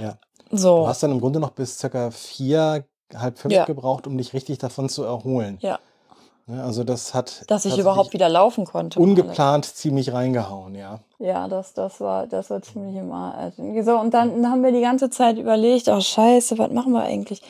Ja. 0.00 0.18
So. 0.50 0.82
Du 0.82 0.88
hast 0.88 1.02
dann 1.02 1.12
im 1.12 1.20
Grunde 1.20 1.40
noch 1.40 1.50
bis 1.50 1.78
circa 1.78 2.10
vier, 2.10 2.86
halb 3.14 3.38
fünf 3.38 3.52
Ja. 3.54 3.64
gebraucht, 3.64 4.06
um 4.06 4.16
dich 4.16 4.32
richtig 4.32 4.58
davon 4.58 4.88
zu 4.88 5.04
erholen. 5.04 5.58
Ja. 5.60 5.78
Ne, 6.46 6.62
Also 6.62 6.84
das 6.84 7.12
hat 7.12 7.44
dass 7.50 7.64
ich 7.66 7.76
überhaupt 7.78 8.12
wieder 8.14 8.28
laufen 8.28 8.64
konnte. 8.64 8.98
ungeplant 8.98 9.66
ziemlich 9.66 10.12
reingehauen, 10.12 10.74
ja. 10.74 11.00
Ja, 11.18 11.48
das, 11.48 11.74
das 11.74 12.00
war, 12.00 12.26
das 12.26 12.48
war 12.50 12.62
ziemlich 12.62 12.94
im 12.96 13.10
Arsch. 13.10 13.54
So, 13.84 13.98
und 13.98 14.14
dann 14.14 14.48
haben 14.48 14.62
wir 14.62 14.70
die 14.70 14.80
ganze 14.80 15.10
Zeit 15.10 15.36
überlegt, 15.36 15.88
oh 15.88 16.00
scheiße, 16.00 16.58
was 16.58 16.70
machen 16.70 16.92
wir 16.92 17.02
eigentlich? 17.02 17.42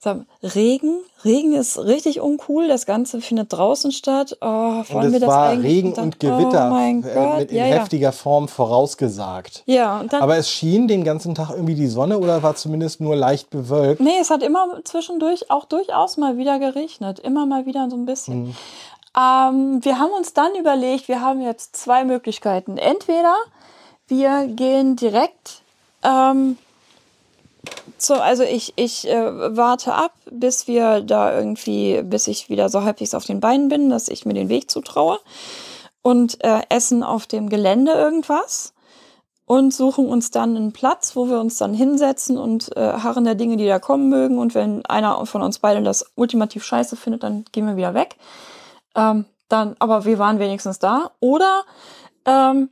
So, 0.00 0.24
Regen, 0.42 0.96
Regen 1.24 1.52
ist 1.52 1.78
richtig 1.78 2.20
uncool, 2.20 2.66
das 2.66 2.86
Ganze 2.86 3.20
findet 3.20 3.52
draußen 3.52 3.92
statt. 3.92 4.36
Oh, 4.40 4.46
Und 4.46 4.92
wollen 4.92 5.12
wir 5.12 5.20
das 5.20 5.28
war 5.28 5.50
eigentlich? 5.50 5.72
Regen 5.72 5.94
dann- 5.94 6.04
und 6.06 6.18
Gewitter 6.18 6.72
Oh 6.72 7.02
Gott, 7.14 7.38
mit 7.38 7.52
in 7.52 7.56
ja, 7.58 7.66
ja. 7.66 7.74
heftiger 7.76 8.10
Form 8.10 8.48
vorausgesagt. 8.48 9.62
Ja, 9.66 10.00
und 10.00 10.12
dann, 10.12 10.20
Aber 10.20 10.36
es 10.36 10.50
schien 10.50 10.88
den 10.88 11.04
ganzen 11.04 11.36
Tag 11.36 11.50
irgendwie 11.50 11.76
die 11.76 11.86
Sonne 11.86 12.18
oder 12.18 12.42
war 12.42 12.56
zumindest 12.56 13.00
nur 13.00 13.14
leicht 13.14 13.50
bewölkt. 13.50 14.00
Nee, 14.00 14.18
es 14.20 14.30
hat 14.30 14.42
immer 14.42 14.80
zwischendurch 14.82 15.48
auch 15.52 15.66
durchaus 15.66 16.16
mal 16.16 16.36
wieder 16.36 16.58
geregnet. 16.58 17.20
Immer 17.20 17.46
mal 17.46 17.66
wieder 17.66 17.88
so 17.88 17.94
ein 17.96 18.04
bisschen. 18.04 18.46
Mhm. 18.46 18.54
Ähm, 19.16 19.84
wir 19.84 19.98
haben 19.98 20.12
uns 20.12 20.32
dann 20.32 20.54
überlegt, 20.54 21.08
wir 21.08 21.20
haben 21.20 21.40
jetzt 21.40 21.76
zwei 21.76 22.04
Möglichkeiten. 22.04 22.78
Entweder 22.78 23.36
wir 24.08 24.46
gehen 24.46 24.96
direkt, 24.96 25.62
ähm, 26.02 26.56
so, 27.98 28.14
also 28.14 28.42
ich, 28.42 28.72
ich 28.76 29.08
äh, 29.08 29.56
warte 29.56 29.94
ab, 29.94 30.12
bis 30.30 30.66
wir 30.66 31.00
da 31.00 31.36
irgendwie, 31.36 32.02
bis 32.02 32.26
ich 32.26 32.48
wieder 32.48 32.68
so 32.68 32.82
halbwegs 32.82 33.14
auf 33.14 33.24
den 33.24 33.40
Beinen 33.40 33.68
bin, 33.68 33.90
dass 33.90 34.08
ich 34.08 34.26
mir 34.26 34.34
den 34.34 34.48
Weg 34.48 34.70
zutraue 34.70 35.18
und 36.02 36.42
äh, 36.42 36.62
essen 36.68 37.02
auf 37.02 37.26
dem 37.26 37.48
Gelände 37.48 37.92
irgendwas 37.92 38.72
und 39.46 39.72
suchen 39.72 40.08
uns 40.08 40.30
dann 40.30 40.56
einen 40.56 40.72
Platz, 40.72 41.14
wo 41.14 41.28
wir 41.28 41.38
uns 41.38 41.58
dann 41.58 41.74
hinsetzen 41.74 42.38
und 42.38 42.76
äh, 42.76 42.80
harren 42.80 43.24
der 43.24 43.34
Dinge, 43.34 43.56
die 43.56 43.66
da 43.66 43.78
kommen 43.78 44.08
mögen. 44.08 44.38
Und 44.38 44.54
wenn 44.54 44.84
einer 44.86 45.24
von 45.26 45.42
uns 45.42 45.58
beiden 45.58 45.84
das 45.84 46.06
ultimativ 46.14 46.64
scheiße 46.64 46.96
findet, 46.96 47.22
dann 47.22 47.44
gehen 47.52 47.66
wir 47.66 47.76
wieder 47.76 47.94
weg. 47.94 48.16
Ähm, 48.94 49.24
dann, 49.48 49.76
aber 49.78 50.04
wir 50.04 50.18
waren 50.18 50.38
wenigstens 50.38 50.78
da. 50.78 51.12
Oder 51.20 51.64
ähm, 52.24 52.70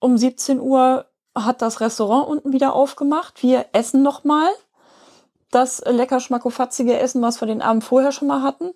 um 0.00 0.16
17 0.16 0.60
Uhr 0.60 1.06
hat 1.34 1.62
das 1.62 1.80
Restaurant 1.80 2.28
unten 2.28 2.52
wieder 2.52 2.74
aufgemacht. 2.74 3.42
Wir 3.42 3.66
essen 3.72 4.02
noch 4.02 4.24
mal 4.24 4.48
das 5.50 5.82
lecker 5.86 6.20
schmackofatzige 6.20 6.98
Essen, 6.98 7.22
was 7.22 7.40
wir 7.40 7.46
den 7.46 7.62
Abend 7.62 7.84
vorher 7.84 8.12
schon 8.12 8.28
mal 8.28 8.42
hatten. 8.42 8.72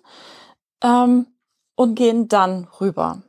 Ähm, 0.81 1.27
und 1.75 1.95
gehen 1.95 2.27
dann 2.27 2.67
rüber. 2.79 3.21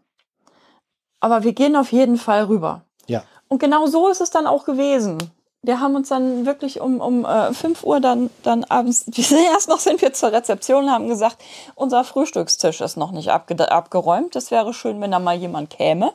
Aber 1.20 1.44
wir 1.44 1.54
gehen 1.54 1.76
auf 1.76 1.92
jeden 1.92 2.18
Fall 2.18 2.44
rüber. 2.44 2.82
Ja. 3.06 3.24
Und 3.48 3.58
genau 3.58 3.86
so 3.86 4.08
ist 4.08 4.20
es 4.20 4.30
dann 4.30 4.46
auch 4.46 4.64
gewesen. 4.64 5.30
Wir 5.64 5.80
haben 5.80 5.96
uns 5.96 6.10
dann 6.10 6.44
wirklich 6.44 6.80
um, 6.80 7.00
um 7.00 7.24
äh, 7.24 7.54
5 7.54 7.84
Uhr 7.84 7.98
dann, 7.98 8.28
dann 8.42 8.64
abends, 8.64 9.06
erst 9.52 9.68
noch 9.68 9.78
sind 9.78 10.02
wir 10.02 10.12
zur 10.12 10.30
Rezeption 10.30 10.84
und 10.84 10.90
haben 10.90 11.08
gesagt, 11.08 11.38
unser 11.74 12.04
Frühstückstisch 12.04 12.82
ist 12.82 12.96
noch 12.96 13.12
nicht 13.12 13.30
abge 13.30 13.72
abgeräumt. 13.72 14.36
Es 14.36 14.50
wäre 14.50 14.74
schön, 14.74 15.00
wenn 15.00 15.10
da 15.10 15.18
mal 15.18 15.36
jemand 15.36 15.70
käme. 15.70 16.12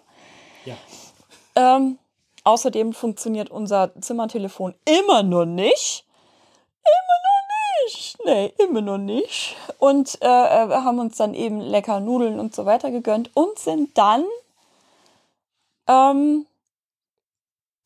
Ja. 0.65 0.75
Ähm, 1.55 1.97
außerdem 2.43 2.93
funktioniert 2.93 3.49
unser 3.49 3.91
Zimmertelefon 3.99 4.75
immer 4.85 5.23
noch 5.23 5.45
nicht. 5.45 6.05
Immer 6.83 7.17
noch 7.25 7.87
nicht. 7.87 8.17
Nee, 8.25 8.53
immer 8.63 8.81
noch 8.81 8.99
nicht. 8.99 9.55
Und 9.79 10.21
äh, 10.21 10.27
äh, 10.27 10.69
wir 10.69 10.83
haben 10.83 10.99
uns 10.99 11.17
dann 11.17 11.33
eben 11.33 11.59
lecker 11.59 11.99
Nudeln 11.99 12.39
und 12.39 12.53
so 12.53 12.67
weiter 12.67 12.91
gegönnt 12.91 13.31
und 13.33 13.57
sind 13.57 13.97
dann 13.97 14.25
ähm, 15.87 16.45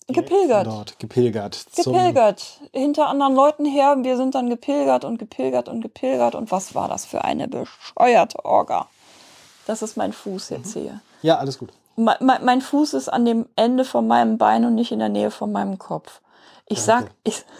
gepilgert. 0.07 0.67
Dort, 0.67 0.99
gepilgert. 0.99 1.65
Gepilgert. 1.75 2.59
Hinter 2.73 3.07
anderen 3.07 3.35
Leuten 3.35 3.65
her. 3.65 3.97
Wir 4.01 4.17
sind 4.17 4.35
dann 4.35 4.49
gepilgert 4.49 5.05
und 5.05 5.17
gepilgert 5.17 5.69
und 5.69 5.81
gepilgert. 5.81 6.35
Und 6.35 6.51
was 6.51 6.75
war 6.75 6.87
das 6.87 7.05
für 7.05 7.23
eine 7.23 7.47
bescheuerte 7.47 8.43
Orga? 8.45 8.87
Das 9.65 9.81
ist 9.81 9.97
mein 9.97 10.13
Fuß 10.13 10.49
jetzt 10.49 10.73
hier. 10.73 10.99
Ja, 11.21 11.37
alles 11.37 11.57
gut. 11.57 11.71
Me- 11.95 12.17
me- 12.19 12.39
mein 12.43 12.61
Fuß 12.61 12.93
ist 12.95 13.09
an 13.09 13.25
dem 13.25 13.47
Ende 13.55 13.85
von 13.85 14.07
meinem 14.07 14.37
Bein 14.37 14.65
und 14.65 14.75
nicht 14.75 14.91
in 14.91 14.99
der 14.99 15.09
Nähe 15.09 15.31
von 15.31 15.51
meinem 15.51 15.77
Kopf. 15.77 16.21
Ich 16.65 16.81
sag, 16.81 17.05
Danke. 17.05 17.15
ich, 17.23 17.45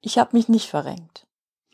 ich 0.00 0.18
habe 0.18 0.36
mich 0.36 0.48
nicht 0.48 0.68
verrenkt. 0.68 1.26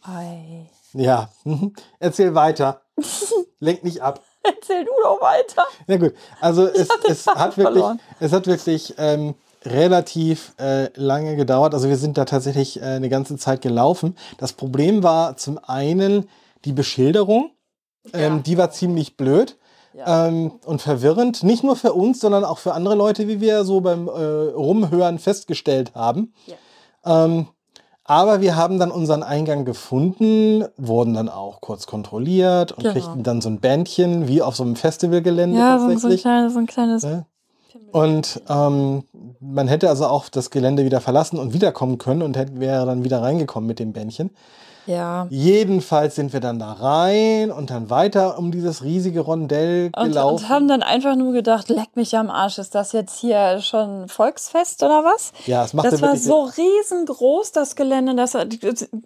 Ei. 0.03 0.71
Ja, 0.93 1.31
mhm. 1.45 1.75
erzähl 1.99 2.35
weiter. 2.35 2.83
Lenk 3.59 3.85
nicht 3.85 4.03
ab. 4.03 4.23
Erzähl 4.57 4.85
du 4.85 4.91
doch 5.03 5.21
weiter. 5.21 5.65
Na 5.87 5.97
gut, 5.97 6.15
also 6.41 6.67
es, 6.67 6.89
es 7.09 7.27
hat 7.27 7.57
wirklich, 7.57 7.75
verloren. 7.75 8.01
es 8.21 8.33
hat 8.33 8.47
wirklich 8.47 8.95
ähm, 8.99 9.35
relativ 9.65 10.55
äh, 10.59 10.89
lange 10.95 11.37
gedauert. 11.37 11.75
Also 11.75 11.89
wir 11.89 11.97
sind 11.97 12.17
da 12.19 12.25
tatsächlich 12.25 12.81
äh, 12.81 12.85
eine 12.85 13.09
ganze 13.09 13.37
Zeit 13.37 13.63
gelaufen. 13.63 14.17
Das 14.39 14.53
Problem 14.53 15.03
war 15.03 15.37
zum 15.37 15.59
einen 15.63 16.29
die 16.65 16.73
Beschilderung. 16.73 17.51
Ähm, 18.13 18.37
Ja. 18.37 18.43
Die 18.43 18.59
war 18.59 18.71
ziemlich 18.71 19.17
blöd 19.17 19.57
Ja. 19.93 20.29
ähm, 20.29 20.53
und 20.65 20.81
verwirrend. 20.83 21.43
Nicht 21.43 21.65
nur 21.65 21.75
für 21.77 21.93
uns, 21.93 22.21
sondern 22.21 22.45
auch 22.45 22.59
für 22.59 22.73
andere 22.75 22.95
Leute, 22.95 23.27
wie 23.29 23.41
wir 23.41 23.65
so 23.65 23.81
beim 23.81 24.07
äh, 24.09 24.11
Rumhören 24.13 25.19
festgestellt 25.19 25.93
haben. 25.95 26.33
Ja. 26.47 27.25
Ähm, 27.25 27.49
aber 28.07 28.40
wir 28.40 28.57
haben 28.57 28.79
dann 28.79 28.90
unseren 28.90 29.23
Eingang 29.23 29.64
gefunden, 29.64 30.64
wurden 30.77 31.14
dann 31.14 31.29
auch 31.29 31.61
kurz 31.61 31.87
kontrolliert 31.87 32.73
und 32.73 32.83
Genau. 32.83 32.92
kriegten 32.92 33.23
dann 33.23 33.40
so 33.40 33.49
ein 33.49 33.59
Bändchen, 33.61 34.29
wie 34.29 34.42
auf 34.42 34.57
so 34.57 34.62
einem 34.62 34.77
Festivalgelände 34.77 35.59
Ja, 35.59 35.79
so, 35.79 35.85
so, 35.85 35.90
ein 35.90 35.95
tatsächlich. 35.95 36.21
kleines, 36.23 36.53
so 36.53 36.59
ein 36.61 36.66
kleines. 36.66 37.03
Ne? 37.03 37.27
Und 37.92 38.42
ähm, 38.49 39.05
man 39.40 39.69
hätte 39.69 39.88
also 39.88 40.07
auch 40.07 40.29
das 40.29 40.51
Gelände 40.51 40.85
wieder 40.85 41.01
verlassen 41.01 41.38
und 41.38 41.53
wiederkommen 41.53 41.99
können 41.99 42.23
und 42.23 42.37
hätte, 42.37 42.61
wäre 42.61 42.85
dann 42.87 43.05
wieder 43.05 43.23
reingekommen 43.23 43.66
mit 43.66 43.79
dem 43.79 43.92
Bändchen. 43.92 44.31
Ja. 44.87 45.27
Jedenfalls 45.31 46.14
sind 46.14 46.33
wir 46.33 46.40
dann 46.40 46.59
da 46.59 46.72
rein 46.72 47.51
und 47.51 47.70
dann 47.70 47.90
weiter 47.90 48.38
um 48.38 48.53
dieses 48.53 48.83
riesige 48.83 49.20
Rondell 49.20 49.90
Und, 49.96 50.09
gelaufen. 50.09 50.44
und 50.44 50.49
haben 50.49 50.68
dann 50.68 50.83
einfach 50.83 51.16
nur 51.16 51.33
gedacht, 51.33 51.68
leck 51.68 51.94
mich 51.96 52.16
am 52.16 52.31
Arsch, 52.31 52.59
ist 52.59 52.75
das 52.75 52.92
jetzt 52.92 53.18
hier 53.18 53.61
schon 53.61 54.09
Volksfest 54.09 54.83
oder 54.83 55.03
was? 55.05 55.33
ja, 55.46 55.64
es 55.64 55.75
machte 55.75 55.90
Das 55.90 56.03
war 56.03 56.16
so 56.16 56.42
riesengroß, 56.57 57.53
das 57.53 57.75
Gelände. 57.77 58.14
Das 58.14 58.35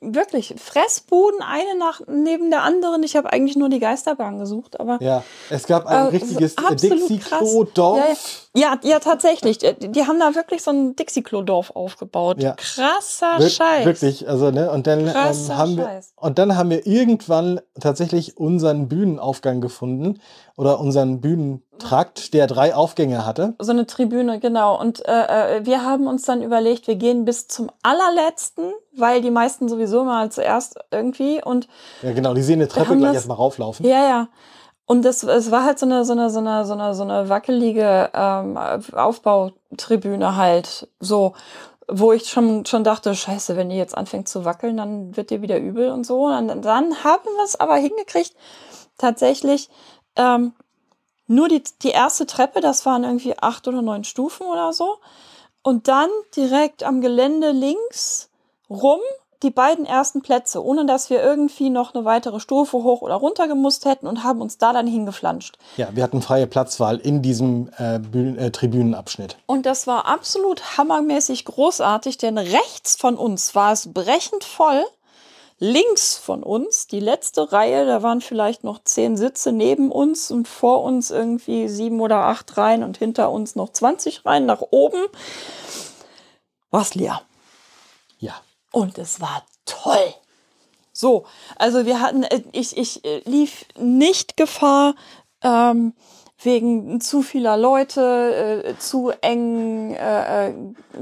wirklich 0.00 0.54
Fressbuden, 0.58 1.40
eine 1.42 1.78
nach, 1.78 2.00
neben 2.06 2.50
der 2.50 2.62
anderen. 2.62 3.02
Ich 3.02 3.16
habe 3.16 3.32
eigentlich 3.32 3.56
nur 3.56 3.68
die 3.68 3.80
Geisterbahn 3.80 4.38
gesucht, 4.38 4.78
aber 4.80 4.98
Ja, 5.00 5.22
es 5.50 5.66
gab 5.66 5.86
ein 5.86 6.06
Äh, 6.06 6.08
richtiges 6.10 6.54
Dixie-Klo-Dorf. 6.56 8.48
Ja, 8.54 8.76
ja, 8.82 8.98
tatsächlich. 8.98 9.58
Die, 9.58 9.88
die 9.92 10.06
haben 10.06 10.18
da 10.18 10.34
wirklich 10.34 10.62
so 10.62 10.70
ein 10.72 10.96
Dixie-Klo-Dorf 10.96 11.70
aufgebaut. 11.74 12.42
Ja. 12.42 12.54
Krasser 12.54 13.38
Wir- 13.38 13.48
Scheiß. 13.48 13.84
Wirklich, 13.86 14.28
also 14.28 14.50
ne, 14.50 14.70
und 14.70 14.86
dann 14.86 15.00
ähm, 15.00 15.12
Krasser 15.12 15.56
haben 15.78 15.88
wir 15.88 16.00
und 16.16 16.38
dann 16.38 16.56
haben 16.56 16.70
wir 16.70 16.86
irgendwann 16.86 17.60
tatsächlich 17.80 18.36
unseren 18.36 18.88
Bühnenaufgang 18.88 19.60
gefunden 19.60 20.20
oder 20.56 20.80
unseren 20.80 21.20
Bühnentrakt, 21.20 22.34
der 22.34 22.46
drei 22.46 22.74
Aufgänge 22.74 23.24
hatte. 23.24 23.54
So 23.58 23.72
eine 23.72 23.86
Tribüne, 23.86 24.40
genau. 24.40 24.78
Und 24.78 25.06
äh, 25.08 25.58
äh, 25.58 25.66
wir 25.66 25.84
haben 25.84 26.06
uns 26.06 26.22
dann 26.24 26.42
überlegt, 26.42 26.86
wir 26.86 26.96
gehen 26.96 27.24
bis 27.24 27.48
zum 27.48 27.70
allerletzten, 27.82 28.72
weil 28.96 29.22
die 29.22 29.30
meisten 29.30 29.68
sowieso 29.68 30.04
mal 30.04 30.30
zuerst 30.30 30.78
irgendwie 30.90 31.42
und 31.42 31.68
Ja, 32.02 32.12
genau, 32.12 32.34
die 32.34 32.42
sehen 32.42 32.60
eine 32.60 32.68
Treppe 32.68 32.96
gleich 32.96 33.08
das- 33.10 33.14
erstmal 33.16 33.36
rauflaufen. 33.38 33.86
Ja, 33.86 34.08
ja. 34.08 34.28
Und 34.86 35.04
das, 35.04 35.22
es 35.22 35.52
war 35.52 35.64
halt 35.64 35.78
so 35.78 35.86
eine, 35.86 36.04
so 36.04 36.12
eine, 36.14 36.30
so 36.30 36.40
eine, 36.40 36.64
so 36.64 36.72
eine, 36.72 36.94
so 36.94 37.04
eine 37.04 37.28
wackelige 37.28 38.10
ähm, 38.12 38.58
Aufbautribüne 38.92 40.36
halt, 40.36 40.88
so, 40.98 41.34
wo 41.92 42.12
ich 42.12 42.28
schon, 42.28 42.66
schon 42.66 42.84
dachte, 42.84 43.14
scheiße, 43.14 43.56
wenn 43.56 43.68
die 43.68 43.76
jetzt 43.76 43.96
anfängt 43.96 44.28
zu 44.28 44.44
wackeln, 44.44 44.76
dann 44.76 45.16
wird 45.16 45.30
dir 45.30 45.42
wieder 45.42 45.58
übel 45.58 45.90
und 45.90 46.04
so. 46.04 46.26
Und 46.26 46.48
dann, 46.48 46.62
dann 46.62 47.04
haben 47.04 47.24
wir 47.24 47.44
es 47.44 47.58
aber 47.58 47.76
hingekriegt, 47.76 48.34
tatsächlich 48.98 49.68
ähm, 50.16 50.52
nur 51.26 51.48
die, 51.48 51.62
die 51.82 51.90
erste 51.90 52.26
Treppe, 52.26 52.60
das 52.60 52.84
waren 52.86 53.04
irgendwie 53.04 53.38
acht 53.38 53.68
oder 53.68 53.82
neun 53.82 54.04
Stufen 54.04 54.46
oder 54.46 54.72
so. 54.72 54.98
Und 55.62 55.88
dann 55.88 56.10
direkt 56.34 56.82
am 56.82 57.00
Gelände 57.00 57.50
links 57.52 58.30
rum 58.68 59.00
die 59.42 59.50
beiden 59.50 59.86
ersten 59.86 60.20
Plätze, 60.22 60.62
ohne 60.62 60.84
dass 60.84 61.08
wir 61.08 61.22
irgendwie 61.22 61.70
noch 61.70 61.94
eine 61.94 62.04
weitere 62.04 62.40
Stufe 62.40 62.78
hoch 62.78 63.00
oder 63.00 63.14
runter 63.14 63.48
gemusst 63.48 63.84
hätten 63.86 64.06
und 64.06 64.22
haben 64.22 64.40
uns 64.40 64.58
da 64.58 64.72
dann 64.72 64.86
hingeflanscht. 64.86 65.56
Ja, 65.76 65.88
wir 65.92 66.02
hatten 66.02 66.20
freie 66.20 66.46
Platzwahl 66.46 66.98
in 66.98 67.22
diesem 67.22 67.70
äh, 67.78 67.98
Bühnen, 67.98 68.38
äh, 68.38 68.50
Tribünenabschnitt. 68.50 69.36
Und 69.46 69.66
das 69.66 69.86
war 69.86 70.06
absolut 70.06 70.76
hammermäßig 70.76 71.44
großartig, 71.44 72.18
denn 72.18 72.36
rechts 72.36 72.96
von 72.96 73.16
uns 73.16 73.54
war 73.54 73.72
es 73.72 73.92
brechend 73.92 74.44
voll. 74.44 74.84
Links 75.62 76.16
von 76.16 76.42
uns, 76.42 76.86
die 76.86 77.00
letzte 77.00 77.52
Reihe, 77.52 77.84
da 77.84 78.02
waren 78.02 78.22
vielleicht 78.22 78.64
noch 78.64 78.82
zehn 78.82 79.18
Sitze 79.18 79.52
neben 79.52 79.92
uns 79.92 80.30
und 80.30 80.48
vor 80.48 80.82
uns 80.82 81.10
irgendwie 81.10 81.68
sieben 81.68 82.00
oder 82.00 82.16
acht 82.16 82.56
Reihen 82.56 82.82
und 82.82 82.96
hinter 82.96 83.30
uns 83.30 83.56
noch 83.56 83.70
20 83.70 84.24
Reihen 84.24 84.46
nach 84.46 84.62
oben. 84.70 85.02
War 86.70 86.80
es 86.80 86.94
leer. 86.94 87.20
Und 88.72 88.98
es 88.98 89.20
war 89.20 89.44
toll. 89.64 90.14
So, 90.92 91.24
also 91.56 91.86
wir 91.86 92.00
hatten, 92.00 92.24
äh, 92.24 92.42
ich, 92.52 92.76
ich 92.76 93.04
äh, 93.04 93.22
lief 93.24 93.64
nicht 93.78 94.36
Gefahr, 94.36 94.94
ähm, 95.42 95.94
wegen 96.42 97.00
zu 97.00 97.22
vieler 97.22 97.56
Leute, 97.56 98.64
äh, 98.64 98.78
zu 98.78 99.10
eng 99.20 99.94
äh, 99.94 100.48
äh, 100.48 100.54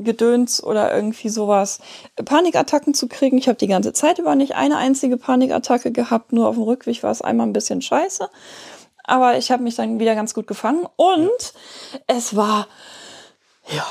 Gedöns 0.02 0.62
oder 0.62 0.94
irgendwie 0.94 1.28
sowas, 1.28 1.80
Panikattacken 2.24 2.94
zu 2.94 3.08
kriegen. 3.08 3.38
Ich 3.38 3.48
habe 3.48 3.58
die 3.58 3.68
ganze 3.68 3.92
Zeit 3.92 4.18
über 4.18 4.34
nicht 4.34 4.56
eine 4.56 4.76
einzige 4.76 5.16
Panikattacke 5.16 5.92
gehabt, 5.92 6.32
nur 6.32 6.48
auf 6.48 6.56
dem 6.56 6.64
Rückweg 6.64 7.02
war 7.02 7.10
es 7.10 7.22
einmal 7.22 7.46
ein 7.46 7.52
bisschen 7.52 7.82
scheiße. 7.82 8.28
aber 9.04 9.38
ich 9.38 9.50
habe 9.50 9.62
mich 9.62 9.76
dann 9.76 9.98
wieder 9.98 10.14
ganz 10.14 10.34
gut 10.34 10.46
gefangen 10.46 10.86
und 10.96 11.54
es 12.06 12.36
war, 12.36 12.68
ja, 13.68 13.86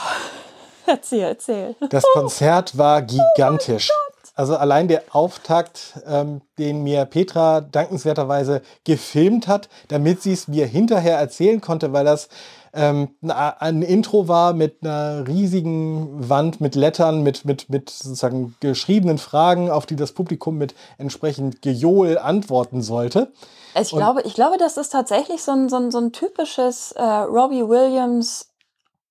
erzähl, 0.91 1.21
erzähl. 1.21 1.75
Das 1.89 2.03
Konzert 2.13 2.77
war 2.77 3.01
gigantisch. 3.35 3.91
Also 4.35 4.55
allein 4.55 4.87
der 4.87 5.03
Auftakt, 5.11 5.99
ähm, 6.05 6.41
den 6.59 6.83
mir 6.83 7.05
Petra 7.05 7.59
dankenswerterweise 7.61 8.61
gefilmt 8.83 9.47
hat, 9.47 9.67
damit 9.87 10.21
sie 10.21 10.33
es 10.33 10.47
mir 10.47 10.67
hinterher 10.67 11.17
erzählen 11.17 11.59
konnte, 11.59 11.91
weil 11.91 12.05
das 12.05 12.29
ähm, 12.71 13.15
ein 13.23 13.81
Intro 13.81 14.27
war 14.27 14.53
mit 14.53 14.83
einer 14.83 15.27
riesigen 15.27 16.29
Wand 16.29 16.61
mit 16.61 16.75
Lettern, 16.75 17.23
mit, 17.23 17.45
mit, 17.45 17.69
mit 17.69 17.89
sozusagen 17.89 18.55
geschriebenen 18.59 19.17
Fragen, 19.17 19.71
auf 19.71 19.87
die 19.87 19.95
das 19.95 20.11
Publikum 20.11 20.59
mit 20.59 20.75
entsprechend 20.99 21.63
Gejohl 21.63 22.19
antworten 22.19 22.83
sollte. 22.83 23.31
Also 23.73 23.95
ich, 23.95 23.99
glaube, 23.99 24.21
ich 24.21 24.33
glaube, 24.35 24.57
das 24.57 24.77
ist 24.77 24.89
tatsächlich 24.89 25.41
so 25.41 25.51
ein, 25.51 25.69
so 25.69 25.77
ein, 25.77 25.89
so 25.89 25.97
ein 25.97 26.11
typisches 26.11 26.91
äh, 26.91 27.01
Robbie 27.01 27.67
Williams 27.67 28.49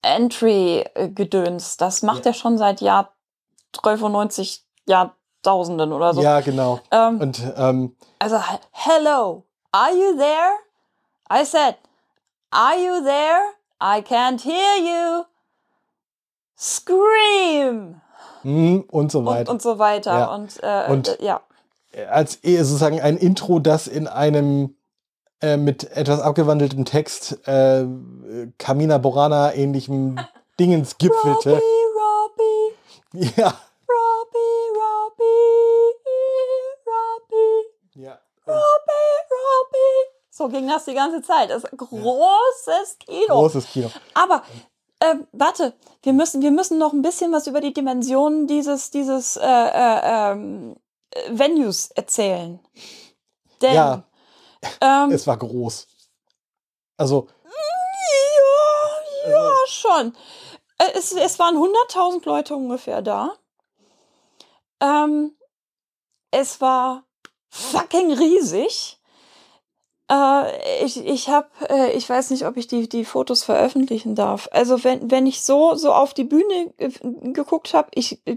Entry-Gedöns. 0.06 1.76
Das 1.76 2.02
macht 2.02 2.24
ja. 2.24 2.30
er 2.30 2.34
schon 2.34 2.58
seit 2.58 2.80
Jahr 2.80 3.12
93 3.72 4.64
Jahrtausenden 4.86 5.92
oder 5.92 6.14
so. 6.14 6.22
Ja, 6.22 6.40
genau. 6.40 6.80
Ähm, 6.90 7.20
Und, 7.20 7.42
ähm, 7.56 7.96
also, 8.18 8.38
hello, 8.70 9.44
are 9.72 9.92
you 9.92 10.16
there? 10.16 10.56
I 11.30 11.44
said, 11.44 11.76
are 12.50 12.76
you 12.76 13.02
there? 13.02 13.40
I 13.80 14.00
can't 14.00 14.42
hear 14.42 14.76
you. 14.78 15.24
Scream! 16.56 18.00
Hm, 18.42 18.84
und 18.88 19.12
so 19.12 19.26
weiter. 19.26 19.50
Und, 19.50 19.56
und 19.56 19.62
so 19.62 19.78
weiter. 19.78 20.18
Ja. 20.18 20.34
Und, 20.34 20.62
äh, 20.62 20.86
und 20.88 21.20
äh, 21.20 21.24
ja. 21.24 21.40
Als 22.10 22.42
eh 22.44 22.56
sozusagen 22.62 23.00
ein 23.00 23.16
Intro, 23.16 23.58
das 23.58 23.86
in 23.86 24.06
einem 24.06 24.76
äh, 25.40 25.56
mit 25.56 25.84
etwas 25.92 26.20
abgewandeltem 26.20 26.84
Text 26.84 27.46
äh, 27.46 27.86
Kamina 28.58 28.98
Borana 28.98 29.54
ähnlichem 29.54 30.16
Dingens 30.60 30.96
gipfelte. 30.98 31.52
Robbie, 31.52 31.62
Robbie. 31.94 33.32
Ja. 33.36 33.54
Robbie, 33.88 34.66
Robbie, 34.74 35.92
Robbie. 36.86 38.02
Ja. 38.02 38.18
Robbie, 38.46 39.16
Robbie. 39.30 40.10
So 40.30 40.48
ging 40.48 40.68
das 40.68 40.84
die 40.84 40.94
ganze 40.94 41.22
Zeit. 41.22 41.50
Das 41.50 41.64
ist 41.64 41.72
ein 41.72 41.76
großes 41.78 42.98
Kino. 42.98 43.26
Großes 43.28 43.66
Kino. 43.66 43.90
Aber 44.14 44.42
äh, 45.00 45.14
warte, 45.32 45.72
wir 46.02 46.12
müssen, 46.12 46.42
wir 46.42 46.50
müssen 46.50 46.78
noch 46.78 46.92
ein 46.92 47.02
bisschen 47.02 47.32
was 47.32 47.46
über 47.46 47.60
die 47.60 47.72
Dimensionen 47.72 48.46
dieses, 48.46 48.90
dieses 48.90 49.36
äh, 49.36 49.46
äh, 49.46 50.00
ähm, 50.32 50.76
Venues 51.30 51.90
erzählen. 51.92 52.60
Denn 53.62 53.74
Ja. 53.74 54.02
Ähm, 54.80 55.10
Es 55.10 55.26
war 55.26 55.36
groß. 55.36 55.86
Also, 56.96 57.28
Ja, 59.26 59.30
ja, 59.30 59.52
schon. 59.68 60.16
Äh, 60.78 60.92
Es, 60.94 61.12
es 61.12 61.38
waren 61.38 61.56
100.000 61.56 62.24
Leute 62.26 62.56
ungefähr 62.56 63.02
da. 63.02 63.34
Ähm, 64.80 65.36
es 66.30 66.60
war 66.60 67.04
fucking 67.48 68.12
riesig. 68.12 68.98
Äh, 70.10 70.84
ich 70.84 71.04
ich 71.04 71.28
habe, 71.28 71.48
äh, 71.68 71.92
ich 71.92 72.08
weiß 72.08 72.30
nicht, 72.30 72.46
ob 72.46 72.56
ich 72.56 72.66
die, 72.66 72.88
die 72.88 73.04
Fotos 73.04 73.42
veröffentlichen 73.42 74.14
darf. 74.14 74.48
Also 74.52 74.84
wenn, 74.84 75.10
wenn 75.10 75.26
ich 75.26 75.42
so, 75.42 75.74
so 75.74 75.92
auf 75.92 76.14
die 76.14 76.24
Bühne 76.24 76.72
geguckt 77.32 77.74
habe, 77.74 77.88
ich, 77.94 78.20
äh, 78.26 78.36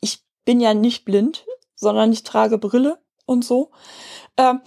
ich 0.00 0.22
bin 0.44 0.60
ja 0.60 0.74
nicht 0.74 1.04
blind, 1.04 1.46
sondern 1.74 2.12
ich 2.12 2.24
trage 2.24 2.58
Brille 2.58 2.98
und 3.24 3.44
so. 3.44 3.70
Ähm, 4.36 4.60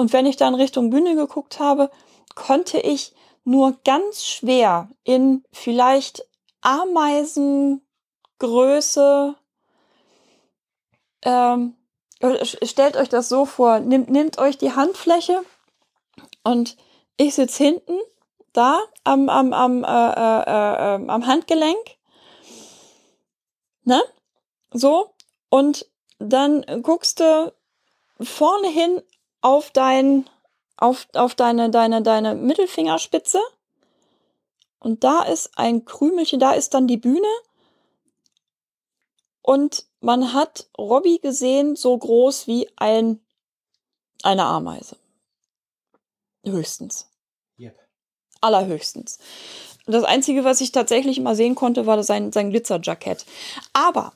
und 0.00 0.14
wenn 0.14 0.24
ich 0.24 0.38
dann 0.38 0.54
Richtung 0.54 0.88
Bühne 0.88 1.14
geguckt 1.14 1.60
habe, 1.60 1.90
konnte 2.34 2.80
ich 2.80 3.12
nur 3.44 3.76
ganz 3.84 4.24
schwer 4.24 4.88
in 5.04 5.44
vielleicht 5.52 6.26
Ameisengröße. 6.62 7.84
Ähm, 11.20 11.76
äh, 12.20 12.46
stellt 12.46 12.96
euch 12.96 13.10
das 13.10 13.28
so 13.28 13.44
vor, 13.44 13.80
nehmt, 13.80 14.08
nehmt 14.08 14.38
euch 14.38 14.56
die 14.56 14.72
Handfläche 14.72 15.42
und 16.44 16.78
ich 17.18 17.34
sitze 17.34 17.62
hinten 17.62 17.98
da 18.54 18.80
am, 19.04 19.28
am, 19.28 19.52
am, 19.52 19.84
äh, 19.84 19.86
äh, 19.86 20.44
äh, 20.46 20.94
ähm, 20.94 21.10
am 21.10 21.26
Handgelenk. 21.26 21.98
Ne? 23.84 24.02
So. 24.72 25.12
Und 25.50 25.84
dann 26.18 26.64
guckst 26.82 27.20
du 27.20 27.52
vorne 28.18 28.68
hin 28.68 29.02
auf 29.40 29.70
dein, 29.70 30.28
auf, 30.76 31.06
auf 31.14 31.34
deine, 31.34 31.70
deine, 31.70 32.02
deine 32.02 32.34
Mittelfingerspitze. 32.34 33.40
Und 34.78 35.04
da 35.04 35.22
ist 35.22 35.50
ein 35.56 35.84
Krümelchen, 35.84 36.40
da 36.40 36.52
ist 36.52 36.74
dann 36.74 36.86
die 36.86 36.96
Bühne. 36.96 37.28
Und 39.42 39.86
man 40.00 40.32
hat 40.32 40.68
Robbie 40.78 41.20
gesehen, 41.20 41.76
so 41.76 41.96
groß 41.96 42.46
wie 42.46 42.68
ein, 42.76 43.20
eine 44.22 44.44
Ameise. 44.44 44.96
Höchstens. 46.44 47.10
Yep. 47.58 47.78
Allerhöchstens. 48.40 49.18
Das 49.86 50.04
Einzige, 50.04 50.44
was 50.44 50.60
ich 50.60 50.72
tatsächlich 50.72 51.18
immer 51.18 51.34
sehen 51.34 51.54
konnte, 51.54 51.86
war 51.86 52.02
sein, 52.02 52.32
sein 52.32 52.50
Glitzerjackett. 52.50 53.26
Aber 53.72 54.12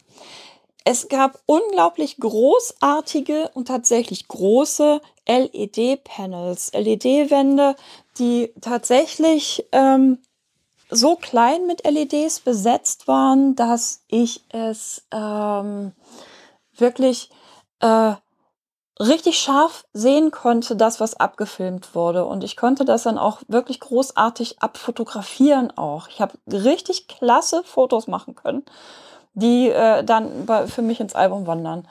es 0.84 1.08
gab 1.08 1.40
unglaublich 1.46 2.18
großartige 2.18 3.50
und 3.54 3.68
tatsächlich 3.68 4.28
große 4.28 5.00
LED-Panels, 5.26 6.72
LED-Wände, 6.74 7.74
die 8.18 8.52
tatsächlich 8.60 9.66
ähm, 9.72 10.18
so 10.90 11.16
klein 11.16 11.66
mit 11.66 11.84
LEDs 11.90 12.40
besetzt 12.40 13.08
waren, 13.08 13.56
dass 13.56 14.02
ich 14.08 14.44
es 14.50 15.02
ähm, 15.10 15.92
wirklich 16.76 17.30
äh, 17.80 18.14
richtig 19.00 19.38
scharf 19.40 19.86
sehen 19.94 20.30
konnte, 20.30 20.76
das, 20.76 21.00
was 21.00 21.14
abgefilmt 21.14 21.94
wurde. 21.94 22.26
Und 22.26 22.44
ich 22.44 22.56
konnte 22.56 22.84
das 22.84 23.04
dann 23.04 23.18
auch 23.18 23.40
wirklich 23.48 23.80
großartig 23.80 24.60
abfotografieren 24.60 25.76
auch. 25.76 26.08
Ich 26.08 26.20
habe 26.20 26.38
richtig 26.46 27.08
klasse 27.08 27.62
Fotos 27.64 28.06
machen 28.06 28.34
können, 28.34 28.64
die 29.34 29.68
äh, 29.68 30.04
dann 30.04 30.46
bei, 30.46 30.66
für 30.66 30.82
mich 30.82 31.00
ins 31.00 31.14
Album 31.14 31.46
wandern. 31.46 31.86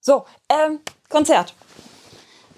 So, 0.00 0.24
ähm, 0.48 0.80
Konzert. 1.08 1.54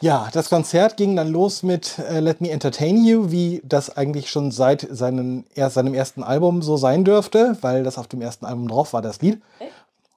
Ja, 0.00 0.28
das 0.32 0.50
Konzert 0.50 0.96
ging 0.96 1.16
dann 1.16 1.28
los 1.28 1.62
mit 1.62 1.98
äh, 1.98 2.20
Let 2.20 2.40
Me 2.40 2.50
Entertain 2.50 3.04
You, 3.04 3.30
wie 3.30 3.62
das 3.64 3.96
eigentlich 3.96 4.30
schon 4.30 4.50
seit 4.50 4.86
seinen, 4.90 5.46
er, 5.54 5.70
seinem 5.70 5.94
ersten 5.94 6.22
Album 6.22 6.60
so 6.62 6.76
sein 6.76 7.04
dürfte, 7.04 7.56
weil 7.62 7.82
das 7.82 7.96
auf 7.96 8.06
dem 8.06 8.20
ersten 8.20 8.44
Album 8.44 8.68
drauf 8.68 8.92
war, 8.92 9.00
das 9.00 9.20
Lied. 9.22 9.40
Echt? 9.58 9.72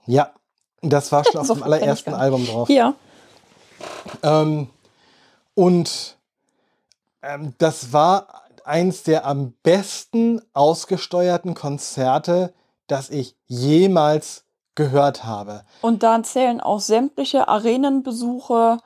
Ja, 0.05 0.31
das 0.81 1.11
war 1.11 1.23
schon 1.23 1.37
auf 1.41 1.47
So 1.47 1.53
dem 1.53 1.63
allerersten. 1.63 2.13
Album 2.13 2.45
drauf. 2.45 2.69
Ja. 2.69 2.93
Ähm, 4.21 4.69
und 5.55 6.17
ähm, 7.21 7.53
das 7.57 7.93
war 7.93 8.27
eins 8.65 9.03
der 9.03 9.25
am 9.25 9.53
besten 9.63 10.41
ausgesteuerten 10.53 11.53
Konzerte, 11.53 12.53
das 12.91 13.09
ich 13.09 13.35
jemals 13.47 14.43
gehört 14.75 15.23
habe. 15.23 15.63
Und 15.81 16.03
da 16.03 16.21
zählen 16.23 16.61
auch 16.61 16.79
sämtliche 16.79 17.47
Arenenbesuche 17.47 18.77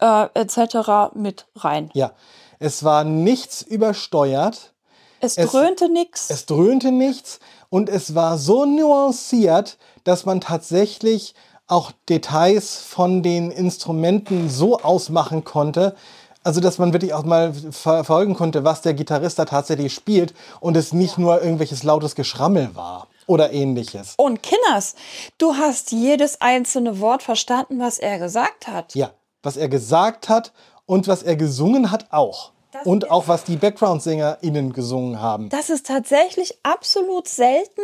äh, 0.00 0.26
etc. 0.34 1.14
mit 1.14 1.46
rein. 1.56 1.90
Ja, 1.94 2.12
es 2.58 2.84
war 2.84 3.04
nichts 3.04 3.62
übersteuert. 3.62 4.74
Es, 5.20 5.36
Es- 5.36 5.50
dröhnte 5.52 5.88
nix. 5.90 6.30
Es 6.30 6.46
dröhnte 6.46 6.92
nichts 6.92 7.40
und 7.70 7.88
es 7.88 8.14
war 8.14 8.38
so 8.38 8.64
nuanciert, 8.64 9.78
dass 10.04 10.26
man 10.26 10.40
tatsächlich 10.40 11.34
auch 11.66 11.92
Details 12.08 12.76
von 12.76 13.22
den 13.22 13.50
Instrumenten 13.50 14.50
so 14.50 14.78
ausmachen 14.80 15.44
konnte, 15.44 15.94
also 16.42 16.60
dass 16.60 16.76
man 16.78 16.92
wirklich 16.92 17.14
auch 17.14 17.24
mal 17.24 17.54
verfolgen 17.54 18.34
konnte, 18.34 18.64
was 18.64 18.82
der 18.82 18.92
Gitarrist 18.92 19.38
da 19.38 19.46
tatsächlich 19.46 19.94
spielt 19.94 20.34
und 20.60 20.76
es 20.76 20.92
nicht 20.92 21.16
nur 21.16 21.40
irgendwelches 21.40 21.82
lautes 21.82 22.14
Geschrammel 22.14 22.74
war 22.74 23.08
oder 23.26 23.52
ähnliches. 23.52 24.14
Und 24.16 24.42
Kinders, 24.42 24.94
du 25.38 25.54
hast 25.56 25.92
jedes 25.92 26.40
einzelne 26.40 27.00
Wort 27.00 27.22
verstanden, 27.22 27.78
was 27.78 27.98
er 27.98 28.18
gesagt 28.18 28.68
hat. 28.68 28.94
Ja, 28.94 29.12
was 29.42 29.56
er 29.56 29.68
gesagt 29.68 30.28
hat 30.28 30.52
und 30.86 31.08
was 31.08 31.22
er 31.22 31.36
gesungen 31.36 31.90
hat 31.90 32.12
auch. 32.12 32.53
Das 32.74 32.86
Und 32.86 33.08
auch 33.08 33.28
was 33.28 33.44
die 33.44 33.54
Background-SängerInnen 33.54 34.72
gesungen 34.72 35.20
haben. 35.20 35.48
Das 35.48 35.70
ist 35.70 35.86
tatsächlich 35.86 36.58
absolut 36.64 37.28
selten. 37.28 37.80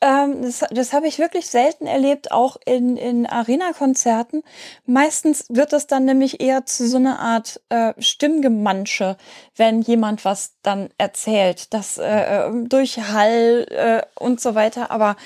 Ähm, 0.00 0.42
das 0.42 0.64
das 0.70 0.92
habe 0.92 1.08
ich 1.08 1.18
wirklich 1.18 1.48
selten 1.48 1.88
erlebt, 1.88 2.30
auch 2.30 2.56
in, 2.64 2.96
in 2.96 3.26
Arena-Konzerten. 3.26 4.44
Meistens 4.86 5.46
wird 5.48 5.72
das 5.72 5.88
dann 5.88 6.04
nämlich 6.04 6.40
eher 6.40 6.64
zu 6.64 6.86
so 6.86 6.98
einer 6.98 7.18
Art 7.18 7.60
äh, 7.70 7.92
Stimmgemansche, 7.98 9.16
wenn 9.56 9.82
jemand 9.82 10.24
was 10.24 10.52
dann 10.62 10.90
erzählt. 10.96 11.74
Das 11.74 11.98
äh, 11.98 12.04
äh, 12.04 12.52
durch 12.68 12.98
Hall 12.98 13.66
äh, 13.68 14.02
und 14.14 14.40
so 14.40 14.54
weiter. 14.54 14.92
Aber 14.92 15.16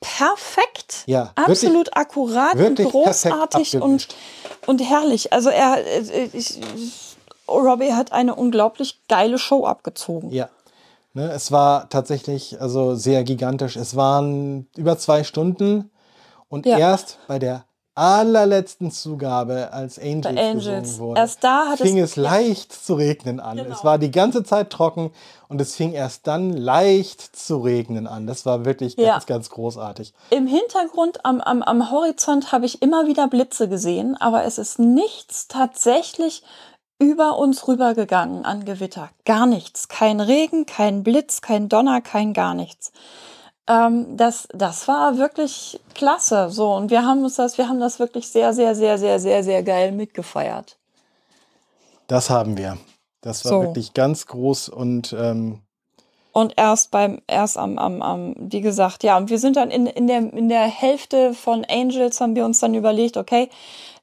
perfekt. 0.00 1.04
Ja, 1.06 1.32
absolut 1.34 1.96
akkurat 1.96 2.52
und 2.52 2.60
wirklich 2.60 2.90
perfekt 2.90 3.04
großartig 3.04 3.80
und, 3.80 4.08
und 4.66 4.80
herrlich. 4.82 5.32
Also 5.32 5.48
er, 5.48 5.78
äh, 5.78 6.28
ich, 6.34 6.60
Robbie 7.48 7.92
hat 7.92 8.12
eine 8.12 8.34
unglaublich 8.34 9.00
geile 9.08 9.38
Show 9.38 9.64
abgezogen. 9.66 10.30
Ja. 10.30 10.48
Ne, 11.14 11.30
es 11.32 11.50
war 11.50 11.88
tatsächlich 11.88 12.60
also 12.60 12.94
sehr 12.94 13.24
gigantisch. 13.24 13.76
Es 13.76 13.96
waren 13.96 14.66
über 14.76 14.98
zwei 14.98 15.24
Stunden 15.24 15.90
und 16.48 16.66
Ja. 16.66 16.78
erst 16.78 17.18
bei 17.26 17.38
der 17.38 17.64
allerletzten 17.94 18.92
Zugabe, 18.92 19.72
als 19.72 19.98
Angels, 19.98 20.26
Angels. 20.26 20.54
gesungen 20.54 20.98
wurde, 20.98 21.20
Erst 21.20 21.42
da 21.42 21.74
fing 21.76 21.98
es- 21.98 22.10
es 22.10 22.16
leicht 22.16 22.72
zu 22.72 22.94
regnen 22.94 23.40
an. 23.40 23.56
Genau. 23.56 23.74
Es 23.74 23.82
war 23.82 23.98
die 23.98 24.12
ganze 24.12 24.44
Zeit 24.44 24.70
trocken 24.70 25.10
und 25.48 25.60
es 25.60 25.74
fing 25.74 25.92
erst 25.94 26.28
dann 26.28 26.52
leicht 26.52 27.34
zu 27.34 27.58
regnen 27.58 28.06
an. 28.06 28.28
Das 28.28 28.46
war 28.46 28.64
wirklich 28.64 28.94
Ja. 28.96 29.14
ganz, 29.14 29.26
ganz 29.26 29.50
großartig. 29.50 30.14
Im 30.30 30.46
Hintergrund 30.46 31.24
am, 31.24 31.40
am, 31.40 31.60
am 31.62 31.90
Horizont 31.90 32.52
habe 32.52 32.66
ich 32.66 32.82
immer 32.82 33.08
wieder 33.08 33.26
Blitze 33.26 33.68
gesehen, 33.68 34.16
aber 34.20 34.44
es 34.44 34.58
ist 34.58 34.78
nichts 34.78 35.48
tatsächlich 35.48 36.44
über 36.98 37.38
uns 37.38 37.68
rübergegangen 37.68 38.44
an 38.44 38.64
Gewitter. 38.64 39.10
Gar 39.24 39.46
nichts. 39.46 39.88
Kein 39.88 40.20
Regen, 40.20 40.66
kein 40.66 41.02
Blitz, 41.02 41.40
kein 41.40 41.68
Donner, 41.68 42.00
kein 42.00 42.32
gar 42.32 42.54
nichts. 42.54 42.92
Ähm, 43.68 44.16
das, 44.16 44.48
das 44.52 44.88
war 44.88 45.18
wirklich 45.18 45.80
klasse. 45.94 46.50
So, 46.50 46.74
und 46.74 46.90
wir 46.90 47.04
haben 47.04 47.22
uns 47.22 47.36
das, 47.36 47.58
wir 47.58 47.68
haben 47.68 47.80
das 47.80 47.98
wirklich 47.98 48.28
sehr, 48.28 48.52
sehr, 48.52 48.74
sehr, 48.74 48.98
sehr, 48.98 49.20
sehr, 49.20 49.44
sehr 49.44 49.62
geil 49.62 49.92
mitgefeiert. 49.92 50.76
Das 52.06 52.30
haben 52.30 52.56
wir. 52.56 52.78
Das 53.20 53.44
war 53.44 53.52
So. 53.52 53.62
wirklich 53.62 53.94
ganz 53.94 54.26
groß 54.26 54.68
und 54.68 55.14
ähm, 55.18 55.60
Und 56.38 56.52
erst 56.56 56.92
beim, 56.92 57.20
erst 57.26 57.58
am, 57.58 57.78
am, 57.78 58.00
am, 58.00 58.34
wie 58.38 58.60
gesagt, 58.60 59.02
ja, 59.02 59.16
und 59.16 59.28
wir 59.28 59.38
sind 59.40 59.56
dann 59.56 59.70
in, 59.72 59.86
in, 59.86 60.06
der, 60.06 60.18
in 60.32 60.48
der 60.48 60.66
Hälfte 60.66 61.34
von 61.34 61.64
Angels 61.68 62.20
haben 62.20 62.36
wir 62.36 62.44
uns 62.44 62.60
dann 62.60 62.74
überlegt, 62.74 63.16
okay, 63.16 63.48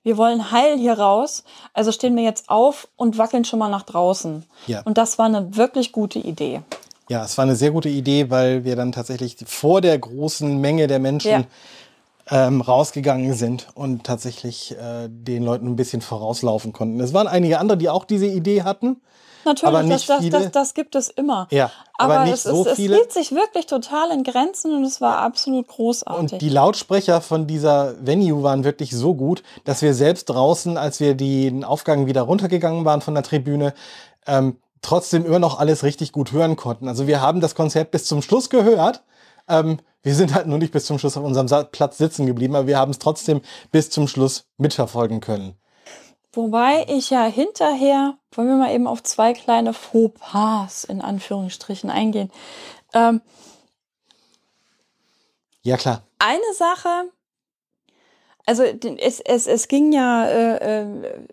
wir 0.03 0.17
wollen 0.17 0.51
heil 0.51 0.77
hier 0.77 0.99
raus, 0.99 1.43
also 1.73 1.93
stehen 1.93 2.13
wir 2.17 2.23
jetzt 2.23 2.49
auf 2.49 2.87
und 2.97 3.17
wackeln 3.17 3.45
schon 3.45 3.59
mal 3.59 3.69
nach 3.69 3.83
draußen. 3.83 4.43
Ja. 4.67 4.81
Und 4.83 4.97
das 4.97 5.17
war 5.17 5.27
eine 5.27 5.55
wirklich 5.55 5.93
gute 5.93 6.19
Idee. 6.19 6.61
ja, 7.07 7.23
es 7.23 7.37
war 7.37 7.43
eine 7.43 7.55
sehr 7.55 7.71
gute 7.71 7.89
Idee, 7.89 8.29
weil 8.29 8.65
wir 8.65 8.75
dann 8.75 8.91
tatsächlich 8.91 9.37
vor 9.45 9.79
der 9.79 9.97
großen 9.97 10.59
Menge 10.59 10.87
der 10.87 10.99
Menschen 10.99 11.45
Ja. 12.29 12.47
ähm, 12.47 12.59
rausgegangen 12.61 13.33
sind 13.33 13.67
und 13.75 14.03
tatsächlich 14.03 14.73
äh, 14.73 15.07
den 15.09 15.41
Leuten 15.43 15.67
ein 15.67 15.75
bisschen 15.75 16.01
vorauslaufen 16.01 16.73
konnten. 16.73 16.99
Es 16.99 17.13
waren 17.13 17.27
einige 17.27 17.59
andere, 17.59 17.77
die 17.77 17.89
auch 17.89 18.03
diese 18.05 18.25
Idee 18.27 18.63
hatten. 18.63 18.97
Natürlich, 19.45 19.67
Aber 19.67 19.79
das, 19.79 19.87
nicht 19.87 20.09
das, 20.09 20.19
viele. 20.19 20.31
das, 20.31 20.51
das 20.51 20.73
gibt 20.73 20.95
es 20.95 21.09
immer. 21.09 21.47
Ja, 21.51 21.71
aber, 21.97 22.15
aber 22.15 22.23
nicht 22.25 22.33
es, 22.33 22.43
so 22.43 22.63
ist, 22.63 22.71
es 22.71 22.75
viele. 22.75 22.95
hielt 22.95 23.13
sich 23.13 23.31
wirklich 23.31 23.67
total 23.67 24.11
in 24.11 24.23
Grenzen 24.23 24.73
und 24.75 24.83
es 24.83 24.99
war 25.01 25.17
absolut 25.19 25.67
großartig. 25.67 26.33
Und 26.33 26.41
die 26.41 26.49
Lautsprecher 26.49 27.21
von 27.21 27.47
dieser 27.47 27.95
Venue 28.05 28.43
waren 28.43 28.63
wirklich 28.63 28.91
so 28.91 29.13
gut, 29.13 29.43
dass 29.63 29.81
wir 29.81 29.93
selbst 29.93 30.25
draußen, 30.25 30.77
als 30.77 30.99
wir 30.99 31.15
den 31.15 31.63
Aufgang 31.63 32.07
wieder 32.07 32.23
runtergegangen 32.23 32.85
waren 32.85 33.01
von 33.01 33.13
der 33.13 33.23
Tribüne, 33.23 33.73
ähm, 34.27 34.57
trotzdem 34.81 35.25
immer 35.25 35.39
noch 35.39 35.59
alles 35.59 35.83
richtig 35.83 36.11
gut 36.11 36.31
hören 36.31 36.55
konnten. 36.55 36.87
Also 36.87 37.07
wir 37.07 37.21
haben 37.21 37.41
das 37.41 37.55
Konzert 37.55 37.91
bis 37.91 38.05
zum 38.05 38.21
Schluss 38.21 38.49
gehört. 38.49 39.03
Ähm, 39.47 39.79
wir 40.03 40.13
sind 40.13 40.33
halt 40.35 40.47
nur 40.47 40.59
nicht 40.59 40.71
bis 40.71 40.85
zum 40.85 40.99
Schluss 40.99 41.17
auf 41.17 41.23
unserem 41.23 41.47
Platz 41.71 41.97
sitzen 41.97 42.25
geblieben, 42.27 42.55
aber 42.55 42.67
wir 42.67 42.77
haben 42.77 42.91
es 42.91 42.99
trotzdem 42.99 43.41
bis 43.71 43.89
zum 43.89 44.07
Schluss 44.07 44.45
mitverfolgen 44.57 45.19
können. 45.19 45.55
Wobei 46.35 46.85
ich 46.89 47.09
ja 47.09 47.25
hinterher, 47.25 48.17
wollen 48.31 48.49
wir 48.49 48.55
mal 48.55 48.73
eben 48.73 48.87
auf 48.87 49.01
zwei 49.03 49.33
kleine 49.33 49.73
Fauxpas 49.73 50.83
in 50.83 51.01
Anführungsstrichen 51.01 51.89
eingehen. 51.89 52.31
Ähm, 52.93 53.21
Ja 55.63 55.77
klar. 55.77 56.03
eine 56.19 56.53
Sache, 56.53 57.09
also 58.45 58.63
es, 58.63 59.19
es, 59.21 59.47
es 59.47 59.67
ging 59.67 59.91
ja 59.93 60.25
äh, 60.25 60.81
äh, 60.81 61.25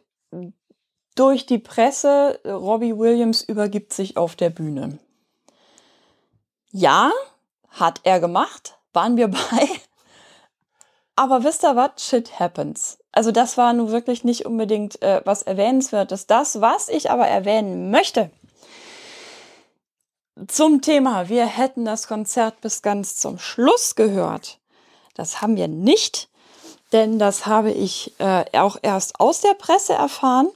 durch 1.14 1.46
die 1.46 1.58
Presse, 1.58 2.40
Robbie 2.44 2.96
Williams 2.96 3.42
übergibt 3.42 3.92
sich 3.92 4.16
auf 4.16 4.36
der 4.36 4.50
Bühne. 4.50 4.98
Ja, 6.70 7.10
hat 7.68 8.00
er 8.04 8.20
gemacht, 8.20 8.78
waren 8.92 9.16
wir 9.16 9.28
bei. 9.28 9.68
Aber 11.16 11.44
wisst 11.44 11.64
ihr 11.64 11.76
was? 11.76 12.02
Shit 12.02 12.38
happens. 12.38 12.98
Also 13.12 13.30
das 13.30 13.58
war 13.58 13.72
nun 13.74 13.90
wirklich 13.90 14.24
nicht 14.24 14.46
unbedingt 14.46 15.00
äh, 15.02 15.20
was 15.24 15.42
erwähnenswertes. 15.42 16.26
Das, 16.26 16.60
was 16.60 16.88
ich 16.88 17.10
aber 17.10 17.26
erwähnen 17.26 17.90
möchte, 17.90 18.30
zum 20.48 20.80
Thema, 20.80 21.28
wir 21.28 21.44
hätten 21.44 21.84
das 21.84 22.08
Konzert 22.08 22.60
bis 22.62 22.80
ganz 22.80 23.16
zum 23.16 23.38
Schluss 23.38 23.94
gehört. 23.94 24.58
Das 25.14 25.42
haben 25.42 25.56
wir 25.56 25.68
nicht, 25.68 26.30
denn 26.92 27.18
das 27.18 27.44
habe 27.44 27.70
ich 27.70 28.14
äh, 28.18 28.44
auch 28.58 28.78
erst 28.80 29.20
aus 29.20 29.42
der 29.42 29.54
Presse 29.54 29.92
erfahren. 29.92 30.48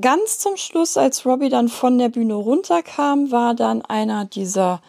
Ganz 0.00 0.38
zum 0.38 0.56
Schluss, 0.56 0.96
als 0.96 1.24
Robbie 1.24 1.48
dann 1.48 1.68
von 1.68 1.98
der 1.98 2.08
Bühne 2.08 2.34
runterkam, 2.34 3.30
war 3.30 3.54
dann 3.54 3.82
einer 3.82 4.24
dieser 4.24 4.82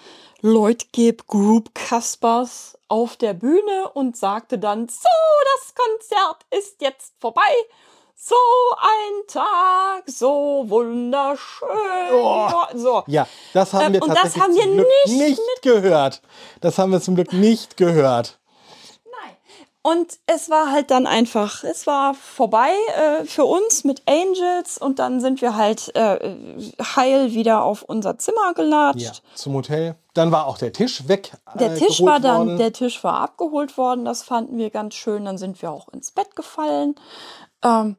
Leutgeb 0.45 1.25
Group 1.27 1.73
Kaspers 1.73 2.77
auf 2.89 3.15
der 3.15 3.33
Bühne 3.33 3.89
und 3.93 4.17
sagte 4.17 4.59
dann, 4.59 4.89
so, 4.89 5.07
das 5.55 5.73
Konzert 5.73 6.45
ist 6.51 6.81
jetzt 6.81 7.13
vorbei. 7.21 7.41
So 8.13 8.35
ein 8.77 9.27
Tag, 9.27 10.03
so 10.05 10.65
wunderschön. 10.67 11.67
Oh. 12.13 12.49
So. 12.75 13.03
Ja, 13.07 13.25
das 13.53 13.71
haben 13.71 13.85
Ähm, 13.87 13.93
wir 13.93 14.01
und 14.03 14.09
das 14.09 14.33
tatsächlich 14.33 14.43
haben 14.43 14.55
wir 14.55 14.63
zum 14.63 14.73
Glück 14.75 14.87
nicht 15.05 15.17
nicht 15.39 15.61
gehört. 15.61 16.21
Das 16.59 16.77
haben 16.77 16.91
wir 16.91 16.99
zum 17.01 17.15
Glück 17.15 17.31
nicht 17.31 17.77
gehört. 17.77 18.37
Nein. 19.05 19.37
Und 19.81 20.19
es 20.27 20.49
war 20.49 20.71
halt 20.71 20.91
dann 20.91 21.07
einfach, 21.07 21.63
es 21.63 21.87
war 21.87 22.13
vorbei 22.15 22.71
äh, 22.97 23.23
für 23.25 23.45
uns 23.45 23.85
mit 23.85 24.01
Angels 24.07 24.77
und 24.77 24.99
dann 24.99 25.21
sind 25.21 25.41
wir 25.41 25.55
halt 25.55 25.93
äh, 25.95 26.35
heil 26.97 27.31
wieder 27.33 27.63
auf 27.63 27.81
unser 27.83 28.17
Zimmer 28.17 28.47
Ja, 28.47 28.51
gelatscht. 28.53 29.21
zum 29.35 29.53
Hotel. 29.53 29.95
Dann 30.13 30.31
war 30.31 30.45
auch 30.45 30.57
der 30.57 30.73
Tisch 30.73 31.07
weg. 31.07 31.31
Der 31.55 31.73
äh, 31.73 31.77
Tisch 31.77 32.01
war 32.01 32.19
dann, 32.19 32.47
worden. 32.47 32.57
der 32.57 32.71
Tisch 32.73 33.03
war 33.03 33.19
abgeholt 33.21 33.77
worden, 33.77 34.05
das 34.05 34.23
fanden 34.23 34.57
wir 34.57 34.69
ganz 34.69 34.93
schön. 34.93 35.25
Dann 35.25 35.37
sind 35.37 35.61
wir 35.61 35.71
auch 35.71 35.89
ins 35.89 36.11
Bett 36.11 36.35
gefallen. 36.35 36.95
Ähm, 37.63 37.97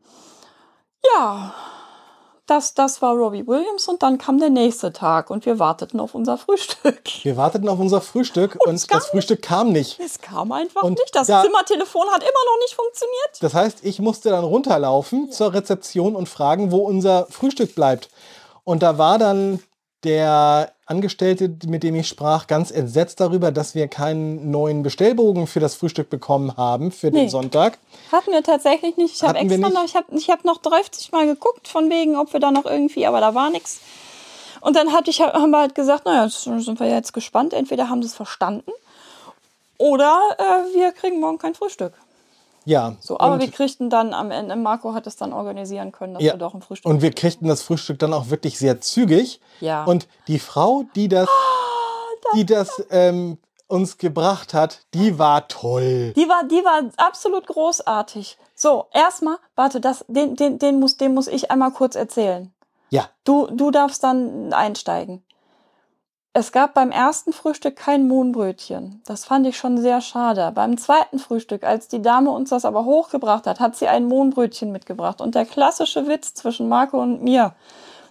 ja, 1.17 1.55
das, 2.47 2.75
das 2.75 3.01
war 3.01 3.15
Robbie 3.15 3.47
Williams 3.47 3.89
und 3.89 4.03
dann 4.03 4.19
kam 4.19 4.39
der 4.39 4.51
nächste 4.51 4.93
Tag 4.93 5.31
und 5.31 5.47
wir 5.47 5.59
warteten 5.59 5.99
auf 5.99 6.15
unser 6.15 6.37
Frühstück. 6.37 7.03
Wir 7.23 7.39
warteten 7.39 7.69
auf 7.71 7.79
unser 7.79 8.03
Frühstück 8.03 8.57
und, 8.67 8.87
kam 8.87 8.99
das 8.99 9.09
Frühstück 9.09 9.41
kam 9.41 9.73
nicht. 9.73 9.99
Es 9.99 10.21
kam 10.21 10.53
einfach 10.53 10.83
Und 10.83 10.99
nicht. 10.99 11.15
Das 11.15 11.27
da- 11.27 11.43
Zimmertelefon 11.43 12.07
hat 12.11 12.23
immer 12.23 12.31
noch 12.31 12.59
nicht 12.63 12.75
funktioniert. 12.75 13.39
Das 13.41 13.55
heißt, 13.55 13.79
ich 13.83 13.99
musste 13.99 14.29
dann 14.29 14.45
runterlaufen 14.45 15.33
zur 15.33 15.55
Rezeption 15.55 16.15
und 16.15 16.29
fragen, 16.29 16.71
wo 16.71 16.79
unser 16.79 17.27
Frühstück 17.31 17.75
bleibt. 17.75 18.11
Und 18.63 18.83
da 18.83 18.99
war 18.99 19.19
dann 19.19 19.61
der 20.05 20.73
Angestellte, 20.87 21.51
mit 21.67 21.83
dem 21.83 21.95
ich 21.95 22.09
sprach, 22.09 22.47
ganz 22.47 22.71
entsetzt 22.71 23.21
darüber, 23.21 23.51
dass 23.53 23.75
wir 23.75 23.89
keinen 23.89 24.51
neuen 24.51 24.83
Bestellbogen 24.83 25.47
für 25.47 25.61
das 25.61 25.75
Frühstück 25.75 26.11
bekommen 26.11 26.57
haben 26.57 26.93
für 26.93 27.11
den 27.11 27.25
Nee. 27.25 27.29
Sonntag. 27.29 27.79
Hatten 28.13 28.33
wir 28.33 28.43
tatsächlich 28.43 28.97
nicht. 28.97 29.15
Ich 29.17 29.23
habe 29.23 29.39
extra 29.39 29.57
nicht? 29.57 29.75
noch, 29.75 29.85
ich 29.85 29.97
habe 29.97 30.07
ich 30.17 30.31
hab 30.31 30.45
noch 30.45 30.59
30 30.59 31.11
Mal 31.13 31.27
geguckt, 31.27 31.69
von 31.69 31.89
wegen, 31.91 32.17
ob 32.17 32.33
wir 32.33 32.41
da 32.41 32.51
noch 32.51 32.67
irgendwie, 32.67 33.07
aber 33.07 33.21
da 33.21 33.35
war 33.35 33.51
nichts. 33.51 33.81
Und 34.61 34.77
dann 34.77 34.93
hatte 34.93 35.11
ich, 35.11 35.21
haben 35.21 35.51
wir 35.51 35.59
halt 35.61 35.75
gesagt, 35.75 36.07
naja, 36.07 36.29
sind 36.29 36.81
wir 36.81 36.89
jetzt 36.89 37.13
gespannt. 37.13 37.53
Entweder 37.53 37.89
haben 37.89 38.03
sie 38.03 38.09
es 38.09 38.15
verstanden 38.15 38.71
oder 39.79 40.19
äh, 40.39 40.75
wir 40.75 40.93
kriegen 40.93 41.21
morgen 41.21 41.39
kein 41.39 41.55
Frühstück. 41.55 41.93
Ja. 42.65 42.97
So, 43.01 43.19
aber 43.19 43.41
wir 43.41 43.51
kriegten 43.51 43.91
dann 43.91 44.15
am 44.15 44.31
Ende, 44.31 44.57
Marco 44.57 44.95
hat 44.95 45.07
es 45.07 45.17
dann 45.17 45.33
organisieren 45.33 45.93
können, 45.93 46.15
dass 46.15 46.23
ja. 46.23 46.33
wir 46.33 46.39
doch 46.39 46.55
ein 46.55 46.63
Frühstück 46.63 46.91
und 46.91 47.03
wir 47.03 47.13
kriegten 47.13 47.49
das 47.49 47.63
Frühstück 47.63 47.99
dann 47.99 48.13
auch 48.13 48.31
wirklich 48.31 48.59
sehr 48.59 48.81
zügig. 48.81 49.41
Ja. 49.61 49.85
Und 49.85 50.09
die 50.29 50.39
Frau, 50.39 50.85
die 50.95 51.09
das, 51.09 51.29
die 52.35 52.47
das 52.47 52.83
ähm, 52.91 53.39
uns 53.67 53.99
gebracht 53.99 54.55
hat, 54.55 54.81
die 54.95 55.19
war 55.19 55.49
toll. 55.49 56.13
Die 56.17 56.29
war, 56.29 56.45
die 56.45 56.65
war 56.65 56.91
absolut 56.97 57.47
großartig. 57.47 58.39
So, 58.55 58.87
erstmal, 58.93 59.37
warte, 59.57 59.81
das, 59.81 60.05
den, 60.09 60.37
den, 60.37 60.59
den, 60.59 60.79
muss, 60.79 60.97
den 60.97 61.15
muss 61.15 61.27
ich 61.27 61.51
einmal 61.51 61.73
kurz 61.73 61.97
erzählen. 61.97 62.53
Ja, 62.91 63.09
Du, 63.25 63.49
du 63.49 63.71
darfst 63.71 64.05
dann 64.05 64.53
einsteigen. 64.53 65.25
Es 66.37 66.51
gab 66.51 66.75
beim 66.75 66.91
ersten 66.91 67.33
Frühstück 67.33 67.77
kein 67.77 68.09
Mohnbrötchen. 68.09 69.01
Das 69.07 69.25
fand 69.25 69.47
ich 69.47 69.57
schon 69.57 69.79
sehr 69.79 70.01
schade. 70.01 70.51
Beim 70.53 70.77
zweiten 70.77 71.21
Frühstück, 71.21 71.63
als 71.63 71.87
die 71.87 72.03
Dame 72.03 72.33
uns 72.33 72.51
das 72.51 72.65
aber 72.65 72.85
hochgebracht 72.85 73.47
hat, 73.47 73.61
hat 73.61 73.77
sie 73.77 73.87
ein 73.87 74.07
Mohnbrötchen 74.07 74.73
mitgebracht. 74.73 75.21
Und 75.21 75.37
der 75.37 75.47
klassische 75.47 76.09
Witz 76.09 76.35
zwischen 76.35 76.69
Marco 76.69 77.01
und 77.01 77.23
mir 77.23 77.55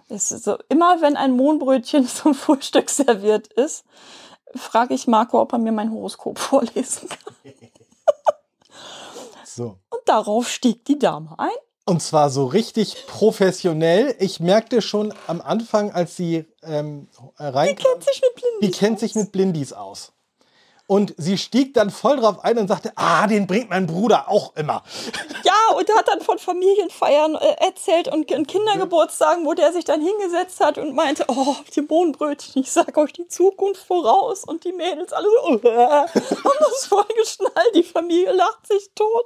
ist 0.07 0.29
so, 0.29 0.57
immer 0.69 1.01
wenn 1.01 1.17
ein 1.17 1.33
Mohnbrötchen 1.33 2.07
zum 2.07 2.33
Frühstück 2.33 2.89
serviert 2.89 3.47
ist, 3.47 3.83
frage 4.55 4.93
ich 4.93 5.05
Marco, 5.05 5.41
ob 5.41 5.51
er 5.51 5.59
mir 5.59 5.73
mein 5.73 5.91
Horoskop 5.91 6.39
vorlesen 6.39 7.09
kann. 7.09 7.53
so. 9.43 9.79
Und 9.89 10.01
darauf 10.05 10.47
stieg 10.47 10.85
die 10.85 10.97
Dame 10.97 11.35
ein. 11.37 11.49
Und 11.85 12.01
zwar 12.01 12.29
so 12.29 12.45
richtig 12.45 13.07
professionell. 13.07 14.15
Ich 14.19 14.39
merkte 14.39 14.81
schon 14.81 15.13
am 15.27 15.41
Anfang, 15.41 15.91
als 15.91 16.15
sie 16.15 16.45
ähm, 16.63 17.09
reinkam, 17.37 17.91
Kennt 17.91 18.03
sich 18.05 18.21
mit 18.21 18.35
Blinden. 18.35 18.59
die 18.61 18.71
kennt 18.71 18.99
sich 18.99 19.15
mit 19.15 19.31
Blindis 19.33 19.73
aus. 19.73 20.13
Und 20.85 21.13
sie 21.17 21.37
stieg 21.37 21.73
dann 21.73 21.89
voll 21.89 22.17
drauf 22.17 22.43
ein 22.43 22.57
und 22.57 22.67
sagte, 22.67 22.91
ah, 22.95 23.25
den 23.25 23.47
bringt 23.47 23.69
mein 23.69 23.87
Bruder 23.87 24.29
auch 24.29 24.53
immer. 24.57 24.83
Ja, 25.43 25.77
und 25.77 25.89
hat 25.95 26.07
dann 26.07 26.21
von 26.21 26.37
Familienfeiern 26.37 27.35
äh, 27.35 27.65
erzählt 27.65 28.09
und 28.09 28.27
Kindergeburtstagen, 28.27 29.45
wo 29.45 29.53
der 29.53 29.71
sich 29.71 29.85
dann 29.85 30.01
hingesetzt 30.01 30.59
hat 30.59 30.77
und 30.77 30.93
meinte, 30.93 31.25
oh, 31.29 31.55
die 31.75 31.81
Bohnenbrötchen, 31.81 32.61
ich 32.61 32.71
sag 32.71 32.97
euch 32.97 33.13
die 33.13 33.27
Zukunft 33.27 33.81
voraus. 33.81 34.43
Und 34.43 34.65
die 34.65 34.73
Mädels 34.73 35.13
alle 35.13 35.27
so, 35.29 35.67
äh, 35.67 35.77
haben 35.77 36.07
das 36.59 36.85
voll 36.85 37.05
geschnallt, 37.17 37.75
die 37.75 37.83
Familie 37.83 38.33
lacht 38.33 38.67
sich 38.67 38.91
tot. 38.93 39.25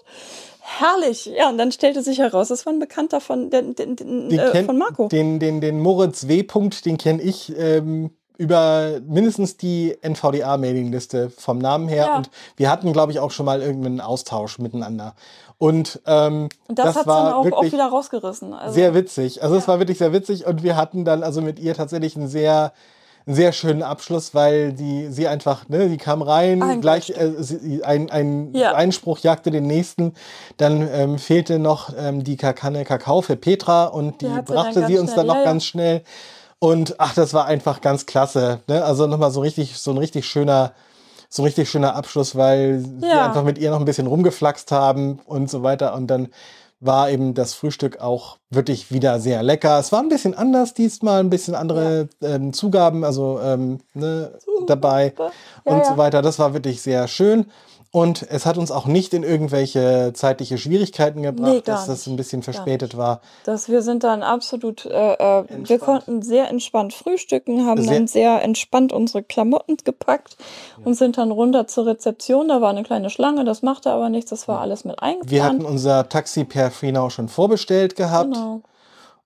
Herrlich. 0.59 1.25
Ja, 1.25 1.49
und 1.49 1.57
dann 1.57 1.71
stellte 1.71 2.03
sich 2.03 2.19
heraus, 2.19 2.49
das 2.49 2.65
war 2.65 2.73
ein 2.73 2.79
Bekannter 2.79 3.21
von, 3.21 3.49
den, 3.49 3.73
den, 3.73 3.95
den, 3.95 4.31
äh, 4.31 4.63
von 4.63 4.77
Marco. 4.77 5.07
Den, 5.07 5.39
den, 5.39 5.61
den 5.61 5.79
Moritz 5.79 6.27
W. 6.27 6.43
Punkt, 6.43 6.85
den 6.85 6.97
kenne 6.97 7.21
ich 7.21 7.53
ähm, 7.57 8.11
über 8.37 8.99
mindestens 9.07 9.57
die 9.57 9.97
NVDA-Mailingliste 10.01 11.29
vom 11.29 11.57
Namen 11.57 11.87
her. 11.87 12.05
Ja. 12.05 12.17
Und 12.17 12.29
wir 12.55 12.69
hatten, 12.69 12.93
glaube 12.93 13.11
ich, 13.11 13.19
auch 13.19 13.31
schon 13.31 13.45
mal 13.45 13.61
irgendeinen 13.61 14.01
Austausch 14.01 14.59
miteinander. 14.59 15.15
Und, 15.57 15.99
ähm, 16.05 16.49
Und 16.67 16.77
das, 16.77 16.93
das 16.93 17.07
war 17.07 17.25
dann 17.25 17.33
auch, 17.33 17.51
auch 17.51 17.63
wieder 17.63 17.87
rausgerissen. 17.87 18.53
Also, 18.53 18.75
sehr 18.75 18.93
witzig. 18.93 19.41
Also 19.41 19.55
es 19.55 19.67
war 19.67 19.79
wirklich 19.79 19.97
sehr 19.97 20.13
witzig 20.13 20.45
und 20.45 20.61
wir 20.61 20.75
hatten 20.75 21.03
dann 21.03 21.23
also 21.23 21.41
mit 21.41 21.59
ihr 21.59 21.73
tatsächlich 21.73 22.15
einen 22.15 22.27
sehr 22.27 22.73
einen 23.27 23.35
sehr 23.35 23.51
schönen 23.51 23.83
Abschluss, 23.83 24.33
weil 24.33 24.71
die 24.71 25.07
sie 25.09 25.27
einfach, 25.27 25.67
ne, 25.67 25.89
die 25.89 25.97
kam 25.97 26.21
rein, 26.21 26.63
Ein 26.63 26.79
gleich 26.79 27.09
äh, 27.09 27.33
sie, 27.43 27.83
ein, 27.83 28.09
ein 28.09 28.53
Ja. 28.53 28.73
Einspruch 28.73 29.19
jagte 29.19 29.51
den 29.51 29.67
nächsten. 29.67 30.13
Dann 30.55 30.87
ähm, 30.89 31.17
fehlte 31.19 31.59
noch 31.59 31.91
ähm, 31.97 32.23
die 32.23 32.37
Kanne 32.37 32.85
Kakao 32.85 33.21
für 33.21 33.35
Petra 33.35 33.85
und 33.85 34.21
die 34.21 34.27
Die 34.27 34.31
hat 34.31 34.47
sie 34.47 34.53
brachte 34.53 34.73
sie 34.73 34.93
ganz 34.93 34.99
uns 34.99 35.11
schnell, 35.11 35.25
dann 35.27 35.37
noch 35.37 35.43
ganz 35.43 35.65
schnell. 35.65 36.03
Und 36.59 36.95
ach, 36.99 37.13
das 37.13 37.33
war 37.33 37.45
einfach 37.45 37.81
ganz 37.81 38.05
klasse. 38.05 38.59
Ne? 38.67 38.83
Also 38.83 39.05
nochmal 39.07 39.31
so 39.31 39.41
richtig, 39.41 39.77
so 39.77 39.91
ein 39.91 39.97
richtig 39.97 40.25
schöner, 40.25 40.73
so 41.29 41.41
ein 41.43 41.45
richtig 41.45 41.69
schöner 41.69 41.95
Abschluss, 41.95 42.35
weil 42.35 42.83
wir 42.99 43.07
Ja. 43.07 43.25
einfach 43.25 43.43
mit 43.43 43.57
ihr 43.57 43.69
noch 43.69 43.79
ein 43.79 43.85
bisschen 43.85 44.07
rumgeflaxt 44.07 44.71
haben 44.71 45.19
und 45.25 45.49
so 45.49 45.61
weiter. 45.63 45.93
Und 45.93 46.07
dann 46.07 46.29
war 46.79 47.09
eben 47.09 47.33
das 47.33 47.53
Frühstück 47.53 47.99
auch 48.01 48.37
wirklich 48.51 48.91
wieder 48.91 49.19
sehr 49.19 49.41
lecker. 49.43 49.79
Es 49.79 49.91
war 49.91 49.99
ein 49.99 50.09
bisschen 50.09 50.35
anders 50.35 50.73
diesmal, 50.73 51.19
ein 51.21 51.29
bisschen 51.29 51.55
andere 51.55 52.07
ähm, 52.21 52.53
Zugaben, 52.53 53.03
also 53.03 53.39
ähm, 53.43 53.79
ne, 53.93 54.31
dabei 54.67 55.13
Ja, 55.17 55.31
und 55.63 55.79
ja. 55.79 55.85
so 55.85 55.97
weiter. 55.97 56.21
Das 56.21 56.37
war 56.39 56.53
wirklich 56.53 56.81
sehr 56.81 57.07
schön. 57.07 57.47
Und 57.97 58.27
es 58.29 58.45
hat 58.45 58.59
uns 58.59 58.69
auch 58.69 58.85
nicht 58.85 59.15
in 59.15 59.23
irgendwelche 59.23 60.11
zeitliche 60.13 60.59
Schwierigkeiten 60.59 61.23
gebracht, 61.23 61.51
Nee, 61.51 61.61
dass 61.65 61.87
das 61.87 62.05
ein 62.05 62.15
bisschen 62.15 62.43
verspätet 62.43 62.95
war. 62.95 63.21
dass 63.43 63.69
wir 63.69 63.81
sind 63.81 64.03
dann 64.03 64.21
absolut, 64.21 64.85
äh, 64.85 65.13
äh, 65.13 65.43
wir 65.49 65.79
konnten 65.79 66.21
sehr 66.21 66.47
entspannt 66.47 66.93
frühstücken, 66.93 67.65
haben 67.65 67.81
Sehr- 67.81 67.93
dann 67.93 68.05
sehr 68.05 68.43
entspannt 68.43 68.93
unsere 68.93 69.23
Klamotten 69.23 69.77
gepackt 69.83 70.37
und 70.85 70.93
sind 70.93 71.17
dann 71.17 71.31
runter 71.31 71.65
zur 71.65 71.87
Rezeption. 71.87 72.49
Da 72.49 72.61
war 72.61 72.69
eine 72.69 72.83
kleine 72.83 73.09
Schlange, 73.09 73.45
das 73.45 73.63
machte 73.63 73.89
aber 73.89 74.09
nichts, 74.09 74.29
das 74.29 74.47
war 74.47 74.61
alles 74.61 74.85
mit 74.85 75.01
eingeplant. 75.01 75.31
Wir 75.31 75.43
hatten 75.43 75.65
unser 75.65 76.07
Taxi 76.07 76.43
per 76.43 76.69
Freenau 76.69 77.09
schon 77.09 77.29
vorbestellt 77.29 77.95
gehabt. 77.95 78.31
genau. 78.31 78.61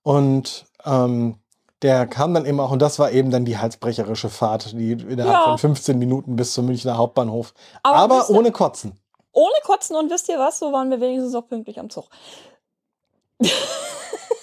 Und 0.02 0.64
ähm, 0.86 1.34
der 1.82 2.06
kam 2.06 2.32
dann 2.34 2.46
eben 2.46 2.60
auch, 2.60 2.70
und 2.70 2.80
das 2.80 2.98
war 2.98 3.10
eben 3.10 3.30
dann 3.30 3.44
die 3.44 3.58
halsbrecherische 3.58 4.28
Fahrt, 4.30 4.72
die 4.72 4.92
innerhalb 4.92 5.32
Ja. 5.34 5.44
von 5.44 5.58
15 5.58 5.98
Minuten 5.98 6.36
bis 6.36 6.54
zum 6.54 6.66
Münchner 6.66 6.96
Hauptbahnhof. 6.96 7.52
Aber 7.82 7.96
Aber, 7.96 8.18
wisst 8.20 8.30
ihr- 8.30 8.36
ohne 8.38 8.52
Kotzen. 8.52 8.92
Ohne 9.32 9.54
Kotzen 9.64 9.96
und 9.96 10.10
wisst 10.10 10.28
ihr 10.28 10.38
was, 10.38 10.58
so 10.58 10.72
waren 10.72 10.90
wir 10.90 11.00
wenigstens 11.00 11.34
auch 11.34 11.46
pünktlich 11.48 11.78
am 11.80 11.88
Zug. 11.90 12.04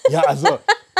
Ja, 0.09 0.21
also 0.21 0.47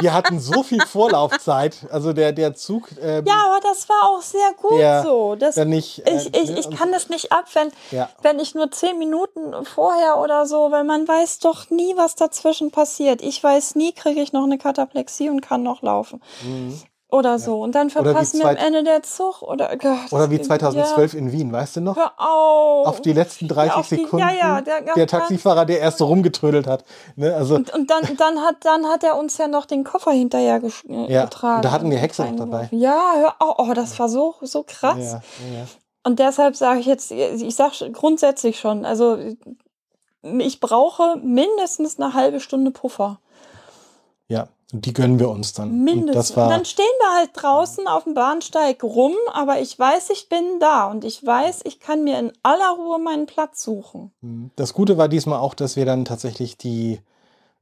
wir 0.01 0.13
hatten 0.13 0.39
so 0.39 0.63
viel 0.63 0.81
Vorlaufzeit. 0.85 1.77
Also 1.91 2.13
der, 2.13 2.31
der 2.31 2.55
Zug, 2.55 2.89
ähm, 3.01 3.25
Ja, 3.25 3.35
aber 3.45 3.59
das 3.61 3.87
war 3.89 4.09
auch 4.09 4.21
sehr 4.21 4.53
gut 4.61 4.79
Der- 4.79 5.03
so. 5.03 5.35
Das, 5.35 5.57
äh, 5.57 5.65
ich, 5.75 6.01
ich, 6.05 6.31
ne, 6.31 6.59
ich 6.59 6.67
und- 6.67 6.77
kann 6.77 6.91
das 6.91 7.09
nicht 7.09 7.31
ab, 7.31 7.45
wenn, 7.53 7.71
Ja. 7.91 8.09
wenn 8.21 8.39
ich 8.39 8.55
nur 8.55 8.71
zehn 8.71 8.97
Minuten 8.97 9.53
vorher 9.65 10.17
oder 10.19 10.45
so, 10.45 10.71
weil 10.71 10.83
man 10.83 11.07
weiß 11.07 11.39
doch 11.39 11.69
nie, 11.69 11.95
was 11.97 12.15
dazwischen 12.15 12.71
passiert. 12.71 13.21
Ich 13.21 13.43
weiß 13.43 13.75
nie, 13.75 13.91
kriege 13.93 14.21
ich 14.21 14.33
noch 14.33 14.43
eine 14.43 14.57
Kataplexie 14.57 15.29
und 15.29 15.41
kann 15.41 15.63
noch 15.63 15.81
laufen. 15.81 16.21
Mhm. 16.43 16.79
Oder 17.11 17.39
so. 17.39 17.59
Und 17.61 17.73
dann 17.73 17.89
verpassen 17.89 18.39
wir 18.39 18.49
am 18.49 18.55
Ende 18.55 18.83
der 18.83 19.01
Zug. 19.01 19.41
Oder, 19.41 19.75
Gott, 19.77 20.11
Oder 20.11 20.29
wie 20.29 20.37
das- 20.37 20.45
2012 20.45 21.15
in 21.15 21.31
Wien, 21.31 21.51
weißt 21.51 21.77
du 21.77 21.81
noch? 21.81 21.97
Ja, 21.97 22.11
hör 22.17 22.29
auf. 22.29 22.87
Auf 22.87 23.01
die 23.01 23.13
letzten 23.13 23.47
30 23.47 23.73
auf 23.75 23.89
die- 23.89 23.95
ja, 23.95 24.01
Sekunden. 24.03 24.27
ja, 24.39 24.61
der- 24.61 24.81
der 24.93 25.07
Taxifahrer, 25.07 25.65
der 25.65 25.79
erst 25.79 25.97
so 25.97 26.05
rumgetrödelt 26.05 26.67
hat. 26.67 26.83
Ne, 27.15 27.33
also, 27.35 27.55
Und, 27.55 27.73
und 27.73 27.89
dann, 27.89 28.03
dann, 28.15 28.39
hat, 28.41 28.57
dann 28.63 28.85
hat 28.85 29.03
er 29.03 29.17
uns 29.17 29.39
ja 29.39 29.47
noch 29.47 29.65
den 29.65 29.83
Koffer 29.83 30.11
hinterher 30.11 30.61
gesch- 30.61 30.87
äh, 30.87 31.11
Ja, 31.11 31.23
getragen. 31.23 31.55
und 31.57 31.65
da 31.65 31.71
hatten 31.71 31.89
wir 31.89 31.97
Hexe 31.97 32.25
noch 32.25 32.35
dabei. 32.35 32.67
Ja, 32.71 33.13
hör 33.15 33.35
auf. 33.39 33.55
Oh, 33.57 33.73
das 33.73 33.97
war 33.97 34.07
so, 34.07 34.35
so 34.41 34.63
krass. 34.67 34.97
ja, 34.99 35.03
ja, 35.51 35.59
ja. 35.61 35.65
Und 36.03 36.19
deshalb 36.19 36.55
sage 36.55 36.79
ich 36.79 36.85
jetzt, 36.85 37.09
ich 37.11 37.55
sage 37.55 37.91
grundsätzlich 37.91 38.59
schon, 38.59 38.85
also 38.85 39.17
ich 40.21 40.59
brauche 40.59 41.17
mindestens 41.23 41.99
eine 41.99 42.13
halbe 42.13 42.39
Stunde 42.39 42.69
Puffer. 42.71 43.19
ja, 44.27 44.47
und 44.71 44.85
die 44.85 44.93
gönnen 44.93 45.17
wir 45.19 45.29
uns 45.29 45.53
dann. 45.53 45.69
Und 45.71 45.83
Mindestens. 45.83 46.37
war, 46.37 46.45
und 46.45 46.51
dann 46.51 46.65
stehen 46.65 46.85
wir 46.99 47.17
halt 47.17 47.31
draußen 47.33 47.87
auf 47.87 48.03
dem 48.03 48.13
Bahnsteig 48.13 48.83
rum, 48.83 49.13
aber 49.33 49.59
ich 49.59 49.77
weiß, 49.77 50.11
ich 50.11 50.29
bin 50.29 50.43
da 50.59 50.91
und 50.91 51.03
ich 51.03 51.25
weiß, 51.25 51.61
ich 51.63 51.79
kann 51.79 52.03
mir 52.03 52.19
in 52.19 52.31
aller 52.43 52.75
Ruhe 52.77 52.99
meinen 52.99 53.25
Platz 53.25 53.63
suchen. 53.63 54.11
Mhm. 54.21 54.51
Das 54.55 54.73
Gute 54.73 54.97
war 54.97 55.07
diesmal 55.07 55.39
auch, 55.39 55.55
dass 55.55 55.75
wir 55.75 55.85
dann 55.85 56.05
tatsächlich 56.05 56.55
die, 56.57 56.99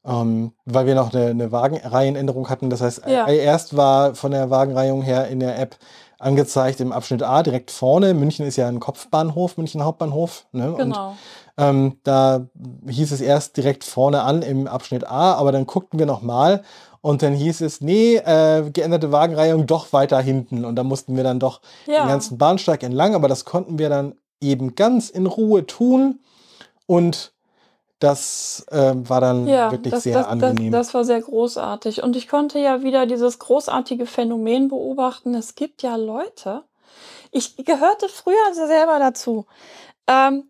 ähm, 0.06 0.52
weil 0.66 0.86
wir 0.86 0.96
noch 0.96 1.14
eine, 1.14 1.28
eine 1.28 1.52
Wagenreihenänderung 1.54 2.50
hatten. 2.50 2.70
Das 2.70 2.82
heißt, 2.82 3.04
Ja. 3.08 3.26
äh, 3.28 3.38
erst 3.38 3.78
war 3.78 4.14
von 4.16 4.32
der 4.32 4.50
Wagenreihung 4.50 5.02
her 5.02 5.28
in 5.30 5.40
der 5.40 5.58
App 5.60 5.78
angezeigt 6.20 6.80
im 6.80 6.92
Abschnitt 6.92 7.24
A 7.24 7.44
direkt 7.44 7.72
vorne. 7.72 8.14
München 8.14 8.46
ist 8.46 8.56
ja 8.56 8.68
ein 8.68 8.80
Kopfbahnhof, 8.80 9.58
München 9.58 9.84
Hauptbahnhof. 9.84 10.46
Ne? 10.52 10.72
Und 10.72 10.78
Genau. 10.78 11.16
ähm, 11.58 11.98
da 12.04 12.48
hieß 12.88 13.12
es 13.12 13.22
erst 13.22 13.58
direkt 13.58 13.84
vorne 13.84 14.22
an 14.24 14.42
im 14.42 14.68
Abschnitt 14.68 15.08
A, 15.08 15.34
aber 15.34 15.52
dann 15.52 15.66
guckten 15.68 16.00
wir 16.00 16.06
nochmal 16.06 16.64
und 17.02 17.22
dann 17.22 17.34
hieß 17.34 17.62
es, 17.62 17.82
nee, 17.82 18.16
äh, 18.16 18.70
geänderte 18.72 19.12
Wagenreihung 19.12 19.66
doch 19.68 19.94
weiter 19.94 20.20
hinten. 20.20 20.66
Und 20.66 20.76
da 20.76 20.84
mussten 20.84 21.16
wir 21.16 21.24
dann 21.24 21.40
doch 21.40 21.62
Ja. 21.86 22.04
den 22.04 22.10
ganzen 22.10 22.38
Bahnsteig 22.38 22.84
entlang, 22.84 23.16
aber 23.16 23.28
das 23.28 23.46
konnten 23.46 23.78
wir 23.80 23.90
dann 23.90 24.16
eben 24.42 24.76
ganz 24.76 25.10
in 25.10 25.26
Ruhe 25.26 25.66
tun. 25.66 26.20
Und 26.86 27.34
das 28.00 28.66
ähm, 28.72 29.08
war 29.10 29.22
dann 29.22 29.48
Ja, 29.48 29.72
wirklich 29.72 29.92
das, 29.92 30.04
sehr 30.04 30.14
das, 30.16 30.26
das, 30.26 30.32
angenehm. 30.34 30.72
das 30.72 30.94
war 30.94 31.04
sehr 31.04 31.22
großartig. 31.22 32.04
Und 32.04 32.16
ich 32.16 32.28
konnte 32.28 32.60
ja 32.60 32.84
wieder 32.84 33.06
dieses 33.06 33.40
großartige 33.40 34.06
Phänomen 34.06 34.68
beobachten. 34.68 35.34
Es 35.34 35.56
gibt 35.56 35.82
ja 35.82 35.96
Leute, 35.96 36.64
ich 37.32 37.56
gehörte 37.58 38.08
früher 38.10 38.54
selber 38.54 39.00
dazu, 39.00 39.46
ähm, 40.08 40.50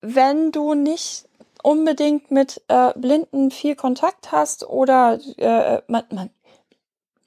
wenn 0.00 0.50
du 0.52 0.74
nicht 0.74 1.28
unbedingt 1.62 2.30
mit 2.30 2.62
äh, 2.68 2.92
Blinden 2.96 3.50
viel 3.52 3.76
Kontakt 3.76 4.32
hast 4.32 4.64
oder 4.68 5.18
äh, 5.36 5.82
man, 5.86 6.04
man, 6.10 6.30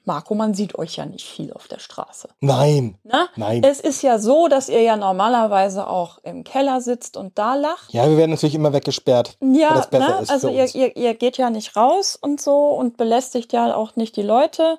Marco, 0.06 0.34
man 0.34 0.54
sieht 0.54 0.78
euch 0.78 0.96
ja 0.96 1.04
nicht 1.04 1.26
viel 1.26 1.52
auf 1.52 1.68
der 1.68 1.78
Straße. 1.80 2.28
nein, 2.40 2.96
Ne? 3.04 3.28
nein. 3.36 3.62
Es 3.62 3.80
ist 3.80 4.02
ja 4.02 4.18
so, 4.18 4.48
dass 4.48 4.68
ihr 4.68 4.80
ja 4.80 4.96
normalerweise 4.96 5.86
auch 5.88 6.18
im 6.22 6.44
Keller 6.44 6.80
sitzt 6.80 7.16
und 7.16 7.36
da 7.38 7.54
lacht. 7.56 7.92
ja, 7.92 8.08
wir 8.08 8.16
werden 8.16 8.30
natürlich 8.30 8.54
immer 8.54 8.72
weggesperrt. 8.72 9.36
weil 9.40 9.56
Ja, 9.60 9.74
das 9.74 9.90
besser 9.90 10.16
ne? 10.16 10.22
ist 10.22 10.30
also 10.30 10.48
ihr, 10.48 10.72
ihr, 10.74 10.96
ihr 10.96 11.14
geht 11.14 11.36
ja 11.38 11.50
nicht 11.50 11.76
raus 11.76 12.16
und 12.20 12.40
so 12.40 12.68
und 12.68 12.96
belästigt 12.96 13.52
ja 13.52 13.74
auch 13.74 13.96
nicht 13.96 14.16
die 14.16 14.22
Leute. 14.22 14.78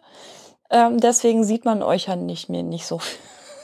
Ähm, 0.69 0.99
deswegen 0.99 1.43
sieht 1.43 1.65
man 1.65 1.83
euch 1.83 2.07
ja 2.07 2.15
nicht 2.15 2.49
mehr 2.49 2.63
nicht 2.63 2.87
so 2.87 2.99
viel. 2.99 3.19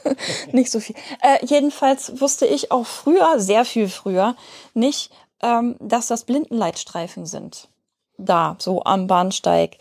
nicht 0.52 0.70
so 0.70 0.82
viel. 0.82 0.96
Äh, 1.22 1.46
jedenfalls 1.46 2.20
wusste 2.20 2.46
ich 2.46 2.72
auch 2.72 2.86
früher, 2.86 3.40
sehr 3.40 3.64
viel 3.64 3.88
früher, 3.88 4.36
nicht, 4.74 5.12
ähm, 5.42 5.78
dass 5.80 6.08
das 6.08 6.26
Blindenleitstreifen 6.26 7.26
sind. 7.26 7.70
Da, 8.18 8.58
so 8.60 8.84
am 8.84 9.08
Bahnsteig. 9.08 9.78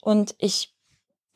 Und 0.00 0.34
ich 0.38 0.72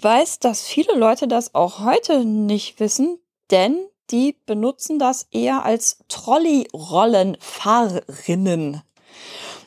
weiß, 0.03 0.40
dass 0.40 0.66
viele 0.66 0.94
Leute 0.94 1.28
das 1.28 1.55
auch 1.55 1.80
heute 1.80 2.24
nicht 2.24 2.80
wissen, 2.80 3.18
denn 3.50 3.86
die 4.11 4.36
benutzen 4.46 4.98
das 4.98 5.26
eher 5.30 5.64
als 5.64 5.98
Trolley-Rollenfahrerinnen 6.09 8.82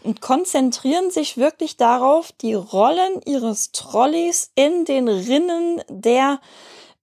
und 0.03 0.21
konzentrieren 0.21 1.09
sich 1.09 1.38
wirklich 1.38 1.77
darauf, 1.77 2.31
die 2.31 2.53
Rollen 2.53 3.21
ihres 3.25 3.71
Trolleys 3.71 4.51
in 4.55 4.86
den 4.86 5.07
Rinnen 5.07 5.81
der 5.89 6.39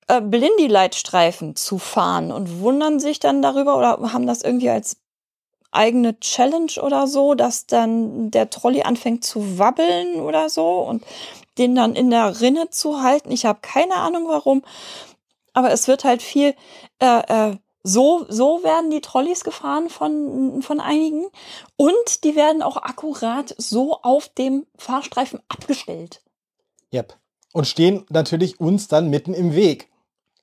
äh, 0.06 0.20
Blindy-Leitstreifen 0.20 1.56
zu 1.56 1.78
fahren 1.78 2.30
und 2.30 2.60
wundern 2.60 3.00
sich 3.00 3.18
dann 3.18 3.42
darüber 3.42 3.76
oder 3.76 4.12
haben 4.12 4.26
das 4.26 4.42
irgendwie 4.42 4.70
als 4.70 5.01
eigene 5.72 6.18
Challenge 6.20 6.72
oder 6.80 7.06
so, 7.06 7.34
dass 7.34 7.66
dann 7.66 8.30
der 8.30 8.50
Trolley 8.50 8.82
anfängt 8.82 9.24
zu 9.24 9.58
wabbeln 9.58 10.20
oder 10.20 10.48
so 10.48 10.80
und 10.80 11.04
den 11.58 11.74
dann 11.74 11.94
in 11.94 12.10
der 12.10 12.40
Rinne 12.40 12.70
zu 12.70 13.02
halten. 13.02 13.30
Ich 13.30 13.44
habe 13.44 13.58
keine 13.62 13.96
Ahnung 13.96 14.28
warum, 14.28 14.62
aber 15.52 15.72
es 15.72 15.88
wird 15.88 16.04
halt 16.04 16.22
viel 16.22 16.54
äh, 17.00 17.50
äh, 17.50 17.56
so, 17.82 18.26
so 18.28 18.62
werden 18.62 18.90
die 18.90 19.00
Trolleys 19.00 19.42
gefahren 19.42 19.88
von, 19.88 20.62
von 20.62 20.80
einigen 20.80 21.24
und 21.76 22.22
die 22.22 22.36
werden 22.36 22.62
auch 22.62 22.76
akkurat 22.76 23.54
so 23.58 24.00
auf 24.02 24.28
dem 24.28 24.66
Fahrstreifen 24.76 25.40
abgestellt. 25.48 26.22
Yep. 26.92 27.16
Und 27.52 27.66
stehen 27.66 28.06
natürlich 28.08 28.60
uns 28.60 28.88
dann 28.88 29.10
mitten 29.10 29.34
im 29.34 29.54
Weg. 29.54 29.90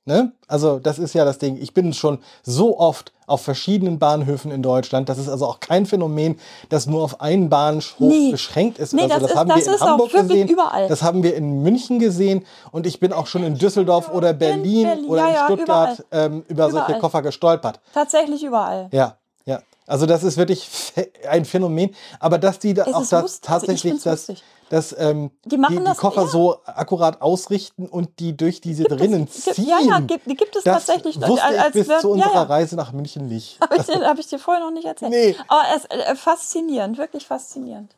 Ne? 0.05 0.31
Also 0.47 0.79
das 0.79 0.97
ist 0.97 1.13
ja 1.13 1.23
das 1.23 1.37
Ding. 1.37 1.57
Ich 1.61 1.73
bin 1.73 1.93
schon 1.93 2.19
so 2.41 2.79
oft 2.79 3.11
auf 3.27 3.41
verschiedenen 3.43 3.99
Bahnhöfen 3.99 4.49
in 4.49 4.63
Deutschland. 4.63 5.07
Das 5.07 5.19
ist 5.19 5.29
also 5.29 5.45
auch 5.45 5.59
kein 5.59 5.85
Phänomen, 5.85 6.39
das 6.69 6.87
nur 6.87 7.03
auf 7.03 7.21
einen 7.21 7.49
Bahnhof 7.49 7.93
Nee. 7.99 8.31
beschränkt 8.31 8.79
ist. 8.79 8.93
Nee, 8.93 9.03
oder 9.03 9.19
so. 9.19 9.27
das 9.27 9.27
das 9.27 9.31
ist- 9.31 9.37
haben 9.37 9.49
das 9.49 9.65
wir 9.67 9.73
in 9.73 9.79
Hamburg 9.81 10.13
wirklich 10.13 10.27
gesehen. 10.29 10.47
überall. 10.47 10.87
Das 10.87 11.03
haben 11.03 11.21
wir 11.21 11.35
in 11.35 11.61
München 11.61 11.99
gesehen. 11.99 12.43
Und 12.71 12.87
ich 12.87 12.99
bin 12.99 13.13
auch 13.13 13.27
schon 13.27 13.43
in 13.43 13.55
Düsseldorf 13.55 14.11
oder 14.11 14.33
Berlin, 14.33 14.87
Berlin, 14.87 15.05
oder 15.05 15.29
ja, 15.29 15.47
in 15.47 15.53
Stuttgart 15.53 16.03
ähm, 16.11 16.43
über 16.47 16.71
solche 16.71 16.85
Überall. 16.87 16.99
Koffer 17.01 17.21
gestolpert. 17.21 17.79
Tatsächlich 17.93 18.43
überall. 18.43 18.87
Ja, 18.91 19.17
ja. 19.45 19.61
Also 19.85 20.07
das 20.07 20.23
ist 20.23 20.37
wirklich 20.37 20.67
ein 21.29 21.45
Phänomen. 21.45 21.93
Aber 22.19 22.39
dass 22.39 22.57
die 22.57 22.73
da 22.73 22.83
Es 22.85 22.93
auch 22.93 22.99
das, 23.01 23.11
lustig. 23.11 23.21
Also 23.21 23.35
ich 23.35 23.41
tatsächlich 23.41 23.81
find's 23.81 24.03
das, 24.05 24.27
lustig. 24.29 24.43
Dass 24.69 24.95
ähm, 24.97 25.31
Die 25.45 25.57
machen 25.57 25.77
die, 25.79 25.83
das- 25.83 25.97
Koffer 25.97 26.21
ja. 26.23 26.27
so 26.27 26.57
akkurat 26.65 27.21
ausrichten 27.21 27.87
und 27.87 28.19
die 28.19 28.37
durch 28.37 28.61
diese 28.61 28.83
drinnen 28.83 29.25
Gibt- 29.25 29.55
ziehen. 29.55 29.67
Ja, 29.67 29.79
ja, 29.79 29.99
gibt, 29.99 30.25
die 30.29 30.35
gibt 30.35 30.55
es 30.55 30.63
das 30.63 30.85
tatsächlich. 30.85 31.15
wusste 31.19 31.33
ich 31.53 31.59
als 31.59 31.73
bis 31.73 31.87
wär- 31.87 31.99
zu 31.99 32.11
unserer 32.11 32.33
ja. 32.33 32.43
Reise 32.43 32.75
nach 32.75 32.91
München 32.91 33.27
nicht. 33.27 33.59
Habe 33.61 33.77
ich, 33.77 33.83
dir- 33.83 34.05
hab 34.07 34.19
ich 34.19 34.27
dir 34.27 34.39
vorher 34.39 34.63
noch 34.63 34.71
nicht 34.71 34.85
erzählt. 34.85 35.11
Nee. 35.11 35.35
Aber 35.47 35.63
es 35.75 35.85
äh, 35.85 36.15
faszinierend, 36.15 36.97
wirklich 36.97 37.25
faszinierend. 37.27 37.95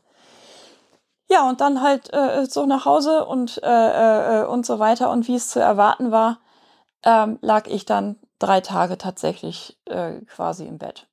Ja, 1.29 1.47
und 1.47 1.61
dann 1.61 1.81
halt 1.81 2.13
äh, 2.13 2.45
so 2.45 2.65
nach 2.65 2.83
Hause 2.85 3.25
und, 3.25 3.61
äh, 3.63 4.41
äh, 4.41 4.45
und 4.45 4.65
so 4.65 4.79
weiter. 4.79 5.09
Und 5.11 5.27
wie 5.27 5.35
es 5.35 5.49
zu 5.49 5.59
erwarten 5.59 6.11
war, 6.11 6.39
ähm, 7.03 7.39
lag 7.41 7.67
ich 7.67 7.85
dann 7.85 8.17
drei 8.39 8.59
Tage 8.61 8.97
tatsächlich 8.97 9.77
äh, 9.85 10.19
quasi 10.21 10.65
im 10.65 10.77
Bett. 10.77 11.07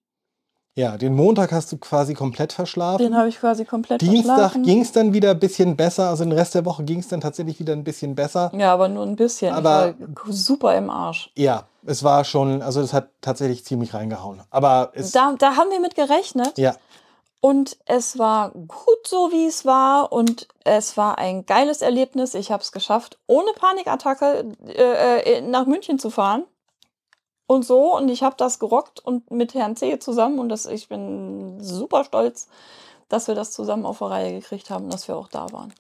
Ja, 0.79 0.97
den 0.97 1.17
Montag 1.17 1.51
hast 1.51 1.73
du 1.73 1.77
quasi 1.77 2.15
komplett 2.15 2.53
verschlafen. 2.53 3.03
Den 3.05 3.17
habe 3.17 3.29
ich 3.29 3.41
quasi 3.41 3.65
komplett 3.65 4.01
Dienstag 4.01 4.27
verschlafen. 4.37 4.63
ging 4.63 4.81
es 4.81 4.93
dann 4.93 5.13
wieder 5.13 5.33
ein 5.33 5.41
bisschen 5.41 5.77
besser. 5.77 6.09
Also 6.09 6.23
den 6.23 6.33
Rest 6.33 6.55
der 6.55 6.65
Woche 6.65 6.85
ging 6.85 7.01
es 7.01 7.09
dann 7.09 7.21
tatsächlich 7.21 7.59
wieder 7.59 7.73
ein 7.73 7.83
bisschen 7.83 8.15
besser. 8.15 8.53
Ja, 8.55 8.73
aber 8.75 8.89
nur 8.89 9.03
ein 9.05 9.17
bisschen. 9.17 9.53
Aber- 9.53 9.95
super 10.29 10.77
im 10.77 10.89
Arsch. 10.89 11.33
Ja, 11.35 11.65
es 11.85 12.05
war 12.05 12.23
schon, 12.23 12.63
also 12.63 12.81
es 12.81 12.93
hat 12.93 13.09
tatsächlich 13.21 13.65
ziemlich 13.65 13.93
reingehauen. 13.93 14.41
Aber 14.51 14.93
es, 14.95 15.11
Da, 15.11 15.35
da 15.37 15.57
haben 15.57 15.71
wir 15.73 15.81
mit 15.81 15.97
gerechnet. 15.97 16.57
ja, 16.59 16.77
Und 17.41 17.77
es 17.87 18.17
war 18.17 18.51
gut 18.53 19.05
so, 19.05 19.31
wie 19.33 19.47
es 19.47 19.65
war. 19.65 20.13
Und 20.13 20.47
es 20.63 20.97
war 20.97 21.19
ein 21.19 21.45
geiles 21.45 21.83
Erlebnis. 21.83 22.35
Ich 22.35 22.53
habe 22.53 22.63
es 22.63 22.71
geschafft, 22.71 23.19
ohne 23.27 23.51
Panikattacke 23.59 24.45
äh, 24.69 25.39
äh, 25.39 25.41
nach 25.41 25.67
München 25.67 25.99
zu 25.99 26.11
fahren. 26.11 26.45
Und 27.49 27.65
so. 27.65 27.97
Und 27.97 28.09
ich 28.11 28.23
habe 28.23 28.37
das 28.39 28.61
gerockt 28.61 29.01
und 29.01 29.29
mit 29.33 29.55
Herrn 29.55 29.75
C. 29.75 29.99
zusammen. 29.99 30.39
Und 30.39 30.49
das, 30.51 30.67
ich 30.67 30.89
bin 30.89 31.59
super 31.61 32.05
stolz, 32.05 32.47
dass 33.09 33.27
wir 33.27 33.35
das 33.35 33.51
zusammen 33.51 33.85
auf 33.87 33.99
der 33.99 34.11
Reihe 34.11 34.33
gekriegt 34.39 34.71
haben, 34.71 34.89
dass 34.91 35.09
wir 35.09 35.17
auch 35.17 35.29
da 35.29 35.51
waren. 35.51 35.73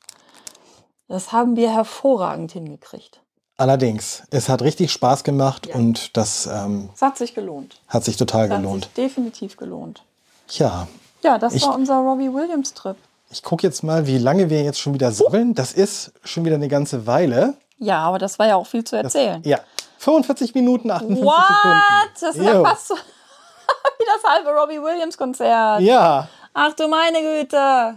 Das 1.08 1.30
haben 1.32 1.56
wir 1.56 1.70
hervorragend 1.72 2.52
hingekriegt. 2.52 3.20
allerdings, 3.56 4.22
es 4.30 4.48
hat 4.48 4.62
richtig 4.62 4.92
Spaß 4.92 5.24
gemacht 5.24 5.66
Ja. 5.66 5.74
und 5.76 6.16
das 6.16 6.46
ähm, 6.46 6.90
Es 6.94 7.02
hat 7.02 7.18
sich 7.18 7.34
gelohnt. 7.34 7.80
hat 7.88 8.04
sich 8.04 8.16
total 8.16 8.48
hat 8.50 8.60
gelohnt. 8.60 8.84
sich 8.84 8.92
definitiv 8.94 9.56
gelohnt. 9.56 10.02
Tja, 10.48 10.86
Ja, 11.24 11.38
das 11.38 11.54
Ich- 11.54 11.62
war 11.66 11.74
unser 11.74 11.96
Robbie 11.98 12.32
Williams 12.32 12.72
Trip. 12.74 12.96
ich 13.30 13.42
gucke 13.42 13.66
jetzt 13.66 13.82
mal, 13.82 14.06
wie 14.06 14.18
lange 14.18 14.48
wir 14.50 14.62
jetzt 14.62 14.78
schon 14.78 14.94
wieder 14.94 15.10
sabbeln. 15.12 15.54
Das 15.54 15.72
ist 15.72 16.12
schon 16.24 16.44
wieder 16.44 16.54
eine 16.54 16.68
ganze 16.68 17.06
Weile. 17.08 17.54
Ja, 17.78 17.98
aber 18.00 18.18
das 18.20 18.38
war 18.38 18.46
ja 18.46 18.54
auch 18.56 18.66
viel 18.66 18.84
zu 18.84 18.94
Das, 19.02 19.14
erzählen. 19.14 19.42
ja, 19.44 19.58
45 19.98 20.54
Minuten, 20.54 20.90
58 20.90 21.24
What? 21.24 21.34
Sekunden. 21.46 21.82
Das 22.20 22.36
ist 22.36 22.42
ja 22.44 22.62
fast 22.62 22.88
so 22.88 22.94
wie 23.98 24.04
das 24.04 24.30
halbe 24.30 24.50
Robbie 24.50 24.80
Williams 24.82 25.16
Konzert. 25.18 25.80
Ja, 25.80 26.28
Ach 26.54 26.72
du 26.74 26.88
meine 26.88 27.20
Güte. 27.20 27.96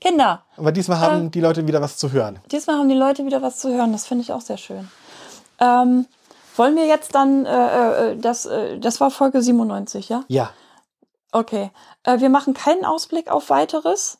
Kinder, 0.00 0.42
aber 0.56 0.72
diesmal 0.72 0.98
haben 0.98 1.30
die 1.30 1.40
Leute 1.40 1.64
wieder 1.68 1.80
was 1.80 1.96
zu 1.96 2.10
hören. 2.10 2.40
diesmal 2.50 2.76
haben 2.76 2.88
die 2.88 2.96
Leute 2.96 3.24
wieder 3.24 3.40
was 3.40 3.58
zu 3.60 3.72
hören. 3.72 3.92
Das 3.92 4.04
finde 4.04 4.22
ich 4.24 4.32
auch 4.32 4.40
sehr 4.40 4.56
schön. 4.56 4.90
Ähm, 5.60 6.06
wollen 6.56 6.74
wir 6.74 6.86
jetzt 6.86 7.14
dann, 7.14 7.46
äh, 7.46 8.10
äh, 8.10 8.16
das, 8.16 8.44
äh, 8.46 8.80
das 8.80 9.00
war 9.00 9.12
Folge 9.12 9.40
97, 9.40 10.08
ja? 10.08 10.24
Ja, 10.26 10.50
Okay. 11.32 11.70
Äh, 12.04 12.20
wir 12.20 12.28
machen 12.28 12.52
keinen 12.54 12.84
Ausblick 12.84 13.30
auf 13.30 13.48
weiteres, 13.50 14.18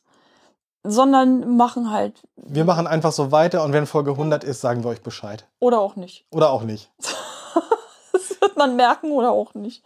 sondern 0.83 1.57
machen 1.57 1.91
halt, 1.91 2.15
wir 2.37 2.65
machen 2.65 2.87
einfach 2.87 3.13
so 3.13 3.31
weiter 3.31 3.63
und 3.63 3.73
wenn 3.73 3.87
Folge 3.87 4.13
100 4.13 4.43
ist, 4.43 4.61
sagen 4.61 4.83
wir 4.83 4.91
euch 4.91 5.03
Bescheid. 5.03 5.47
oder 5.61 5.81
auch 5.81 5.95
nicht. 5.95 6.25
Oder 6.31 6.51
auch 6.51 6.63
nicht. 6.63 6.91
Wird 8.43 8.57
man 8.57 8.75
merken 8.75 9.13
oder 9.13 9.31
auch 9.31 9.55
nicht. 9.55 9.85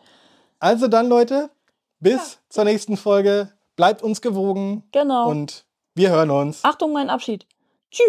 Also 0.59 0.89
dann, 0.89 1.09
Leute, 1.09 1.51
bis 2.01 2.39
zur 2.49 2.65
nächsten 2.65 2.97
Folge. 2.97 3.53
Bleibt 3.77 4.03
uns 4.03 4.23
gewogen 4.23 4.83
Genau. 4.93 5.29
und 5.29 5.67
wir 5.95 6.09
hören 6.09 6.31
uns. 6.31 6.65
Achtung, 6.65 6.95
mein 6.95 7.11
Abschied. 7.11 7.47
Tschüss. 7.91 8.09